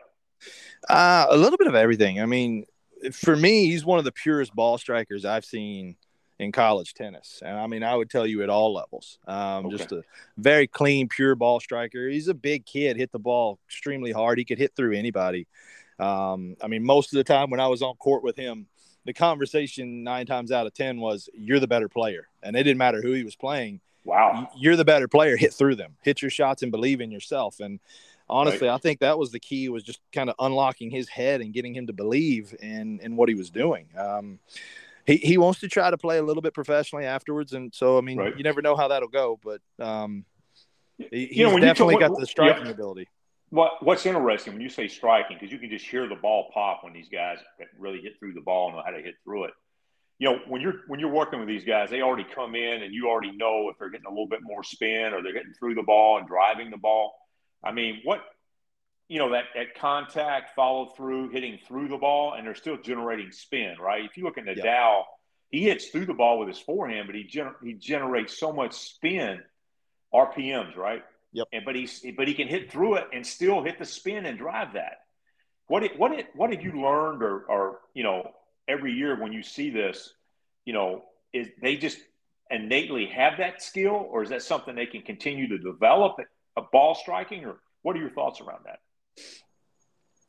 Uh, 0.89 1.27
a 1.29 1.38
little 1.38 1.58
bit 1.58 1.67
of 1.67 1.75
everything. 1.75 2.21
I 2.21 2.25
mean, 2.25 2.65
for 3.12 3.36
me, 3.36 3.67
he's 3.67 3.86
one 3.86 3.99
of 3.99 4.06
the 4.06 4.12
purest 4.12 4.53
ball 4.53 4.77
strikers 4.77 5.25
I've 5.25 5.45
seen 5.45 5.95
in 6.39 6.51
college 6.51 6.93
tennis. 6.93 7.41
And 7.45 7.58
I 7.58 7.67
mean, 7.67 7.84
I 7.84 7.95
would 7.95 8.10
tell 8.10 8.25
you 8.25 8.43
at 8.43 8.49
all 8.49 8.73
levels. 8.73 9.19
Um, 9.27 9.67
okay. 9.67 9.77
Just 9.77 9.91
a 9.91 10.03
very 10.38 10.67
clean, 10.67 11.08
pure 11.08 11.36
ball 11.36 11.60
striker. 11.60 12.08
He's 12.08 12.27
a 12.27 12.34
big 12.34 12.65
kid, 12.65 12.97
hit 12.97 13.12
the 13.12 13.19
ball 13.19 13.60
extremely 13.67 14.12
hard. 14.12 14.38
He 14.38 14.45
could 14.45 14.58
hit 14.58 14.75
through 14.75 14.93
anybody. 14.93 15.47
Um, 15.99 16.56
I 16.62 16.67
mean, 16.67 16.84
most 16.84 17.13
of 17.13 17.17
the 17.17 17.23
time 17.23 17.49
when 17.49 17.60
I 17.60 17.67
was 17.67 17.82
on 17.82 17.95
court 17.95 18.23
with 18.23 18.36
him, 18.36 18.67
the 19.06 19.13
conversation 19.13 20.03
nine 20.03 20.25
times 20.25 20.51
out 20.51 20.65
of 20.65 20.73
10 20.73 20.99
was, 20.99 21.29
You're 21.34 21.60
the 21.60 21.67
better 21.67 21.89
player. 21.89 22.27
And 22.41 22.56
it 22.56 22.63
didn't 22.63 22.77
matter 22.77 23.01
who 23.01 23.12
he 23.12 23.23
was 23.23 23.36
playing. 23.36 23.79
Wow. 24.06 24.50
You're 24.58 24.76
the 24.76 24.86
better 24.86 25.08
player. 25.08 25.38
Hit 25.38 25.54
through 25.54 25.76
them. 25.76 25.96
Hit 26.02 26.22
your 26.22 26.32
shots 26.32 26.62
and 26.62 26.72
believe 26.72 27.02
in 27.02 27.12
yourself. 27.12 27.60
And 27.60 27.80
honestly, 28.30 28.68
right. 28.68 28.76
I 28.76 28.78
think 28.78 29.00
that 29.00 29.18
was 29.18 29.32
the 29.32 29.39
key 29.39 29.70
was 29.70 29.84
just 29.84 30.00
kind 30.12 30.30
of 30.30 30.36
unlocking 30.39 30.92
his 30.92 31.08
head 31.10 31.42
and 31.42 31.54
getting 31.54 31.76
him 31.76 31.88
to 31.88 31.94
believe 31.94 32.56
in 32.62 33.00
in 33.02 33.16
what 33.16 33.30
he 33.30 33.36
was 33.36 33.50
doing. 33.50 33.88
Um, 33.98 34.39
he, 35.06 35.18
he 35.18 35.38
wants 35.38 35.60
to 35.62 35.68
try 35.68 35.89
to 35.89 35.98
play 35.98 36.18
a 36.18 36.24
little 36.24 36.42
bit 36.42 36.54
professionally 36.54 37.06
afterwards, 37.06 37.54
and 37.54 37.74
so 37.74 37.98
I 37.98 38.02
mean, 38.02 38.18
right. 38.18 38.38
you 38.38 38.44
never 38.44 38.62
know 38.62 38.76
how 38.76 38.88
that'll 38.88 39.10
go, 39.10 39.39
but 39.44 39.62
um, 39.84 40.26
he, 40.98 41.39
you 41.39 41.44
know, 41.44 41.58
definitely 41.60 41.98
got 41.98 42.18
the 42.18 42.26
striking 42.26 42.66
yeah. 42.66 42.72
ability. 42.72 43.10
What 43.50 43.84
What's 43.84 44.06
interesting 44.06 44.54
when 44.54 44.62
you 44.62 44.70
say 44.70 44.88
striking, 44.88 45.38
because 45.38 45.52
you 45.52 45.60
can 45.60 45.70
just 45.70 45.86
hear 45.86 46.08
the 46.08 46.16
ball 46.16 46.50
pop 46.54 46.84
when 46.84 46.94
these 46.94 47.10
guys 47.10 47.38
really 47.78 48.02
hit 48.02 48.13
through 48.18 48.34
the 48.34 48.42
ball 48.42 48.68
and 48.68 48.78
know 48.78 48.84
how 48.84 48.92
to 48.92 49.02
hit 49.02 49.16
through 49.24 49.46
it. 49.46 49.54
You 50.23 50.29
know, 50.29 50.39
when 50.47 50.62
you're 50.62 50.83
when 50.88 51.01
you're 51.01 51.12
working 51.12 51.39
with 51.39 51.49
these 51.49 51.65
guys, 51.65 51.89
they 51.89 52.01
already 52.01 52.23
come 52.23 52.55
in 52.55 52.81
and 52.81 52.93
you 52.93 53.09
already 53.09 53.33
know 53.33 53.67
if 53.67 53.77
they're 53.77 53.89
getting 53.89 54.05
a 54.05 54.09
little 54.09 54.29
bit 54.29 54.39
more 54.41 54.63
spin 54.63 55.13
or 55.13 55.21
they're 55.21 55.33
getting 55.33 55.51
through 55.51 55.75
the 55.75 55.83
ball 55.83 56.17
and 56.17 56.25
driving 56.25 56.71
the 56.71 56.77
ball. 56.77 57.13
I 57.62 57.73
mean, 57.73 57.99
what 58.05 58.21
you 59.09 59.19
know 59.19 59.31
that 59.31 59.47
that 59.53 59.75
contact, 59.75 60.55
follow 60.55 60.93
through, 60.95 61.31
hitting 61.31 61.59
through 61.67 61.89
the 61.89 61.97
ball, 61.97 62.36
and 62.36 62.47
they're 62.47 62.55
still 62.55 62.77
generating 62.77 63.33
spin, 63.33 63.75
right? 63.81 64.05
If 64.05 64.15
you 64.15 64.23
look 64.23 64.38
at 64.38 64.45
Nadal, 64.45 64.63
yep. 64.63 65.05
he 65.49 65.63
hits 65.63 65.89
through 65.89 66.05
the 66.05 66.13
ball 66.13 66.39
with 66.39 66.47
his 66.47 66.57
forehand, 66.59 67.07
but 67.07 67.15
he 67.15 67.25
gener- 67.25 67.62
he 67.62 67.73
generates 67.73 68.39
so 68.39 68.53
much 68.53 68.75
spin, 68.75 69.41
RPMs, 70.13 70.77
right? 70.77 71.03
Yep. 71.33 71.47
And 71.51 71.65
but 71.65 71.75
he's 71.75 72.01
but 72.15 72.29
he 72.29 72.33
can 72.33 72.47
hit 72.47 72.71
through 72.71 72.95
it 72.95 73.07
and 73.12 73.27
still 73.27 73.62
hit 73.62 73.77
the 73.77 73.86
spin 73.86 74.25
and 74.25 74.38
drive 74.38 74.75
that. 74.75 74.99
What 75.67 75.83
it, 75.83 75.99
what 75.99 76.13
it, 76.13 76.27
what 76.33 76.53
have 76.53 76.63
you 76.63 76.81
learned, 76.81 77.23
or 77.23 77.43
or 77.49 77.79
you 77.93 78.03
know, 78.03 78.31
every 78.67 78.93
year 78.93 79.19
when 79.19 79.34
you 79.34 79.43
see 79.43 79.69
this, 79.69 80.13
you 80.65 80.73
know, 80.73 81.04
is 81.34 81.47
they 81.62 81.76
just 81.76 81.97
innately 82.49 83.08
have 83.08 83.38
that 83.39 83.62
skill, 83.62 84.08
or 84.10 84.23
is 84.23 84.30
that 84.30 84.43
something 84.43 84.76
they 84.76 84.86
can 84.86 85.02
continue 85.02 85.47
to 85.47 85.58
develop 85.58 86.17
a 86.58 86.62
ball 86.71 86.95
striking, 86.95 87.45
or 87.45 87.58
what 87.82 87.95
are 87.95 87.99
your 87.99 88.12
thoughts 88.12 88.41
around 88.41 88.65
that? 88.65 88.80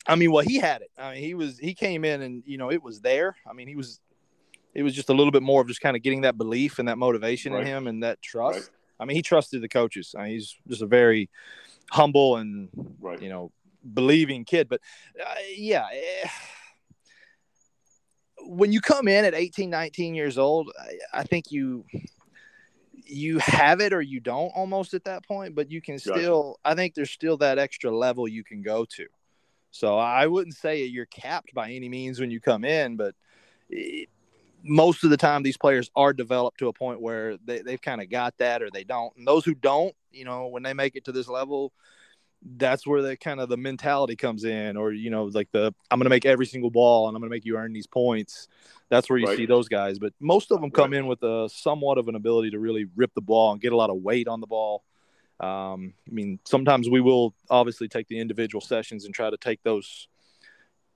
I 0.06 0.16
mean, 0.16 0.32
well, 0.32 0.44
he 0.44 0.56
had 0.56 0.82
it. 0.82 0.90
I 0.98 1.14
mean, 1.14 1.22
he 1.22 1.34
was 1.34 1.58
he 1.58 1.74
came 1.74 2.04
in 2.04 2.22
and 2.22 2.42
you 2.46 2.58
know 2.58 2.70
it 2.70 2.82
was 2.82 3.00
there. 3.00 3.36
I 3.48 3.52
mean, 3.52 3.68
he 3.68 3.76
was 3.76 4.00
it 4.74 4.82
was 4.82 4.94
just 4.94 5.08
a 5.08 5.14
little 5.14 5.30
bit 5.30 5.42
more 5.42 5.62
of 5.62 5.68
just 5.68 5.80
kind 5.80 5.96
of 5.96 6.02
getting 6.02 6.22
that 6.22 6.36
belief 6.36 6.78
and 6.78 6.88
that 6.88 6.98
motivation 6.98 7.52
right. 7.52 7.62
in 7.62 7.66
him 7.66 7.86
and 7.86 8.02
that 8.02 8.20
trust. 8.20 8.58
Right. 8.58 8.68
I 9.00 9.04
mean, 9.06 9.16
he 9.16 9.22
trusted 9.22 9.62
the 9.62 9.68
coaches. 9.68 10.14
I 10.16 10.24
mean, 10.24 10.32
he's 10.32 10.56
just 10.68 10.82
a 10.82 10.86
very 10.86 11.30
humble 11.90 12.36
and 12.36 12.68
right. 13.00 13.20
you 13.20 13.28
know 13.28 13.50
believing 13.92 14.44
kid. 14.44 14.68
But 14.68 14.80
uh, 15.20 15.34
yeah. 15.56 15.86
Eh, 15.92 16.28
when 18.46 18.72
you 18.72 18.80
come 18.80 19.08
in 19.08 19.24
at 19.24 19.34
18 19.34 19.70
19 19.70 20.14
years 20.14 20.38
old 20.38 20.70
I, 20.78 21.20
I 21.20 21.22
think 21.24 21.50
you 21.50 21.84
you 23.06 23.38
have 23.38 23.80
it 23.80 23.92
or 23.92 24.00
you 24.00 24.20
don't 24.20 24.50
almost 24.54 24.94
at 24.94 25.04
that 25.04 25.26
point, 25.26 25.54
but 25.54 25.70
you 25.70 25.80
can 25.80 25.98
still, 25.98 26.58
gotcha. 26.64 26.72
I 26.72 26.74
think 26.74 26.94
there's 26.94 27.10
still 27.10 27.36
that 27.38 27.58
extra 27.58 27.90
level 27.90 28.26
you 28.26 28.44
can 28.44 28.62
go 28.62 28.84
to. 28.96 29.06
So 29.70 29.98
I 29.98 30.26
wouldn't 30.26 30.54
say 30.54 30.84
you're 30.84 31.06
capped 31.06 31.52
by 31.54 31.70
any 31.70 31.88
means 31.88 32.20
when 32.20 32.30
you 32.30 32.40
come 32.40 32.64
in, 32.64 32.96
but 32.96 33.14
it, 33.68 34.08
most 34.62 35.04
of 35.04 35.10
the 35.10 35.16
time 35.16 35.42
these 35.42 35.56
players 35.56 35.90
are 35.94 36.12
developed 36.12 36.58
to 36.58 36.68
a 36.68 36.72
point 36.72 37.00
where 37.00 37.36
they, 37.44 37.60
they've 37.60 37.82
kind 37.82 38.00
of 38.00 38.08
got 38.08 38.36
that 38.38 38.62
or 38.62 38.70
they 38.70 38.84
don't. 38.84 39.14
And 39.16 39.26
those 39.26 39.44
who 39.44 39.54
don't, 39.54 39.94
you 40.10 40.24
know, 40.24 40.46
when 40.46 40.62
they 40.62 40.72
make 40.72 40.96
it 40.96 41.04
to 41.06 41.12
this 41.12 41.28
level, 41.28 41.72
that's 42.44 42.86
where 42.86 43.02
the 43.02 43.16
kind 43.16 43.40
of 43.40 43.48
the 43.48 43.56
mentality 43.56 44.16
comes 44.16 44.44
in, 44.44 44.76
or 44.76 44.92
you 44.92 45.10
know, 45.10 45.24
like 45.24 45.50
the 45.52 45.74
I'm 45.90 45.98
going 45.98 46.04
to 46.04 46.10
make 46.10 46.26
every 46.26 46.46
single 46.46 46.70
ball 46.70 47.08
and 47.08 47.16
I'm 47.16 47.20
going 47.20 47.30
to 47.30 47.34
make 47.34 47.44
you 47.44 47.56
earn 47.56 47.72
these 47.72 47.86
points. 47.86 48.48
That's 48.90 49.08
where 49.08 49.18
you 49.18 49.26
right. 49.26 49.36
see 49.36 49.46
those 49.46 49.68
guys. 49.68 49.98
But 49.98 50.12
most 50.20 50.52
of 50.52 50.60
them 50.60 50.70
come 50.70 50.92
right. 50.92 50.98
in 50.98 51.06
with 51.06 51.22
a 51.22 51.48
somewhat 51.50 51.98
of 51.98 52.08
an 52.08 52.14
ability 52.14 52.50
to 52.50 52.58
really 52.58 52.86
rip 52.96 53.14
the 53.14 53.22
ball 53.22 53.52
and 53.52 53.60
get 53.60 53.72
a 53.72 53.76
lot 53.76 53.90
of 53.90 53.96
weight 53.96 54.28
on 54.28 54.40
the 54.40 54.46
ball. 54.46 54.84
Um, 55.40 55.94
I 56.08 56.12
mean, 56.12 56.38
sometimes 56.44 56.88
we 56.88 57.00
will 57.00 57.34
obviously 57.50 57.88
take 57.88 58.08
the 58.08 58.20
individual 58.20 58.60
sessions 58.60 59.04
and 59.04 59.14
try 59.14 59.30
to 59.30 59.36
take 59.36 59.62
those, 59.62 60.06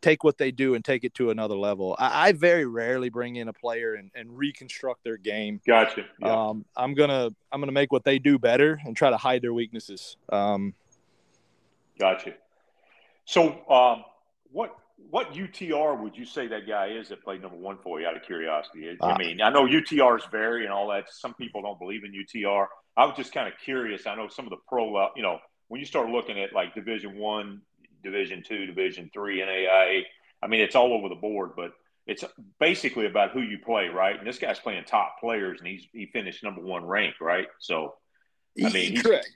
take 0.00 0.22
what 0.22 0.38
they 0.38 0.52
do 0.52 0.74
and 0.74 0.84
take 0.84 1.02
it 1.02 1.14
to 1.14 1.30
another 1.30 1.56
level. 1.56 1.96
I, 1.98 2.28
I 2.28 2.32
very 2.32 2.66
rarely 2.66 3.08
bring 3.08 3.36
in 3.36 3.48
a 3.48 3.52
player 3.52 3.94
and, 3.94 4.10
and 4.14 4.36
reconstruct 4.36 5.02
their 5.02 5.16
game. 5.16 5.60
Gotcha. 5.66 6.04
Yeah. 6.20 6.48
Um, 6.48 6.66
I'm 6.76 6.94
gonna 6.94 7.30
I'm 7.50 7.60
gonna 7.60 7.72
make 7.72 7.90
what 7.90 8.04
they 8.04 8.18
do 8.18 8.38
better 8.38 8.78
and 8.84 8.96
try 8.96 9.10
to 9.10 9.16
hide 9.16 9.42
their 9.42 9.54
weaknesses. 9.54 10.16
Um, 10.30 10.74
Gotcha. 11.98 12.34
So, 13.24 13.68
um, 13.68 14.04
what 14.50 14.74
what 15.10 15.32
UTR 15.32 16.00
would 16.00 16.16
you 16.16 16.24
say 16.24 16.48
that 16.48 16.66
guy 16.66 16.88
is 16.88 17.08
that 17.08 17.22
played 17.22 17.42
number 17.42 17.56
one 17.56 17.78
for 17.82 18.00
you? 18.00 18.06
Out 18.06 18.16
of 18.16 18.22
curiosity, 18.22 18.96
I 19.00 19.12
uh, 19.12 19.18
mean, 19.18 19.40
I 19.40 19.50
know 19.50 19.64
UTRs 19.64 20.30
vary 20.30 20.64
and 20.64 20.72
all 20.72 20.88
that. 20.88 21.04
Some 21.10 21.34
people 21.34 21.62
don't 21.62 21.78
believe 21.78 22.02
in 22.04 22.12
UTR. 22.12 22.66
I 22.96 23.04
was 23.04 23.16
just 23.16 23.32
kind 23.32 23.46
of 23.46 23.54
curious. 23.64 24.06
I 24.06 24.16
know 24.16 24.28
some 24.28 24.44
of 24.46 24.50
the 24.50 24.56
pro, 24.68 25.08
you 25.14 25.22
know, 25.22 25.38
when 25.68 25.80
you 25.80 25.86
start 25.86 26.10
looking 26.10 26.40
at 26.40 26.52
like 26.52 26.74
Division 26.74 27.16
One, 27.16 27.62
Division 28.02 28.42
Two, 28.46 28.66
Division 28.66 29.10
Three, 29.12 29.40
NAIA. 29.40 30.02
I 30.42 30.46
mean, 30.46 30.60
it's 30.60 30.76
all 30.76 30.92
over 30.92 31.08
the 31.08 31.16
board, 31.16 31.50
but 31.56 31.72
it's 32.06 32.24
basically 32.58 33.06
about 33.06 33.32
who 33.32 33.42
you 33.42 33.58
play, 33.58 33.88
right? 33.88 34.16
And 34.18 34.26
this 34.26 34.38
guy's 34.38 34.58
playing 34.58 34.84
top 34.84 35.20
players, 35.20 35.58
and 35.60 35.68
he's 35.68 35.86
he 35.92 36.06
finished 36.06 36.42
number 36.42 36.62
one 36.62 36.84
ranked, 36.84 37.20
right? 37.20 37.46
So, 37.60 37.94
I 38.64 38.70
mean, 38.70 39.00
correct. 39.00 39.30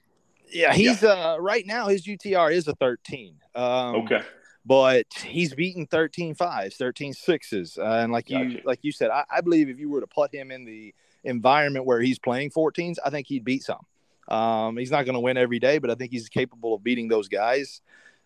Yeah, 0.52 0.72
he's 0.72 1.02
yeah. 1.02 1.10
uh 1.10 1.36
right 1.38 1.66
now 1.66 1.88
his 1.88 2.06
UTR 2.06 2.52
is 2.52 2.68
a 2.68 2.74
13. 2.74 3.36
Um, 3.54 3.96
okay. 3.96 4.22
But 4.64 5.06
he's 5.24 5.54
beaten 5.54 5.86
13 5.86 6.34
fives, 6.34 6.76
13 6.76 7.14
sixes. 7.14 7.78
Uh, 7.78 7.84
and 7.84 8.12
like 8.12 8.28
gotcha. 8.28 8.44
you 8.44 8.60
like 8.64 8.78
you 8.82 8.92
said, 8.92 9.10
I, 9.10 9.24
I, 9.28 9.40
believe 9.40 9.68
if 9.68 9.80
you 9.80 9.88
were 9.88 10.00
to 10.00 10.06
put 10.06 10.32
him 10.32 10.52
in 10.52 10.64
the 10.64 10.94
environment 11.24 11.84
where 11.84 12.00
he's 12.00 12.20
playing 12.20 12.50
14s, 12.50 12.96
I 13.04 13.10
think 13.10 13.26
he'd 13.26 13.44
beat 13.44 13.64
some. 13.64 13.84
Um, 14.28 14.76
he's 14.76 14.90
not 14.90 15.04
going 15.04 15.14
to 15.14 15.20
win 15.20 15.36
every 15.36 15.58
day, 15.58 15.78
but 15.78 15.90
I 15.90 15.94
think 15.96 16.12
he's 16.12 16.28
capable 16.28 16.74
of 16.74 16.84
beating 16.84 17.08
those 17.08 17.28
guys. 17.28 17.80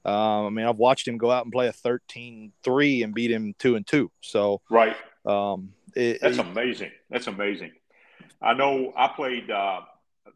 Um, 0.05 0.47
I 0.47 0.51
mean, 0.51 0.67
I've 0.67 0.79
watched 0.79 1.09
him 1.09 1.17
go 1.17 1.31
out 1.31 1.45
and 1.45 1.53
play 1.53 1.69
a 1.69 1.73
13 1.73 2.53
3 2.63 3.03
and 3.03 3.15
beat 3.15 3.31
him 3.31 3.55
2 3.59 3.77
and 3.77 3.87
2. 3.87 4.11
So, 4.21 4.61
right. 4.71 4.97
Um, 5.25 5.73
it, 5.95 6.21
That's 6.21 6.37
it, 6.37 6.47
amazing. 6.47 6.93
That's 7.11 7.27
amazing. 7.27 7.73
I 8.41 8.53
know 8.53 8.93
I 8.97 9.09
played 9.09 9.51
uh, 9.51 9.81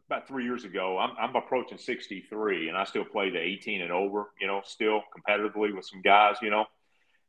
about 0.07 0.27
three 0.27 0.43
years 0.43 0.63
ago. 0.63 0.97
I'm, 0.97 1.11
I'm 1.19 1.35
approaching 1.35 1.77
63, 1.77 2.69
and 2.69 2.77
I 2.77 2.83
still 2.83 3.05
play 3.05 3.29
the 3.29 3.39
18 3.39 3.81
and 3.81 3.91
over. 3.91 4.31
You 4.39 4.47
know, 4.47 4.61
still 4.65 5.01
competitively 5.15 5.75
with 5.75 5.85
some 5.85 6.01
guys. 6.01 6.37
You 6.41 6.49
know, 6.49 6.65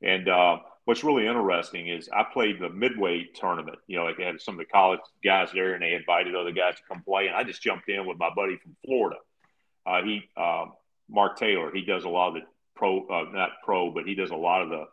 and 0.03 0.29
uh, 0.29 0.59
what's 0.85 1.05
really 1.05 1.27
interesting 1.27 1.89
is 1.89 2.09
I 2.13 2.25
played 2.33 2.61
the 2.61 2.69
midway 2.69 3.29
tournament. 3.35 3.79
You 3.87 3.99
know, 3.99 4.05
like 4.05 4.17
they 4.17 4.25
had 4.25 4.41
some 4.41 4.55
of 4.55 4.59
the 4.59 4.73
college 4.73 5.01
guys 5.25 5.51
there, 5.53 5.75
and 5.75 5.83
they 5.83 5.95
invited 5.95 6.35
other 6.35 6.53
guys 6.53 6.77
to 6.77 6.83
come 6.89 7.03
play, 7.03 7.27
and 7.27 7.37
I 7.37 7.45
just 7.45 7.63
jumped 7.63 7.89
in 7.89 8.07
with 8.07 8.19
my 8.19 8.31
buddy 8.35 8.57
from 8.57 8.77
Florida. 8.85 9.17
Uh, 9.85 10.03
he, 10.03 10.23
uh, 10.37 10.67
Mark 11.09 11.39
Taylor, 11.39 11.73
he 11.75 11.83
does 11.83 12.05
a 12.05 12.09
lot 12.09 12.29
of 12.29 12.35
the 12.35 12.41
pro, 12.75 13.07
uh, 13.09 13.31
not 13.33 13.51
pro, 13.65 13.91
but 13.91 14.07
he 14.07 14.15
does 14.15 14.31
a 14.31 14.37
lot 14.37 14.63
of 14.63 14.71
the 14.71 14.87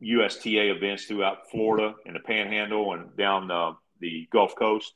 USTA 0.00 0.70
uh, 0.70 0.74
events 0.74 1.04
throughout 1.04 1.50
Florida 1.50 1.94
and 2.04 2.14
the 2.14 2.20
Panhandle 2.20 2.92
and 2.92 3.16
down 3.16 3.48
the, 3.48 3.72
the 4.00 4.28
Gulf 4.30 4.54
Coast. 4.56 4.94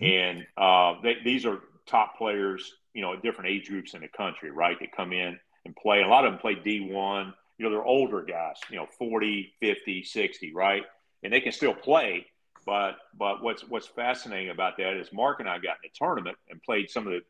Mm-hmm. 0.00 0.04
And 0.04 0.46
uh, 0.56 1.00
they, 1.02 1.16
these 1.24 1.46
are 1.46 1.60
top 1.86 2.16
players, 2.18 2.72
you 2.94 3.02
know, 3.02 3.14
at 3.14 3.22
different 3.22 3.50
age 3.50 3.68
groups 3.68 3.94
in 3.94 4.00
the 4.00 4.08
country, 4.08 4.50
right? 4.50 4.76
They 4.78 4.90
come 4.94 5.12
in 5.12 5.38
and 5.64 5.76
play. 5.76 6.02
A 6.02 6.08
lot 6.08 6.24
of 6.24 6.32
them 6.32 6.40
play 6.40 6.54
D1. 6.54 7.32
You 7.58 7.64
know, 7.64 7.70
they're 7.70 7.84
older 7.84 8.22
guys, 8.22 8.56
you 8.70 8.76
know, 8.76 8.86
40, 8.98 9.52
50, 9.60 10.04
60, 10.04 10.52
right? 10.54 10.82
And 11.22 11.32
they 11.32 11.40
can 11.40 11.52
still 11.52 11.74
play. 11.74 12.26
But 12.66 12.96
but 13.16 13.42
what's 13.42 13.62
what's 13.68 13.86
fascinating 13.86 14.50
about 14.50 14.78
that 14.78 14.96
is 14.96 15.12
Mark 15.12 15.40
and 15.40 15.48
I 15.48 15.56
got 15.58 15.76
in 15.82 15.90
a 15.90 15.92
tournament 15.94 16.38
and 16.48 16.62
played 16.62 16.90
some 16.90 17.06
of 17.06 17.12
the 17.12 17.20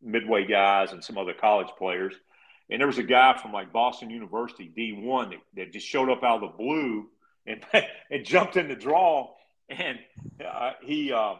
midway 0.00 0.46
guys 0.46 0.92
and 0.92 1.02
some 1.02 1.18
other 1.18 1.34
college 1.34 1.68
players. 1.76 2.14
And 2.70 2.80
there 2.80 2.86
was 2.86 2.98
a 2.98 3.02
guy 3.02 3.36
from 3.36 3.52
like 3.52 3.72
Boston 3.72 4.10
University 4.10 4.72
D1 4.76 5.30
that, 5.30 5.38
that 5.56 5.72
just 5.72 5.86
showed 5.86 6.08
up 6.08 6.22
out 6.22 6.42
of 6.42 6.52
the 6.52 6.56
blue 6.56 7.06
and, 7.46 7.62
and 8.10 8.24
jumped 8.24 8.56
in 8.56 8.68
the 8.68 8.76
draw. 8.76 9.34
And 9.68 9.98
uh, 10.44 10.72
he 10.82 11.12
uh, 11.12 11.34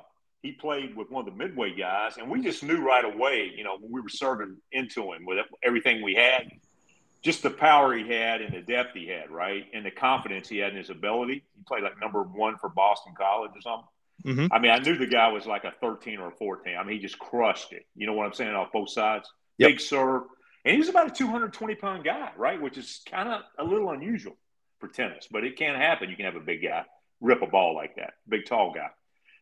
he 0.45 0.53
played 0.53 0.95
with 0.95 1.11
one 1.11 1.27
of 1.27 1.33
the 1.33 1.39
midway 1.39 1.75
guys, 1.75 2.19
and 2.19 2.31
we 2.31 2.43
just 2.43 2.63
knew 2.63 2.87
right 2.87 3.07
away, 3.07 3.51
you 3.57 3.65
know, 3.65 3.79
when 3.81 3.91
we 3.91 4.03
were 4.03 4.11
serving 4.11 4.59
into 4.73 5.11
him 5.15 5.25
with 5.25 5.39
everything 5.63 6.03
we 6.03 6.15
had, 6.15 6.51
just 7.23 7.43
the 7.43 7.49
power 7.49 7.97
he 7.97 8.07
had 8.07 8.43
and 8.43 8.53
the 8.55 8.61
depth 8.61 8.93
he 8.93 9.09
had, 9.09 9.31
right, 9.31 9.65
and 9.73 9.87
the 9.87 9.91
confidence 9.91 10.47
he 10.47 10.59
had 10.59 10.73
in 10.73 10.77
his 10.77 10.91
ability. 10.91 11.43
He 11.57 11.63
played 11.67 11.83
like 11.83 11.99
number 11.99 12.23
one 12.23 12.59
for 12.59 12.69
Boston 12.69 13.15
College 13.17 13.53
or 13.55 13.63
something. 13.63 13.89
Mm-hmm. 14.27 14.53
I 14.53 14.59
mean, 14.59 14.71
I 14.71 14.79
knew 14.81 14.99
the 14.99 15.07
guy 15.07 15.29
was 15.29 15.47
like 15.47 15.65
a 15.65 15.73
13 15.81 16.19
or 16.19 16.29
a 16.29 16.33
14. 16.33 16.77
I 16.79 16.85
mean, 16.85 16.97
he 16.97 17.01
just 17.01 17.19
crushed 17.19 17.73
it. 17.73 17.87
You 17.97 18.07
know 18.07 18.13
what 18.13 18.27
I'm 18.27 18.35
saying? 18.35 18.55
Off 18.55 18.71
both 18.71 18.91
sides, 18.91 19.33
yep. 19.57 19.71
big 19.71 19.81
serve, 19.81 20.25
and 20.67 20.73
he 20.73 20.79
was 20.79 20.91
about 20.91 21.07
a 21.07 21.11
220 21.11 21.75
pound 21.77 22.05
guy, 22.05 22.33
right, 22.37 22.61
which 22.61 22.77
is 22.77 23.01
kind 23.11 23.31
of 23.31 23.41
a 23.59 23.65
little 23.65 23.89
unusual 23.93 24.37
for 24.79 24.89
tennis, 24.89 25.27
but 25.31 25.43
it 25.43 25.57
can 25.57 25.75
happen. 25.75 26.11
You 26.11 26.17
can 26.17 26.27
have 26.27 26.37
a 26.37 26.41
big 26.41 26.63
guy 26.63 26.85
rip 27.23 27.41
a 27.41 27.47
ball 27.47 27.75
like 27.75 27.97
that, 27.97 28.13
big 28.29 28.45
tall 28.45 28.75
guy. 28.75 28.91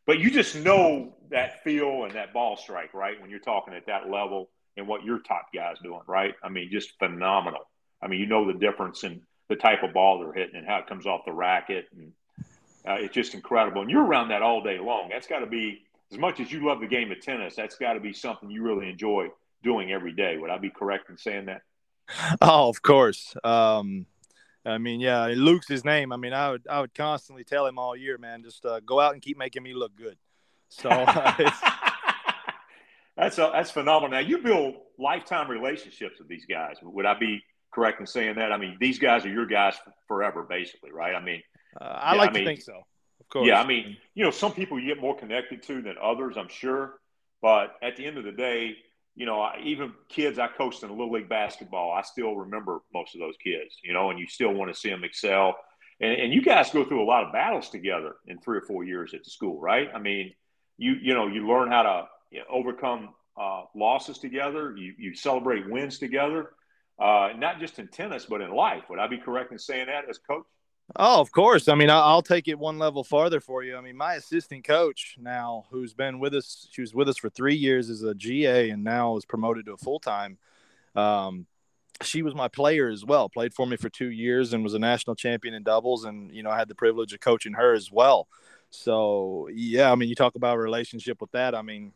But 0.06 0.18
you 0.18 0.30
just 0.30 0.56
know 0.56 1.14
that 1.30 1.62
feel 1.62 2.04
and 2.04 2.14
that 2.14 2.32
ball 2.32 2.56
strike, 2.56 2.92
right? 2.94 3.20
When 3.20 3.30
you're 3.30 3.38
talking 3.38 3.74
at 3.74 3.86
that 3.86 4.10
level 4.10 4.50
and 4.76 4.86
what 4.88 5.04
your 5.04 5.20
top 5.20 5.46
guys 5.54 5.76
doing, 5.82 6.00
right? 6.06 6.34
I 6.42 6.48
mean, 6.48 6.68
just 6.70 6.98
phenomenal. 6.98 7.68
I 8.02 8.08
mean, 8.08 8.20
you 8.20 8.26
know 8.26 8.46
the 8.46 8.58
difference 8.58 9.04
in 9.04 9.22
the 9.48 9.56
type 9.56 9.82
of 9.82 9.92
ball 9.92 10.18
they're 10.18 10.32
hitting 10.32 10.56
and 10.56 10.66
how 10.66 10.78
it 10.78 10.86
comes 10.86 11.06
off 11.06 11.24
the 11.24 11.32
racket, 11.32 11.86
and 11.96 12.12
uh, 12.86 12.94
it's 12.94 13.14
just 13.14 13.34
incredible. 13.34 13.82
And 13.82 13.90
you're 13.90 14.04
around 14.04 14.28
that 14.28 14.42
all 14.42 14.62
day 14.62 14.78
long. 14.78 15.08
That's 15.10 15.26
got 15.26 15.40
to 15.40 15.46
be 15.46 15.82
as 16.12 16.18
much 16.18 16.40
as 16.40 16.52
you 16.52 16.66
love 16.66 16.80
the 16.80 16.86
game 16.86 17.10
of 17.10 17.20
tennis, 17.20 17.56
that's 17.56 17.76
got 17.76 17.94
to 17.94 18.00
be 18.00 18.12
something 18.12 18.50
you 18.50 18.62
really 18.62 18.88
enjoy 18.88 19.28
doing 19.62 19.92
every 19.92 20.12
day. 20.12 20.36
Would 20.36 20.50
I 20.50 20.58
be 20.58 20.70
correct 20.70 21.08
in 21.08 21.16
saying 21.16 21.46
that? 21.46 21.62
Oh, 22.42 22.68
of 22.68 22.82
course. 22.82 23.34
Um, 23.42 24.06
I 24.64 24.78
mean, 24.78 25.00
yeah, 25.00 25.26
Luke's 25.26 25.68
his 25.68 25.84
name. 25.84 26.12
I 26.12 26.16
mean, 26.16 26.32
I 26.32 26.52
would 26.52 26.66
I 26.68 26.80
would 26.80 26.94
constantly 26.94 27.44
tell 27.44 27.66
him 27.66 27.78
all 27.78 27.96
year, 27.96 28.16
man, 28.18 28.42
just 28.42 28.64
uh, 28.64 28.80
go 28.80 29.00
out 29.00 29.12
and 29.12 29.22
keep 29.22 29.36
making 29.36 29.62
me 29.62 29.74
look 29.74 29.96
good. 29.96 30.16
So 30.68 30.88
that's 33.16 33.38
a, 33.38 33.50
that's 33.52 33.70
phenomenal. 33.70 34.10
Now 34.10 34.20
you 34.20 34.38
build 34.38 34.76
lifetime 34.98 35.50
relationships 35.50 36.18
with 36.18 36.28
these 36.28 36.46
guys. 36.46 36.76
Would 36.82 37.06
I 37.06 37.18
be 37.18 37.42
correct 37.72 38.00
in 38.00 38.06
saying 38.06 38.36
that? 38.36 38.52
I 38.52 38.56
mean, 38.56 38.76
these 38.80 38.98
guys 38.98 39.24
are 39.24 39.32
your 39.32 39.46
guys 39.46 39.74
forever, 40.06 40.46
basically, 40.48 40.92
right? 40.92 41.14
I 41.14 41.20
mean, 41.22 41.42
uh, 41.80 41.84
I 41.84 42.14
yeah, 42.14 42.18
like 42.18 42.30
I 42.30 42.32
mean, 42.32 42.44
to 42.44 42.50
think 42.50 42.62
so. 42.62 42.82
Of 43.20 43.28
course. 43.28 43.48
Yeah, 43.48 43.60
I 43.60 43.66
mean, 43.66 43.96
you 44.14 44.24
know, 44.24 44.30
some 44.30 44.52
people 44.52 44.78
you 44.78 44.86
get 44.86 45.00
more 45.00 45.16
connected 45.16 45.62
to 45.64 45.82
than 45.82 45.96
others, 46.00 46.36
I'm 46.38 46.48
sure. 46.48 46.94
But 47.40 47.74
at 47.82 47.96
the 47.96 48.06
end 48.06 48.18
of 48.18 48.24
the 48.24 48.32
day, 48.32 48.76
you 49.14 49.26
know, 49.26 49.46
even 49.62 49.92
kids 50.08 50.38
I 50.38 50.48
coached 50.48 50.82
in 50.82 50.90
little 50.90 51.12
league 51.12 51.28
basketball, 51.28 51.92
I 51.92 52.02
still 52.02 52.34
remember 52.34 52.80
most 52.94 53.14
of 53.14 53.20
those 53.20 53.36
kids, 53.42 53.76
you 53.84 53.92
know, 53.92 54.10
and 54.10 54.18
you 54.18 54.26
still 54.26 54.52
want 54.52 54.72
to 54.72 54.78
see 54.78 54.88
them 54.88 55.04
excel. 55.04 55.54
And, 56.00 56.12
and 56.12 56.32
you 56.32 56.42
guys 56.42 56.70
go 56.70 56.84
through 56.84 57.02
a 57.02 57.04
lot 57.04 57.24
of 57.24 57.32
battles 57.32 57.68
together 57.68 58.14
in 58.26 58.38
three 58.40 58.58
or 58.58 58.62
four 58.62 58.84
years 58.84 59.12
at 59.14 59.22
the 59.24 59.30
school, 59.30 59.60
right? 59.60 59.88
I 59.94 59.98
mean, 59.98 60.32
you 60.78 60.94
you 61.00 61.14
know, 61.14 61.26
you 61.26 61.46
learn 61.46 61.68
how 61.68 61.82
to 61.82 62.04
you 62.30 62.38
know, 62.40 62.46
overcome 62.50 63.10
uh, 63.40 63.62
losses 63.74 64.18
together. 64.18 64.74
You 64.76 64.94
you 64.98 65.14
celebrate 65.14 65.70
wins 65.70 65.98
together, 65.98 66.50
uh, 66.98 67.30
not 67.36 67.60
just 67.60 67.78
in 67.78 67.88
tennis 67.88 68.26
but 68.26 68.40
in 68.40 68.50
life. 68.50 68.84
Would 68.88 68.98
I 68.98 69.06
be 69.06 69.18
correct 69.18 69.52
in 69.52 69.58
saying 69.58 69.86
that 69.86 70.08
as 70.08 70.18
coach? 70.18 70.46
Oh, 70.96 71.20
of 71.20 71.32
course. 71.32 71.68
I 71.68 71.74
mean, 71.74 71.88
I'll 71.90 72.22
take 72.22 72.48
it 72.48 72.58
one 72.58 72.78
level 72.78 73.02
farther 73.02 73.40
for 73.40 73.62
you. 73.62 73.76
I 73.76 73.80
mean, 73.80 73.96
my 73.96 74.14
assistant 74.14 74.64
coach 74.64 75.16
now, 75.18 75.64
who's 75.70 75.94
been 75.94 76.18
with 76.18 76.34
us, 76.34 76.68
she 76.70 76.82
was 76.82 76.94
with 76.94 77.08
us 77.08 77.16
for 77.16 77.30
three 77.30 77.54
years 77.54 77.88
as 77.88 78.02
a 78.02 78.14
GA 78.14 78.70
and 78.70 78.84
now 78.84 79.16
is 79.16 79.24
promoted 79.24 79.66
to 79.66 79.72
a 79.72 79.76
full 79.78 80.00
time. 80.00 80.36
Um, 80.94 81.46
she 82.02 82.22
was 82.22 82.34
my 82.34 82.48
player 82.48 82.88
as 82.88 83.04
well. 83.04 83.28
Played 83.28 83.54
for 83.54 83.66
me 83.66 83.76
for 83.76 83.88
two 83.88 84.10
years 84.10 84.52
and 84.52 84.62
was 84.62 84.74
a 84.74 84.78
national 84.78 85.16
champion 85.16 85.54
in 85.54 85.62
doubles. 85.62 86.04
And 86.04 86.30
you 86.34 86.42
know, 86.42 86.50
I 86.50 86.58
had 86.58 86.68
the 86.68 86.74
privilege 86.74 87.12
of 87.12 87.20
coaching 87.20 87.54
her 87.54 87.72
as 87.72 87.90
well. 87.90 88.28
So 88.70 89.48
yeah, 89.52 89.90
I 89.90 89.94
mean, 89.94 90.08
you 90.08 90.14
talk 90.14 90.34
about 90.34 90.56
a 90.56 90.60
relationship 90.60 91.20
with 91.20 91.30
that. 91.32 91.54
I 91.54 91.62
mean, 91.62 91.92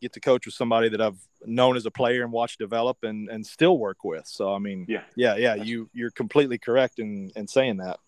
get 0.00 0.12
to 0.12 0.20
coach 0.20 0.46
with 0.46 0.54
somebody 0.54 0.88
that 0.90 1.00
I've 1.00 1.18
known 1.44 1.76
as 1.76 1.86
a 1.86 1.90
player 1.90 2.22
and 2.22 2.32
watched 2.32 2.58
develop 2.58 2.98
and 3.02 3.28
and 3.28 3.44
still 3.44 3.78
work 3.78 4.04
with. 4.04 4.26
So 4.26 4.52
I 4.52 4.58
mean, 4.58 4.86
yeah, 4.88 5.02
yeah, 5.16 5.36
yeah. 5.36 5.54
You 5.54 5.88
you're 5.92 6.10
completely 6.10 6.58
correct 6.58 6.98
in 6.98 7.30
in 7.34 7.48
saying 7.48 7.78
that. 7.78 7.98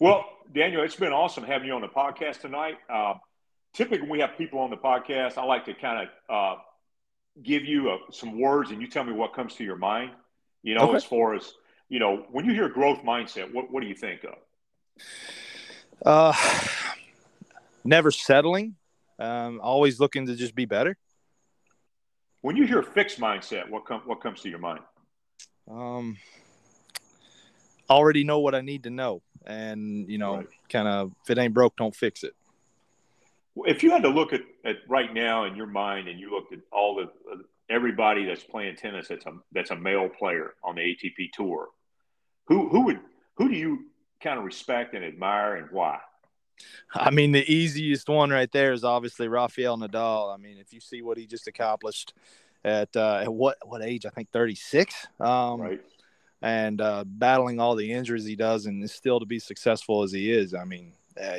Well, 0.00 0.24
Daniel, 0.52 0.82
it's 0.82 0.96
been 0.96 1.12
awesome 1.12 1.44
having 1.44 1.68
you 1.68 1.74
on 1.74 1.80
the 1.80 1.88
podcast 1.88 2.40
tonight. 2.40 2.78
Uh, 2.92 3.14
typically, 3.72 4.00
when 4.00 4.10
we 4.10 4.20
have 4.20 4.36
people 4.36 4.58
on 4.58 4.70
the 4.70 4.76
podcast, 4.76 5.38
I 5.38 5.44
like 5.44 5.66
to 5.66 5.74
kind 5.74 6.08
of 6.28 6.34
uh, 6.34 6.60
give 7.40 7.64
you 7.64 7.90
a, 7.90 7.94
uh, 7.94 7.98
some 8.10 8.40
words 8.40 8.72
and 8.72 8.80
you 8.80 8.88
tell 8.88 9.04
me 9.04 9.12
what 9.12 9.34
comes 9.34 9.54
to 9.56 9.64
your 9.64 9.76
mind. 9.76 10.10
You 10.64 10.74
know, 10.74 10.88
okay. 10.88 10.96
as 10.96 11.04
far 11.04 11.34
as, 11.34 11.52
you 11.88 12.00
know, 12.00 12.26
when 12.32 12.44
you 12.44 12.52
hear 12.52 12.68
growth 12.68 13.02
mindset, 13.04 13.52
what, 13.54 13.70
what 13.70 13.82
do 13.82 13.86
you 13.86 13.94
think 13.94 14.24
of? 14.24 14.34
Uh, 16.04 16.32
never 17.84 18.10
settling, 18.10 18.74
um, 19.20 19.60
always 19.62 20.00
looking 20.00 20.26
to 20.26 20.34
just 20.34 20.56
be 20.56 20.64
better. 20.64 20.96
When 22.40 22.56
you 22.56 22.66
hear 22.66 22.82
fixed 22.82 23.20
mindset, 23.20 23.70
what, 23.70 23.84
com- 23.84 24.02
what 24.06 24.20
comes 24.20 24.40
to 24.40 24.50
your 24.50 24.58
mind? 24.58 24.80
Um, 25.70 26.16
already 27.88 28.24
know 28.24 28.40
what 28.40 28.56
I 28.56 28.60
need 28.60 28.82
to 28.84 28.90
know 28.90 29.22
and 29.46 30.08
you 30.10 30.18
know, 30.18 30.36
right. 30.36 30.48
kind 30.68 30.88
of 30.88 31.12
if 31.22 31.30
it 31.30 31.38
ain't 31.38 31.54
broke, 31.54 31.76
don't 31.76 31.94
fix 31.94 32.22
it. 32.22 32.34
If 33.56 33.82
you 33.82 33.90
had 33.90 34.02
to 34.02 34.08
look 34.08 34.32
at, 34.32 34.40
at 34.64 34.76
right 34.88 35.12
now 35.14 35.44
in 35.44 35.54
your 35.54 35.66
mind, 35.66 36.08
and 36.08 36.18
you 36.18 36.30
looked 36.30 36.52
at 36.52 36.60
all 36.72 36.96
the 36.96 37.04
uh, 37.30 37.36
everybody 37.70 38.24
that's 38.24 38.42
playing 38.42 38.76
tennis 38.76 39.08
that's 39.08 39.26
a 39.26 39.32
that's 39.52 39.70
a 39.70 39.76
male 39.76 40.08
player 40.08 40.54
on 40.62 40.76
the 40.76 40.82
ATP 40.82 41.32
tour, 41.32 41.68
who 42.46 42.68
who 42.68 42.82
would 42.86 43.00
who 43.36 43.48
do 43.48 43.54
you 43.54 43.86
kind 44.22 44.38
of 44.38 44.44
respect 44.44 44.94
and 44.94 45.04
admire, 45.04 45.56
and 45.56 45.68
why? 45.70 45.98
I 46.92 47.10
mean, 47.10 47.32
the 47.32 47.44
easiest 47.52 48.08
one 48.08 48.30
right 48.30 48.50
there 48.52 48.72
is 48.72 48.84
obviously 48.84 49.26
Rafael 49.26 49.76
Nadal. 49.76 50.32
I 50.32 50.36
mean, 50.36 50.58
if 50.58 50.72
you 50.72 50.80
see 50.80 51.02
what 51.02 51.18
he 51.18 51.26
just 51.26 51.48
accomplished 51.48 52.14
at 52.64 52.96
uh, 52.96 53.22
at 53.22 53.32
what 53.32 53.58
what 53.64 53.82
age? 53.82 54.06
I 54.06 54.10
think 54.10 54.30
thirty 54.32 54.54
six. 54.54 55.06
Um, 55.20 55.60
right 55.60 55.80
and 56.44 56.82
uh, 56.82 57.04
battling 57.06 57.58
all 57.58 57.74
the 57.74 57.90
injuries 57.90 58.26
he 58.26 58.36
does, 58.36 58.66
and 58.66 58.88
still 58.90 59.18
to 59.18 59.24
be 59.24 59.38
successful 59.38 60.02
as 60.02 60.12
he 60.12 60.30
is. 60.30 60.52
I 60.52 60.64
mean, 60.64 60.92
uh, 61.20 61.38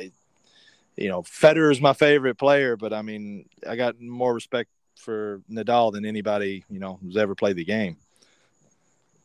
you 0.96 1.08
know, 1.08 1.22
Federer 1.22 1.70
is 1.70 1.80
my 1.80 1.92
favorite 1.92 2.34
player, 2.34 2.76
but 2.76 2.92
I 2.92 3.02
mean, 3.02 3.48
I 3.66 3.76
got 3.76 4.00
more 4.00 4.34
respect 4.34 4.68
for 4.96 5.42
Nadal 5.48 5.92
than 5.92 6.04
anybody 6.04 6.64
you 6.68 6.80
know 6.80 6.98
who's 7.00 7.16
ever 7.16 7.36
played 7.36 7.54
the 7.54 7.64
game. 7.64 7.98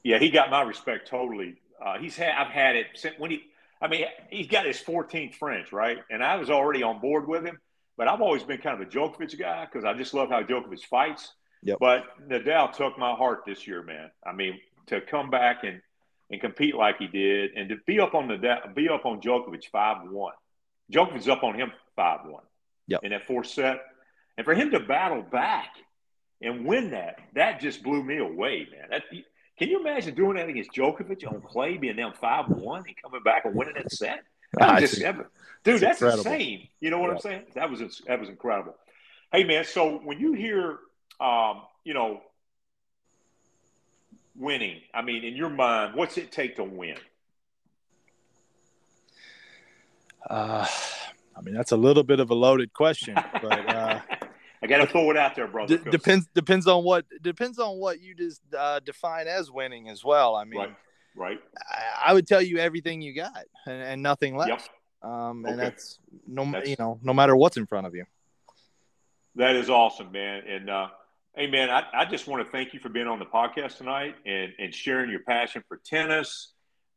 Yeah, 0.04 0.20
he 0.20 0.30
got 0.30 0.52
my 0.52 0.62
respect 0.62 1.08
totally. 1.08 1.56
Uh, 1.84 1.98
he's 1.98 2.16
had 2.16 2.36
I've 2.38 2.52
had 2.52 2.76
it 2.76 2.88
since 2.94 3.18
when 3.18 3.32
he. 3.32 3.44
I 3.82 3.88
mean, 3.88 4.06
he's 4.30 4.46
got 4.46 4.68
his 4.68 4.80
14th 4.80 5.34
French, 5.34 5.72
right? 5.72 5.98
And 6.12 6.24
I 6.24 6.36
was 6.36 6.52
already 6.52 6.84
on 6.84 7.00
board 7.00 7.28
with 7.28 7.44
him, 7.44 7.58
but 7.98 8.08
I've 8.08 8.22
always 8.22 8.44
been 8.44 8.60
kind 8.60 8.80
of 8.80 8.88
a 8.88 8.92
Djokovic 8.92 9.40
guy 9.40 9.66
because 9.66 9.84
I 9.84 9.96
just 9.96 10.14
love 10.14 10.30
how 10.30 10.44
Djokovic 10.44 10.86
fights. 10.86 11.34
Yep. 11.64 11.80
But 11.80 12.04
Nadal 12.30 12.72
took 12.72 13.00
my 13.00 13.16
heart 13.16 13.42
this 13.44 13.66
year, 13.66 13.82
man. 13.82 14.12
I 14.24 14.34
mean, 14.34 14.60
to 14.88 15.02
come 15.02 15.30
back 15.30 15.64
and 15.64 15.82
and 16.32 16.40
compete 16.40 16.76
like 16.76 16.98
he 16.98 17.08
did, 17.08 17.52
and 17.56 17.70
to 17.70 17.76
be 17.86 18.00
up 18.00 18.16
on 18.16 18.28
the 18.28 18.38
be 18.74 18.90
up 18.90 19.06
on 19.06 19.22
Djokovic 19.22 19.66
five 19.72 19.98
one. 20.10 20.34
Djokovic's 20.92 21.28
up 21.28 21.44
on 21.44 21.56
him 21.56 21.72
five 21.96 22.22
one. 22.26 22.44
Yep. 22.88 23.04
In 23.04 23.12
that 23.12 23.28
fourth 23.28 23.48
set, 23.48 23.82
and 24.38 24.46
for 24.46 24.54
him 24.54 24.72
to 24.72 24.80
battle 24.80 25.22
back 25.22 25.70
and 26.42 26.66
win 26.66 26.92
that, 26.92 27.20
that 27.36 27.60
just 27.60 27.84
blew 27.84 28.04
me 28.04 28.18
away, 28.18 28.68
man. 28.72 28.90
That, 28.90 29.04
can 29.58 29.70
you 29.70 29.80
imagine 29.80 30.16
doing 30.16 30.38
that 30.38 30.50
against 30.50 30.72
Djokovic 30.72 31.26
on 31.32 31.42
clay, 31.42 31.78
being 31.78 31.96
down 31.96 32.14
five 32.14 32.48
one 32.48 32.84
and 32.88 32.96
coming 33.02 33.22
back 33.24 33.46
and 33.46 33.56
winning 33.56 33.76
that 33.76 33.92
set? 33.92 34.24
That 34.60 34.82
was 34.82 34.92
just, 34.92 35.02
dude, 35.64 35.80
that's 35.80 36.02
insane. 36.02 36.68
You 36.82 36.90
know 36.90 37.00
what 37.00 37.08
yep. 37.08 37.16
I'm 37.16 37.22
saying? 37.22 37.42
That 37.56 37.70
was 37.70 38.02
that 38.06 38.20
was 38.20 38.28
incredible. 38.28 38.76
Hey, 39.32 39.46
man. 39.46 39.64
So 39.64 40.00
when 40.04 40.20
you 40.20 40.34
hear, 40.34 40.78
um, 41.22 41.62
you 41.86 41.94
know, 41.94 42.20
winning? 44.36 44.82
I 44.94 45.02
mean, 45.02 45.24
in 45.24 45.36
your 45.36 45.50
mind, 45.50 45.96
what's 45.96 46.18
it 46.18 46.32
take 46.32 46.56
to 46.58 46.64
win? 46.64 46.98
Uh, 50.30 50.66
I 51.36 51.42
mean, 51.42 51.56
that's 51.56 51.72
a 51.72 51.78
little 51.78 52.04
bit 52.04 52.20
of 52.20 52.30
a 52.30 52.36
loaded 52.36 52.74
question, 52.74 53.16
but 53.16 53.70
uh, 53.70 54.00
I 54.64 54.68
got 54.68 54.78
to 54.78 54.88
throw 54.88 55.10
it 55.10 55.18
out 55.18 55.36
there, 55.36 55.48
brother. 55.48 55.78
D- 55.78 55.90
depends 55.90 56.28
depends 56.36 56.68
on 56.68 56.84
what 56.84 57.06
depends 57.22 57.58
on 57.58 57.78
what 57.78 58.00
you 58.02 58.14
just 58.14 58.42
uh, 58.58 58.80
define 58.80 59.28
as 59.28 59.50
winning 59.50 59.90
as 59.90 60.04
well. 60.04 60.36
I 60.36 60.44
mean, 60.44 60.60
right, 60.60 60.76
right. 61.16 61.40
I, 61.70 62.10
I, 62.10 62.14
would 62.14 62.28
tell 62.28 62.42
you 62.42 62.58
everything 62.58 63.02
you 63.02 63.16
got 63.16 63.46
and, 63.66 63.82
and 63.82 64.04
nothing 64.04 64.38
less. 64.38 64.50
Yep. 64.50 64.62
Um, 65.02 65.46
and 65.46 65.56
okay. 65.56 65.56
that's 65.56 65.98
no, 66.28 66.52
that's, 66.52 66.70
you 66.70 66.76
know, 66.78 67.00
no 67.02 67.14
matter 67.14 67.36
what's 67.36 67.58
in 67.58 67.66
front 67.66 67.88
of 67.88 67.96
you. 67.96 68.06
That 69.36 69.56
is 69.56 69.70
awesome, 69.70 70.12
man. 70.12 70.44
And 70.48 70.70
uh, 70.70 70.90
Hey, 71.36 71.48
man, 71.48 71.70
I, 71.70 71.86
I 71.94 72.06
just 72.06 72.28
want 72.28 72.46
to 72.46 72.52
thank 72.52 72.74
you 72.74 72.80
for 72.80 72.90
being 72.90 73.08
on 73.08 73.18
the 73.18 73.26
podcast 73.26 73.78
tonight 73.78 74.16
and, 74.26 74.52
and 74.60 74.76
sharing 74.76 75.10
your 75.10 75.22
passion 75.22 75.64
for 75.68 75.80
tennis. 75.86 76.52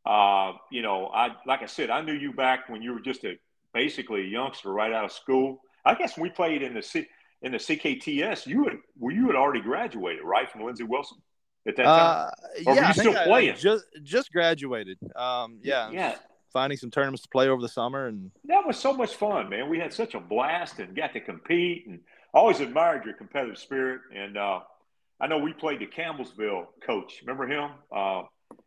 Uh, 0.05 0.53
you 0.73 0.83
know, 0.83 1.07
I 1.07 1.31
like 1.47 1.63
I 1.63 1.67
said, 1.67 1.89
I 1.89 2.03
knew 2.03 2.13
you 2.13 2.33
back 2.33 2.69
when 2.69 2.83
you 2.83 2.93
were 2.93 3.01
just 3.01 3.25
a 3.25 3.39
basically 3.73 4.23
a 4.23 4.25
youngster 4.25 4.73
right 4.73 4.93
out 4.93 5.05
of 5.05 5.13
school. 5.13 5.61
I 5.85 5.95
guess 5.95 6.19
we 6.19 6.31
played 6.31 6.63
in 6.63 6.75
the 6.75 6.83
C, 6.83 7.07
in 7.43 7.53
the 7.53 7.59
CKTS. 7.59 8.47
You 8.47 8.65
had 8.65 8.79
were 8.99 9.13
you 9.13 9.27
had 9.29 9.37
already 9.37 9.61
graduated, 9.61 10.25
right, 10.25 10.51
from 10.51 10.65
Lindsey 10.65 10.85
Wilson 10.85 11.19
at 11.67 11.77
that 11.77 11.85
time? 11.85 12.29
Uh, 12.29 12.71
or 12.71 12.75
yeah, 12.75 12.81
were 12.81 12.87
you 12.89 12.95
still 12.95 13.17
I, 13.17 13.25
playing? 13.25 13.53
I 13.53 13.57
just 13.57 13.85
just 14.03 14.33
graduated. 14.33 14.99
Um, 15.15 15.61
yeah, 15.63 15.91
yeah. 15.91 16.17
Finding 16.53 16.77
some 16.77 16.91
tournaments 16.91 17.23
to 17.23 17.29
play 17.29 17.49
over 17.49 17.63
the 17.63 17.69
summer, 17.69 18.09
and 18.09 18.31
that 18.45 18.67
was 18.67 18.79
so 18.79 18.93
much 18.93 19.15
fun, 19.15 19.49
man. 19.49 19.69
We 19.69 19.79
had 19.79 19.93
such 19.93 20.15
a 20.15 20.21
blast 20.21 20.81
and 20.81 20.95
got 20.95 21.13
to 21.13 21.21
compete 21.21 21.87
and 21.87 22.01
always 22.35 22.61
admired 22.61 23.05
your 23.05 23.15
competitive 23.15 23.59
spirit. 23.59 24.01
And 24.15 24.37
uh, 24.37 24.61
I 25.21 25.27
know 25.27 25.39
we 25.39 25.53
played 25.53 25.81
the 25.81 25.87
Campbellsville 25.87 26.67
coach. 26.85 27.23
Remember 27.23 27.47
him? 27.47 27.71
Uh, 27.95 28.23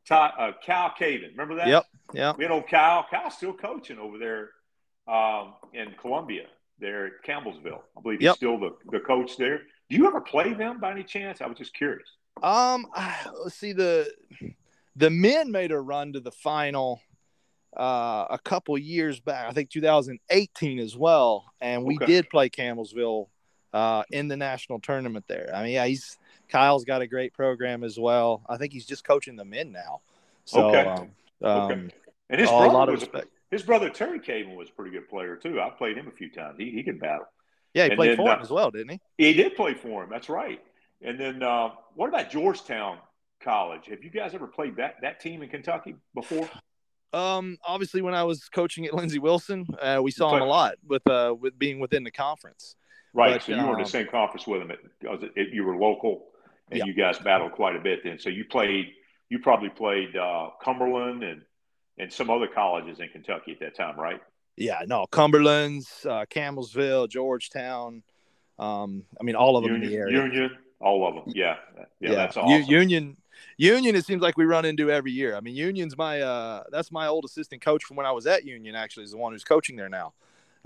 Ty, 0.08 0.32
uh, 0.40 0.52
Cal 0.66 0.94
Caven. 0.98 1.32
Remember 1.32 1.56
that? 1.56 1.68
Yep. 1.68 1.86
Yeah. 2.14 2.34
You 2.40 2.48
know, 2.48 2.62
Cal. 2.62 3.06
Cal's 3.10 3.36
still 3.36 3.54
coaching 3.54 4.00
over 4.00 4.18
there 4.18 4.50
um, 5.14 5.54
in 5.74 5.94
Columbia, 6.00 6.48
there 6.80 7.08
at 7.08 7.14
Campbellsville. 7.26 7.82
I 7.98 8.02
believe 8.02 8.20
he's 8.20 8.26
yep. 8.26 8.38
still 8.38 8.58
the, 8.58 8.76
the 8.92 9.00
coach 9.00 9.38
there. 9.38 9.62
Do 9.90 9.96
you 9.96 10.08
ever 10.08 10.22
play 10.22 10.54
them 10.54 10.80
by 10.80 10.92
any 10.92 11.04
chance? 11.04 11.42
I 11.42 11.48
was 11.48 11.58
just 11.58 11.74
curious. 11.74 12.08
Um, 12.42 12.88
let's 13.44 13.56
see 13.60 13.74
the 13.74 14.10
the 14.96 15.10
men 15.10 15.52
made 15.52 15.72
a 15.72 15.80
run 15.80 16.14
to 16.14 16.20
the 16.20 16.32
final 16.32 17.02
uh, 17.78 18.26
a 18.30 18.40
couple 18.44 18.78
years 18.78 19.20
back. 19.20 19.50
I 19.50 19.54
think 19.54 19.70
2018 19.70 20.80
as 20.80 20.96
well, 20.98 21.46
and 21.62 21.84
we 21.84 21.96
okay. 21.96 22.06
did 22.06 22.30
play 22.30 22.50
Campbellsville 22.50 23.28
uh, 23.74 24.04
in 24.12 24.28
the 24.28 24.38
national 24.38 24.80
tournament 24.80 25.26
there. 25.28 25.52
I 25.54 25.64
mean, 25.64 25.74
yeah, 25.74 25.86
he's 25.86 26.18
Kyle's 26.50 26.86
got 26.86 27.02
a 27.02 27.08
great 27.08 27.34
program 27.34 27.84
as 27.84 28.00
well. 28.00 28.42
I 28.48 28.58
think 28.58 28.74
he's 28.74 28.86
just 28.86 29.04
coaching 29.04 29.36
the 29.36 29.46
men 29.46 29.72
now. 29.72 30.02
So, 30.46 30.70
okay. 30.70 30.90
Um, 30.90 31.12
okay. 31.44 31.74
Um, 31.74 31.92
and 32.30 32.42
his 32.42 32.50
brother 32.50 32.92
was, 32.92 33.08
his 33.52 33.64
brother 33.64 33.90
Terry 33.90 34.20
Caven 34.20 34.56
was 34.56 34.70
a 34.70 34.72
pretty 34.72 34.92
good 34.92 35.10
player 35.10 35.36
too. 35.36 35.62
I 35.62 35.70
played 35.70 35.98
him 35.98 36.08
a 36.08 36.12
few 36.12 36.30
times. 36.30 36.56
He 36.58 36.72
he 36.72 36.84
could 36.84 37.00
battle. 37.00 37.26
Yeah, 37.74 37.84
he 37.84 37.92
and 37.92 37.98
played 37.98 38.10
then, 38.12 38.18
for 38.18 38.34
him 38.34 38.40
uh, 38.40 38.42
as 38.42 38.50
well, 38.50 38.72
didn't 38.72 38.90
he? 39.18 39.26
He 39.26 39.34
did 39.34 39.56
play 39.56 39.74
for 39.74 40.04
him. 40.04 40.10
That's 40.10 40.30
right. 40.30 40.62
And 41.02 41.20
then 41.20 41.44
uh, 41.44 41.70
what 41.96 42.10
about 42.10 42.30
Georgetown 42.30 42.98
College? 43.42 43.86
Have 43.88 44.04
you 44.04 44.10
guys 44.10 44.34
ever 44.34 44.48
played 44.48 44.78
that 44.78 44.96
that 45.02 45.20
team 45.20 45.44
in 45.44 45.50
Kentucky 45.50 45.96
before? 46.14 46.50
Um, 47.14 47.58
obviously, 47.66 48.02
when 48.02 48.14
I 48.14 48.24
was 48.24 48.50
coaching 48.50 48.86
at 48.86 48.94
Lindsey 48.94 49.20
Wilson, 49.20 49.66
uh, 49.82 50.00
we 50.04 50.12
saw 50.12 50.36
him 50.36 50.42
a 50.42 50.46
lot 50.46 50.76
with 50.86 51.08
uh, 51.08 51.34
with 51.40 51.58
being 51.58 51.80
within 51.80 52.04
the 52.04 52.12
conference. 52.12 52.76
Right. 53.14 53.34
But, 53.34 53.44
so 53.44 53.52
you 53.54 53.60
um, 53.60 53.68
were 53.68 53.74
in 53.74 53.80
the 53.80 53.86
um, 53.86 53.90
same 53.90 54.08
conference 54.08 54.48
with 54.48 54.62
him. 54.62 54.72
At, 54.72 54.80
it, 55.36 55.54
you 55.54 55.64
were 55.64 55.78
local, 55.78 56.28
and 56.72 56.80
yeah. 56.80 56.86
you 56.86 56.94
guys 56.94 57.18
battled 57.20 57.54
quite 57.54 57.76
a 57.76 57.80
bit 57.80 58.00
then. 58.04 58.20
So 58.20 58.30
you 58.30 58.46
played. 58.46 58.88
You 59.30 59.40
probably 59.40 59.70
played 59.70 60.16
uh, 60.16 60.52
Cumberland 60.64 61.22
and 61.24 61.42
and 61.98 62.12
some 62.12 62.30
other 62.30 62.48
colleges 62.48 63.00
in 63.00 63.10
Kentucky 63.10 63.52
at 63.54 63.60
that 63.60 63.76
time, 63.76 64.00
right? 64.00 64.22
Yeah, 64.56 64.80
no, 64.88 65.06
Cumberland's, 65.12 66.06
uh, 66.06 66.26
Campbellsville, 66.30 67.10
Georgetown. 67.10 68.04
Um, 68.58 69.04
I 69.20 69.24
mean, 69.24 69.36
all 69.36 69.56
of 69.56 69.64
them 69.64 69.74
Union, 69.74 69.90
in 69.90 69.96
the 69.96 70.02
area. 70.02 70.24
Union, 70.24 70.58
all 70.80 71.08
of 71.08 71.16
them. 71.16 71.34
Yeah, 71.36 71.58
yeah, 71.76 71.84
yeah. 72.00 72.16
that's 72.16 72.38
awesome. 72.38 72.64
U- 72.64 72.80
Union, 72.80 73.18
Union. 73.58 73.96
It 73.96 74.06
seems 74.06 74.22
like 74.22 74.36
we 74.36 74.46
run 74.46 74.66
into 74.66 74.90
every 74.90 75.12
year. 75.12 75.36
I 75.36 75.42
mean, 75.42 75.56
Union's 75.56 75.96
my 75.96 76.22
uh, 76.22 76.64
that's 76.72 76.92
my 76.92 77.06
old 77.06 77.26
assistant 77.26 77.62
coach 77.62 77.84
from 77.84 77.98
when 77.98 78.08
I 78.08 78.12
was 78.12 78.26
at 78.26 78.46
Union. 78.46 78.76
Actually, 78.76 79.04
is 79.04 79.12
the 79.12 79.18
one 79.18 79.32
who's 79.32 79.44
coaching 79.44 79.76
there 79.76 79.90
now. 79.90 80.14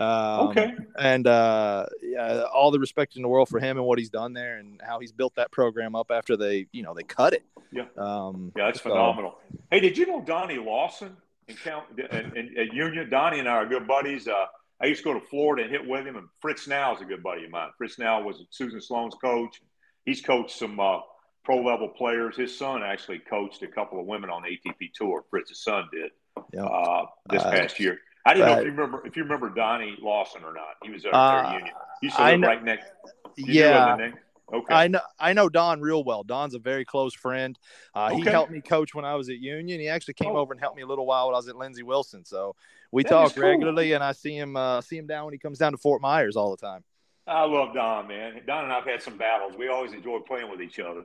Um, 0.02 0.48
okay. 0.50 0.74
And 0.98 1.28
uh, 1.28 1.86
yeah, 2.02 2.44
all 2.54 2.72
the 2.72 2.80
respect 2.80 3.16
in 3.16 3.22
the 3.22 3.28
world 3.28 3.50
for 3.50 3.60
him 3.60 3.78
and 3.78 3.86
what 3.86 4.00
he's 4.00 4.10
done 4.10 4.34
there 4.34 4.58
and 4.58 4.82
how 4.84 5.00
he's 5.00 5.12
built 5.12 5.36
that 5.36 5.52
program 5.52 5.96
up 5.96 6.12
after 6.12 6.36
they, 6.36 6.68
you 6.72 6.82
know, 6.82 6.94
they 6.94 7.04
cut 7.04 7.34
it. 7.34 7.44
Yeah. 7.72 7.86
Um, 7.98 8.52
yeah, 8.56 8.66
that's 8.66 8.82
so. 8.82 8.90
phenomenal. 8.90 9.38
Hey, 9.70 9.80
did 9.80 9.98
you 9.98 10.08
know 10.08 10.22
Donnie 10.22 10.58
Lawson 10.58 11.16
in 11.48 11.56
Count 11.56 11.86
and, 12.12 12.36
and, 12.36 12.58
at 12.58 12.74
Union? 12.74 13.10
Donnie 13.10 13.40
and 13.40 13.48
I 13.48 13.54
are 13.54 13.66
good 13.68 13.88
buddies. 13.88 14.28
Uh, 14.28 14.46
I 14.82 14.88
used 14.88 15.04
to 15.04 15.14
go 15.14 15.20
to 15.20 15.26
Florida 15.26 15.64
and 15.64 15.72
hit 15.72 15.88
with 15.88 16.06
him, 16.06 16.16
and 16.16 16.28
Fritz 16.40 16.68
Now 16.68 16.96
is 16.96 17.02
a 17.02 17.06
good 17.06 17.22
buddy 17.22 17.46
of 17.46 17.52
mine. 17.52 17.70
Fritz 17.78 18.00
Now 18.00 18.24
was 18.24 18.44
Susan 18.50 18.82
Sloan's 18.82 19.16
coach. 19.24 19.62
He's 20.06 20.22
coached 20.22 20.58
some 20.58 20.80
uh, 20.80 20.98
pro 21.46 21.62
level 21.62 21.90
players. 21.90 22.36
His 22.36 22.58
son 22.58 22.82
actually 22.82 23.20
coached 23.20 23.62
a 23.62 23.68
couple 23.68 24.00
of 24.00 24.08
women 24.08 24.32
on 24.32 24.42
the 24.42 24.50
ATP 24.50 24.92
tour. 24.96 25.24
Fritz's 25.30 25.64
son 25.64 25.88
did 25.94 26.10
yep. 26.54 26.66
uh, 26.66 27.06
this 27.30 27.44
uh, 27.44 27.52
past 27.52 27.80
year. 27.80 28.00
I 28.26 28.34
didn't 28.34 28.48
know 28.48 28.60
if 28.60 28.66
you 28.66 28.72
remember 28.72 29.08
if 29.08 29.16
you 29.16 29.24
remember 29.24 29.50
Donnie 29.50 29.98
Lawson 30.02 30.44
or 30.44 30.54
not. 30.54 30.76
He 30.84 30.92
was 30.92 31.04
there 31.04 31.16
uh, 31.16 31.54
Union. 31.54 31.74
He 32.02 32.08
used 32.08 32.18
to 32.18 32.24
live 32.24 32.42
right 32.42 32.64
next. 32.64 32.92
yeah. 33.38 34.12
Okay. 34.54 34.74
I 34.74 34.88
know 34.88 35.00
I 35.18 35.34
know 35.34 35.50
Don 35.50 35.80
real 35.80 36.04
well. 36.04 36.24
Don's 36.24 36.54
a 36.54 36.60
very 36.60 36.84
close 36.84 37.14
friend. 37.14 37.58
Uh, 37.96 38.08
okay. 38.08 38.18
He 38.18 38.24
helped 38.24 38.52
me 38.52 38.62
coach 38.62 38.94
when 38.94 39.06
I 39.06 39.16
was 39.16 39.30
at 39.30 39.38
Union. 39.38 39.80
He 39.80 39.88
actually 39.88 40.16
came 40.16 40.32
oh. 40.32 40.38
over 40.38 40.54
and 40.54 40.60
helped 40.60 40.76
me 40.76 40.84
a 40.84 40.88
little 40.88 41.06
while 41.06 41.28
when 41.28 41.36
I 41.36 41.38
was 41.38 41.48
at 41.48 41.56
Lindsey 41.56 41.84
Wilson. 41.84 42.26
So 42.26 42.56
we 42.92 43.04
that 43.04 43.10
talk 43.10 43.34
cool. 43.34 43.44
regularly, 43.44 43.94
and 43.94 44.04
I 44.04 44.12
see 44.12 44.36
him 44.38 44.58
uh, 44.58 44.82
see 44.82 44.98
him 44.98 45.08
down 45.08 45.26
when 45.26 45.34
he 45.34 45.38
comes 45.38 45.58
down 45.58 45.72
to 45.72 45.78
Fort 45.78 46.02
Myers 46.02 46.36
all 46.36 46.52
the 46.52 46.58
time. 46.58 46.84
I 47.28 47.46
love 47.46 47.74
Don, 47.74 48.08
man. 48.08 48.42
Don 48.46 48.66
and 48.66 48.74
I've 48.74 48.86
had 48.86 49.02
some 49.02 49.18
battles. 49.18 49.54
We 49.58 49.70
always 49.70 49.94
enjoy 49.94 50.20
playing 50.20 50.50
with 50.50 50.62
each 50.62 50.80
other. 50.80 51.04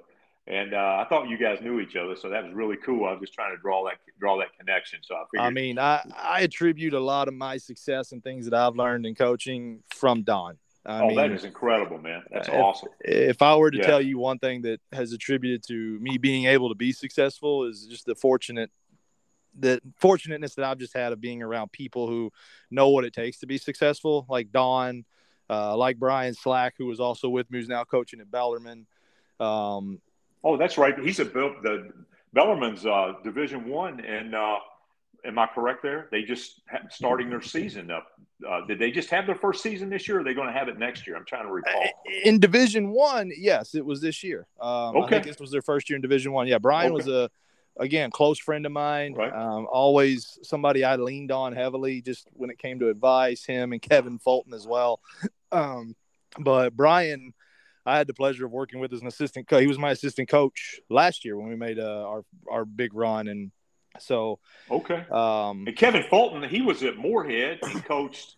And 0.48 0.74
uh, 0.74 1.04
I 1.04 1.06
thought 1.08 1.28
you 1.28 1.38
guys 1.38 1.58
knew 1.60 1.80
each 1.80 1.96
other, 1.96 2.14
so 2.14 2.28
that 2.28 2.44
was 2.44 2.54
really 2.54 2.76
cool. 2.76 3.04
I 3.04 3.12
was 3.12 3.20
just 3.20 3.34
trying 3.34 3.56
to 3.56 3.60
draw 3.60 3.84
that 3.86 3.98
draw 4.20 4.38
that 4.38 4.56
connection. 4.56 5.00
So 5.02 5.16
I 5.16 5.24
figured. 5.30 5.46
I 5.46 5.50
mean, 5.50 5.78
I, 5.78 6.08
I 6.16 6.40
attribute 6.42 6.94
a 6.94 7.00
lot 7.00 7.26
of 7.26 7.34
my 7.34 7.56
success 7.56 8.12
and 8.12 8.22
things 8.22 8.48
that 8.48 8.54
I've 8.54 8.76
learned 8.76 9.06
in 9.06 9.16
coaching 9.16 9.82
from 9.88 10.22
Don. 10.22 10.56
I 10.84 11.02
oh, 11.02 11.08
mean, 11.08 11.16
that 11.16 11.32
is 11.32 11.42
incredible, 11.42 11.98
man. 11.98 12.22
That's 12.30 12.46
if, 12.46 12.54
awesome. 12.54 12.90
If 13.00 13.42
I 13.42 13.56
were 13.56 13.72
to 13.72 13.78
yeah. 13.78 13.86
tell 13.86 14.00
you 14.00 14.18
one 14.18 14.38
thing 14.38 14.62
that 14.62 14.80
has 14.92 15.12
attributed 15.12 15.64
to 15.66 15.98
me 15.98 16.16
being 16.16 16.44
able 16.44 16.68
to 16.68 16.76
be 16.76 16.92
successful 16.92 17.64
is 17.64 17.86
just 17.90 18.06
the 18.06 18.14
fortunate 18.14 18.70
the 19.58 19.80
fortunateness 19.96 20.54
that 20.54 20.64
I've 20.64 20.78
just 20.78 20.94
had 20.94 21.12
of 21.12 21.20
being 21.20 21.42
around 21.42 21.72
people 21.72 22.06
who 22.06 22.30
know 22.70 22.90
what 22.90 23.04
it 23.04 23.14
takes 23.14 23.38
to 23.38 23.46
be 23.46 23.58
successful, 23.58 24.26
like 24.28 24.52
Don, 24.52 25.04
uh, 25.48 25.76
like 25.76 25.98
Brian 25.98 26.34
Slack, 26.34 26.74
who 26.78 26.86
was 26.86 27.00
also 27.00 27.28
with 27.28 27.50
me, 27.50 27.58
who's 27.58 27.68
now 27.68 27.82
coaching 27.82 28.20
at 28.20 28.30
Bellarmine. 28.30 28.86
Um, 29.40 30.00
Oh, 30.44 30.56
that's 30.56 30.78
right. 30.78 30.98
He's 30.98 31.18
a 31.18 31.24
the 31.24 31.90
Bellarmine's 32.32 32.84
uh, 32.86 33.14
Division 33.24 33.68
One, 33.68 34.00
and 34.00 34.34
uh, 34.34 34.56
am 35.24 35.38
I 35.38 35.46
correct 35.46 35.82
there? 35.82 36.08
They 36.10 36.22
just 36.22 36.62
starting 36.90 37.28
their 37.30 37.42
season 37.42 37.90
up. 37.90 38.06
Uh, 38.46 38.66
did 38.66 38.78
they 38.78 38.90
just 38.90 39.08
have 39.10 39.26
their 39.26 39.34
first 39.34 39.62
season 39.62 39.88
this 39.88 40.06
year? 40.06 40.18
or 40.18 40.20
Are 40.20 40.24
they 40.24 40.34
going 40.34 40.48
to 40.48 40.52
have 40.52 40.68
it 40.68 40.78
next 40.78 41.06
year? 41.06 41.16
I'm 41.16 41.24
trying 41.24 41.46
to 41.46 41.52
recall. 41.52 41.84
In 42.24 42.38
Division 42.38 42.90
One, 42.90 43.32
yes, 43.36 43.74
it 43.74 43.84
was 43.84 44.00
this 44.00 44.22
year. 44.22 44.46
Um, 44.60 44.96
okay, 44.96 45.20
this 45.20 45.40
was 45.40 45.50
their 45.50 45.62
first 45.62 45.88
year 45.88 45.96
in 45.96 46.02
Division 46.02 46.32
One. 46.32 46.46
Yeah, 46.46 46.58
Brian 46.58 46.92
okay. 46.92 46.94
was 46.94 47.08
a 47.08 47.30
again 47.78 48.10
close 48.10 48.38
friend 48.38 48.66
of 48.66 48.72
mine. 48.72 49.14
Right. 49.14 49.32
Um, 49.32 49.66
always 49.70 50.38
somebody 50.42 50.84
I 50.84 50.96
leaned 50.96 51.32
on 51.32 51.54
heavily, 51.54 52.02
just 52.02 52.28
when 52.32 52.50
it 52.50 52.58
came 52.58 52.78
to 52.80 52.88
advice. 52.90 53.44
Him 53.44 53.72
and 53.72 53.80
Kevin 53.80 54.18
Fulton 54.18 54.54
as 54.54 54.66
well. 54.66 55.00
Um, 55.52 55.94
but 56.38 56.76
Brian 56.76 57.32
I 57.86 57.98
had 57.98 58.06
the 58.06 58.14
pleasure 58.14 58.44
of 58.44 58.52
working 58.52 58.80
with 58.80 58.92
as 58.92 59.00
an 59.00 59.06
assistant 59.06 59.46
coach. 59.46 59.60
He 59.60 59.66
was 59.68 59.78
my 59.78 59.92
assistant 59.92 60.28
coach 60.28 60.80
last 60.90 61.24
year 61.24 61.36
when 61.36 61.48
we 61.48 61.56
made 61.56 61.78
uh, 61.78 62.04
our 62.06 62.24
our 62.50 62.64
big 62.64 62.92
run, 62.94 63.28
and 63.28 63.52
so 64.00 64.40
okay. 64.70 65.04
Um, 65.10 65.64
and 65.66 65.76
Kevin 65.76 66.02
Fulton, 66.02 66.42
he 66.48 66.62
was 66.62 66.82
at 66.82 66.96
Morehead. 66.96 67.60
He 67.72 67.80
coached. 67.80 68.36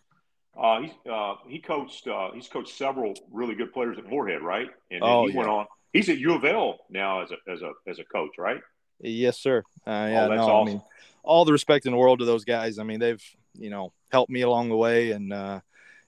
Uh, 0.57 0.81
he 0.81 0.93
uh, 1.09 1.35
he 1.47 1.59
coached. 1.59 2.07
Uh, 2.07 2.31
he's 2.33 2.47
coached 2.47 2.77
several 2.77 3.13
really 3.31 3.55
good 3.55 3.73
players 3.73 3.97
at 3.97 4.05
Morehead, 4.05 4.41
right? 4.41 4.69
And 4.91 5.01
oh, 5.03 5.25
he 5.25 5.33
yeah. 5.33 5.37
went 5.37 5.49
on. 5.49 5.65
He's 5.93 6.09
at 6.09 6.19
U 6.19 6.35
of 6.35 6.45
L 6.45 6.79
now 6.89 7.23
as 7.23 7.31
a 7.31 7.51
as 7.51 7.61
a 7.61 7.71
as 7.87 7.99
a 7.99 8.03
coach, 8.03 8.31
right? 8.37 8.61
Yes, 9.01 9.39
sir. 9.39 9.63
Uh, 9.87 9.91
yeah, 9.91 10.25
oh, 10.25 10.35
no, 10.35 10.41
awesome. 10.43 10.67
I 10.67 10.71
mean, 10.71 10.81
all 11.23 11.45
the 11.45 11.53
respect 11.53 11.85
in 11.85 11.91
the 11.91 11.97
world 11.97 12.19
to 12.19 12.25
those 12.25 12.45
guys. 12.45 12.77
I 12.77 12.83
mean, 12.83 12.99
they've 12.99 13.23
you 13.53 13.69
know 13.69 13.93
helped 14.11 14.29
me 14.29 14.41
along 14.41 14.69
the 14.69 14.77
way, 14.77 15.11
and 15.11 15.33
uh, 15.33 15.61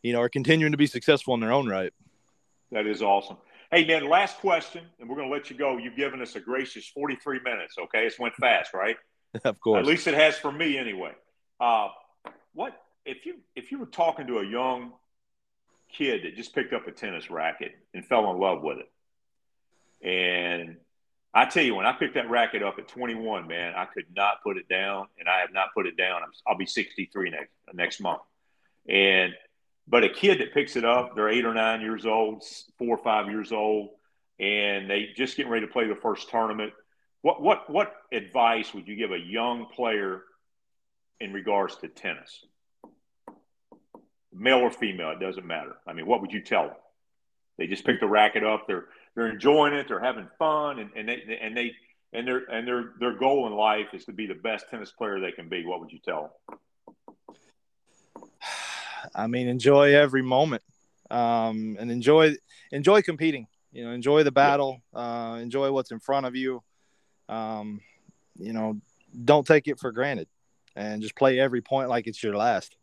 you 0.04 0.14
know 0.14 0.20
are 0.22 0.30
continuing 0.30 0.74
to 0.74 0.78
be 0.78 0.88
successful 0.88 1.34
in 1.34 1.40
their 1.40 1.52
own 1.52 1.68
right. 1.68 1.94
That 2.72 2.88
is 2.88 3.02
awesome. 3.02 3.38
Hey, 3.72 3.86
man, 3.86 4.08
last 4.08 4.38
question, 4.38 4.84
and 5.00 5.10
we're 5.10 5.16
going 5.16 5.30
to 5.30 5.34
let 5.34 5.50
you 5.50 5.58
go. 5.58 5.78
You've 5.78 5.96
given 5.96 6.22
us 6.22 6.36
a 6.36 6.40
gracious 6.40 6.88
43 6.88 7.40
minutes, 7.44 7.76
okay? 7.78 8.06
It's 8.06 8.20
went 8.20 8.36
fast, 8.36 8.74
right? 8.74 8.98
of 9.44 9.60
course. 9.60 9.80
At 9.80 9.86
least 9.86 10.08
it 10.08 10.14
has 10.14 10.38
for 10.38 10.52
me 10.52 10.78
anyway. 10.78 11.14
Uh, 11.60 11.90
what 12.54 12.74
if 13.06 13.26
you 13.26 13.36
if 13.56 13.72
you 13.72 13.80
were 13.80 13.86
talking 13.86 14.28
to 14.28 14.40
a 14.40 14.46
young 14.46 14.94
kid 15.92 16.24
that 16.24 16.36
just 16.36 16.54
picked 16.54 16.74
up 16.74 16.88
a 16.88 16.92
tennis 16.92 17.30
racket 17.30 17.72
and 17.94 18.06
fell 18.06 18.30
in 18.32 18.40
love 18.40 18.62
with 18.62 18.80
it, 18.80 20.06
and 20.06 20.78
I 21.34 21.46
tell 21.46 21.64
you, 21.64 21.76
when 21.76 21.86
I 21.86 21.94
picked 21.94 22.16
that 22.16 22.30
racket 22.30 22.62
up 22.62 22.76
at 22.78 22.90
21, 22.90 23.48
man, 23.48 23.74
I 23.76 23.86
could 23.86 24.06
not 24.14 24.44
put 24.44 24.58
it 24.58 24.68
down, 24.68 25.08
and 25.18 25.30
I 25.30 25.40
have 25.40 25.54
not 25.54 25.74
put 25.74 25.88
it 25.88 25.96
down. 25.96 26.22
I'll 26.46 26.58
be 26.58 26.66
63 26.66 27.30
next 27.30 27.52
next 27.74 28.02
month, 28.02 28.22
and 28.88 29.34
but 29.88 30.04
a 30.04 30.10
kid 30.10 30.40
that 30.40 30.54
picks 30.54 30.76
it 30.76 30.86
up, 30.86 31.16
they're 31.16 31.30
eight 31.30 31.46
or 31.46 31.54
nine 31.54 31.82
years 31.82 32.06
old, 32.06 32.44
four 32.78 32.96
or 32.96 33.04
five 33.04 33.28
years 33.30 33.52
old, 33.52 33.90
and 34.40 34.90
they 34.90 35.10
just 35.16 35.38
getting 35.38 35.52
ready 35.52 35.66
to 35.66 35.72
play 35.72 35.88
the 35.88 35.96
first 35.96 36.30
tournament. 36.30 36.74
What 37.22 37.42
what 37.42 37.70
what 37.70 37.94
advice 38.12 38.74
would 38.74 38.88
you 38.88 38.96
give 38.96 39.12
a 39.12 39.20
young 39.20 39.68
player 39.68 40.24
in 41.20 41.34
regards 41.34 41.76
to 41.78 41.88
tennis? 41.88 42.46
Male 44.34 44.60
or 44.60 44.72
female, 44.72 45.12
it 45.12 45.20
doesn't 45.20 45.46
matter. 45.46 45.76
I 45.86 45.94
mean, 45.94 46.06
what 46.06 46.22
would 46.22 46.32
you 46.32 46.42
tell 46.42 46.68
them? 46.68 46.78
They 47.58 47.68
just 47.68 47.86
picked 47.86 48.00
the 48.02 48.08
racket 48.08 48.44
up. 48.44 48.66
They're 48.66 48.86
they're 49.16 49.30
enjoying 49.30 49.74
it. 49.74 49.88
They're 49.88 50.00
having 50.00 50.28
fun, 50.40 50.80
and, 50.80 50.90
and 50.96 51.08
they 51.08 51.38
and 51.40 51.56
they 51.56 51.74
and 52.14 52.28
their 52.28 52.50
and 52.50 52.68
their 52.68 52.94
their 53.00 53.14
goal 53.14 53.46
in 53.48 53.54
life 53.54 53.88
is 53.94 54.06
to 54.06 54.14
be 54.14 54.26
the 54.26 54.34
best 54.34 54.70
tennis 54.70 54.92
player 54.92 55.20
they 55.20 55.32
can 55.32 55.50
be. 55.50 55.66
What 55.66 55.80
would 55.80 55.92
you 55.92 56.00
tell 56.00 56.34
them? 56.50 56.60
I 59.16 59.28
mean, 59.28 59.48
enjoy 59.48 59.96
every 59.96 60.22
moment 60.22 60.64
um, 61.12 61.78
and 61.80 61.92
enjoy 61.92 62.36
enjoy 62.72 63.02
competing. 63.02 63.48
You 63.72 63.86
know, 63.86 63.92
enjoy 63.92 64.24
the 64.24 64.32
battle. 64.32 64.82
Uh, 64.94 65.40
enjoy 65.42 65.72
what's 65.72 65.92
in 65.92 66.00
front 66.00 66.26
of 66.26 66.36
you. 66.36 66.62
Um, 67.30 67.82
you 68.38 68.54
know, 68.54 68.80
don't 69.24 69.46
take 69.46 69.68
it 69.68 69.80
for 69.80 69.92
granted, 69.92 70.28
and 70.76 71.02
just 71.02 71.16
play 71.16 71.40
every 71.40 71.62
point 71.62 71.90
like 71.90 72.08
it's 72.08 72.22
your 72.22 72.36
last. 72.36 72.76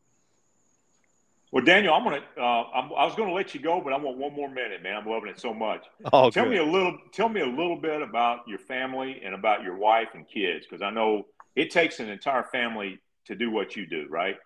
Well, 1.51 1.65
Daniel, 1.65 1.95
I'm 1.95 2.05
gonna. 2.05 2.23
Uh, 2.37 2.43
I'm, 2.43 2.93
i 2.93 3.05
was 3.07 3.15
gonna 3.15 3.33
let 3.33 3.55
you 3.55 3.61
go, 3.61 3.81
but 3.81 3.93
I 3.93 3.97
want 3.97 4.19
one 4.19 4.35
more 4.35 4.51
minute, 4.51 4.83
man. 4.83 4.97
I'm 4.97 5.07
loving 5.07 5.31
it 5.31 5.41
so 5.41 5.55
much. 5.55 5.85
Oh, 6.13 6.31
tell 6.31 6.45
good. 6.45 6.51
me 6.51 6.59
a 6.59 6.65
little. 6.65 6.99
Tell 7.13 7.29
me 7.29 7.41
a 7.41 7.47
little 7.47 7.81
bit 7.81 8.03
about 8.03 8.41
your 8.47 8.59
family 8.59 9.21
and 9.25 9.35
about 9.35 9.63
your 9.63 9.77
wife 9.77 10.09
and 10.15 10.29
kids, 10.29 10.67
because 10.69 10.83
I 10.83 10.91
know 10.91 11.27
it 11.57 11.71
takes 11.71 12.01
an 12.01 12.09
entire 12.09 12.45
family 12.45 12.99
to 13.27 13.35
do 13.35 13.51
what 13.51 13.77
you 13.77 13.87
do, 13.87 14.07
right? 14.11 14.37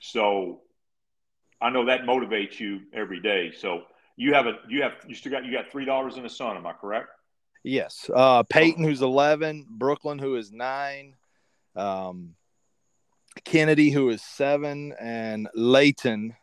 So, 0.00 0.60
I 1.62 1.70
know 1.70 1.84
that 1.86 2.02
motivates 2.02 2.58
you 2.58 2.80
every 2.92 3.20
day. 3.20 3.52
So 3.56 3.84
you 4.16 4.34
have 4.34 4.46
a 4.46 4.58
you 4.68 4.82
have 4.82 4.92
you 5.06 5.14
still 5.14 5.32
got 5.32 5.44
you 5.44 5.52
got 5.52 5.70
three 5.70 5.84
daughters 5.84 6.16
and 6.16 6.26
a 6.26 6.28
son. 6.28 6.56
Am 6.56 6.66
I 6.66 6.72
correct? 6.72 7.08
Yes. 7.64 8.10
Uh, 8.12 8.42
Peyton, 8.42 8.82
who's 8.82 9.02
eleven, 9.02 9.66
Brooklyn, 9.70 10.18
who 10.18 10.34
is 10.34 10.50
nine, 10.50 11.14
um, 11.76 12.34
Kennedy, 13.44 13.90
who 13.90 14.08
is 14.10 14.22
seven, 14.22 14.92
and 15.00 15.48
Layton. 15.54 16.34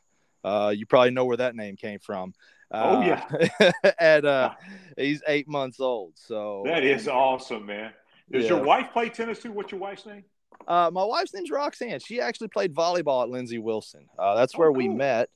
Uh, 0.44 0.74
you 0.76 0.86
probably 0.86 1.12
know 1.12 1.26
where 1.26 1.38
that 1.38 1.56
name 1.56 1.76
came 1.76 2.00
from. 2.00 2.34
Uh, 2.72 2.84
oh 2.86 3.02
yeah. 3.02 3.72
at 4.00 4.24
uh, 4.24 4.54
he's 4.96 5.22
eight 5.28 5.48
months 5.48 5.80
old. 5.80 6.14
So 6.16 6.64
that 6.66 6.84
is 6.84 7.08
awesome, 7.08 7.66
man. 7.66 7.92
Does 8.32 8.44
yeah. 8.44 8.50
your 8.52 8.64
wife 8.64 8.94
play 8.94 9.10
tennis 9.10 9.40
too? 9.40 9.52
What's 9.52 9.72
your 9.72 9.82
wife's 9.82 10.06
name? 10.06 10.24
Uh, 10.68 10.92
my 10.94 11.04
wife's 11.04 11.34
name's 11.34 11.50
Roxanne. 11.50 12.00
She 12.00 12.22
actually 12.22 12.50
played 12.50 12.76
volleyball 12.76 13.24
at 13.24 13.30
Lindsey 13.30 13.58
Wilson. 13.58 14.06
Uh, 14.18 14.36
that's 14.36 14.56
where 14.56 14.70
oh, 14.70 14.72
cool. 14.72 14.78
we 14.78 14.90
met. 14.90 15.30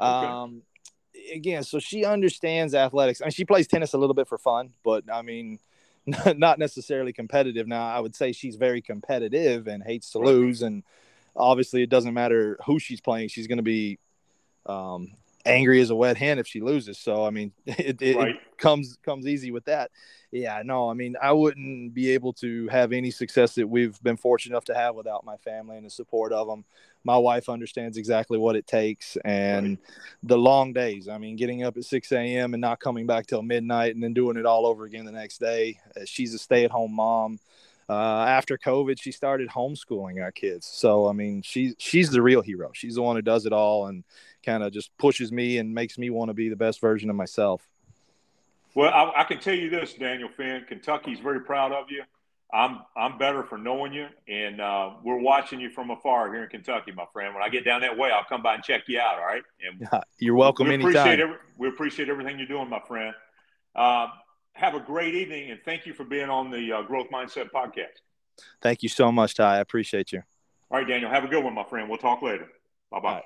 Okay. 0.00 0.26
Um, 0.26 0.62
again, 1.32 1.62
so 1.62 1.78
she 1.78 2.04
understands 2.04 2.74
athletics. 2.74 3.20
I 3.20 3.26
mean, 3.26 3.32
she 3.32 3.44
plays 3.44 3.66
tennis 3.66 3.92
a 3.92 3.98
little 3.98 4.14
bit 4.14 4.28
for 4.28 4.38
fun, 4.38 4.70
but 4.84 5.04
I 5.12 5.22
mean, 5.22 5.58
not 6.36 6.58
necessarily 6.58 7.12
competitive. 7.12 7.66
Now, 7.68 7.86
I 7.86 8.00
would 8.00 8.14
say 8.14 8.32
she's 8.32 8.56
very 8.56 8.80
competitive 8.82 9.66
and 9.66 9.82
hates 9.82 10.10
to 10.12 10.18
lose, 10.18 10.62
and 10.62 10.82
obviously, 11.36 11.82
it 11.82 11.90
doesn't 11.90 12.14
matter 12.14 12.58
who 12.66 12.78
she's 12.78 13.00
playing; 13.00 13.28
she's 13.28 13.46
going 13.46 13.58
to 13.58 13.62
be 13.62 13.98
um, 14.66 15.12
angry 15.44 15.80
as 15.80 15.90
a 15.90 15.94
wet 15.94 16.16
hen 16.16 16.38
if 16.38 16.46
she 16.46 16.60
loses. 16.60 16.98
So, 16.98 17.24
I 17.24 17.30
mean, 17.30 17.52
it, 17.66 18.00
it, 18.00 18.16
right. 18.16 18.28
it 18.30 18.58
comes 18.58 18.98
comes 19.02 19.26
easy 19.26 19.50
with 19.50 19.64
that. 19.66 19.90
Yeah, 20.32 20.62
no, 20.64 20.88
I 20.88 20.94
mean, 20.94 21.16
I 21.20 21.32
wouldn't 21.32 21.92
be 21.92 22.10
able 22.10 22.32
to 22.34 22.68
have 22.68 22.92
any 22.92 23.10
success 23.10 23.56
that 23.56 23.68
we've 23.68 24.00
been 24.00 24.16
fortunate 24.16 24.54
enough 24.54 24.64
to 24.66 24.74
have 24.74 24.94
without 24.94 25.24
my 25.24 25.36
family 25.38 25.76
and 25.76 25.84
the 25.84 25.90
support 25.90 26.32
of 26.32 26.46
them. 26.46 26.64
My 27.02 27.16
wife 27.16 27.48
understands 27.48 27.96
exactly 27.96 28.38
what 28.38 28.54
it 28.54 28.66
takes 28.66 29.16
and 29.24 29.70
right. 29.70 29.78
the 30.22 30.38
long 30.38 30.72
days. 30.72 31.08
I 31.08 31.18
mean, 31.18 31.34
getting 31.34 31.64
up 31.64 31.76
at 31.76 31.84
6 31.84 32.12
a.m. 32.12 32.54
and 32.54 32.60
not 32.60 32.78
coming 32.78 33.06
back 33.06 33.26
till 33.26 33.42
midnight 33.42 33.94
and 33.94 34.04
then 34.04 34.12
doing 34.12 34.36
it 34.36 34.46
all 34.46 34.66
over 34.66 34.84
again 34.84 35.04
the 35.04 35.10
next 35.10 35.38
day. 35.38 35.80
Uh, 35.96 36.02
she's 36.04 36.32
a 36.32 36.38
stay 36.38 36.64
at 36.64 36.70
home 36.70 36.94
mom. 36.94 37.40
Uh, 37.88 38.24
after 38.28 38.56
COVID, 38.56 39.02
she 39.02 39.10
started 39.10 39.48
homeschooling 39.48 40.22
our 40.22 40.30
kids. 40.30 40.64
So, 40.64 41.08
I 41.08 41.12
mean, 41.12 41.42
she's 41.42 41.74
she's 41.78 42.08
the 42.10 42.22
real 42.22 42.40
hero. 42.40 42.70
She's 42.72 42.94
the 42.94 43.02
one 43.02 43.16
who 43.16 43.22
does 43.22 43.46
it 43.46 43.52
all 43.52 43.88
and 43.88 44.04
kind 44.44 44.62
of 44.62 44.72
just 44.72 44.96
pushes 44.98 45.32
me 45.32 45.58
and 45.58 45.74
makes 45.74 45.98
me 45.98 46.10
want 46.10 46.28
to 46.28 46.34
be 46.34 46.48
the 46.48 46.56
best 46.56 46.80
version 46.80 47.10
of 47.10 47.16
myself. 47.16 47.66
Well, 48.74 48.92
I, 48.92 49.22
I, 49.22 49.24
can 49.24 49.40
tell 49.40 49.54
you 49.54 49.68
this, 49.68 49.94
Daniel 49.94 50.28
Finn. 50.28 50.64
Kentucky's 50.68 51.18
very 51.18 51.40
proud 51.40 51.72
of 51.72 51.90
you. 51.90 52.02
I'm 52.52 52.80
I'm 52.96 53.16
better 53.18 53.44
for 53.44 53.58
knowing 53.58 53.92
you, 53.92 54.06
and 54.28 54.60
uh, 54.60 54.90
we're 55.04 55.20
watching 55.20 55.60
you 55.60 55.70
from 55.70 55.90
afar 55.90 56.32
here 56.32 56.42
in 56.42 56.48
Kentucky, 56.48 56.90
my 56.92 57.06
friend. 57.12 57.32
When 57.32 57.42
I 57.42 57.48
get 57.48 57.64
down 57.64 57.80
that 57.82 57.96
way, 57.96 58.10
I'll 58.10 58.24
come 58.24 58.42
by 58.42 58.54
and 58.54 58.64
check 58.64 58.82
you 58.88 58.98
out. 58.98 59.18
All 59.18 59.26
right? 59.26 59.42
And 59.64 59.88
you're 60.18 60.34
welcome 60.34 60.66
we 60.68 60.74
anytime. 60.74 60.90
Appreciate 60.90 61.20
every, 61.20 61.36
we 61.58 61.68
appreciate 61.68 62.08
everything 62.08 62.38
you're 62.38 62.48
doing, 62.48 62.68
my 62.68 62.80
friend. 62.80 63.14
Uh, 63.74 64.08
have 64.52 64.74
a 64.74 64.80
great 64.80 65.14
evening, 65.14 65.50
and 65.50 65.60
thank 65.64 65.86
you 65.86 65.94
for 65.94 66.04
being 66.04 66.28
on 66.28 66.50
the 66.50 66.72
uh, 66.72 66.82
Growth 66.82 67.08
Mindset 67.10 67.50
podcast. 67.50 68.02
Thank 68.60 68.82
you 68.82 68.88
so 68.88 69.12
much, 69.12 69.34
Ty. 69.34 69.56
I 69.56 69.60
appreciate 69.60 70.12
you. 70.12 70.22
All 70.70 70.78
right, 70.78 70.86
Daniel. 70.86 71.10
Have 71.10 71.24
a 71.24 71.28
good 71.28 71.44
one, 71.44 71.54
my 71.54 71.64
friend. 71.64 71.88
We'll 71.88 71.98
talk 71.98 72.22
later. 72.22 72.48
Bye 72.90 73.00
bye. 73.00 73.22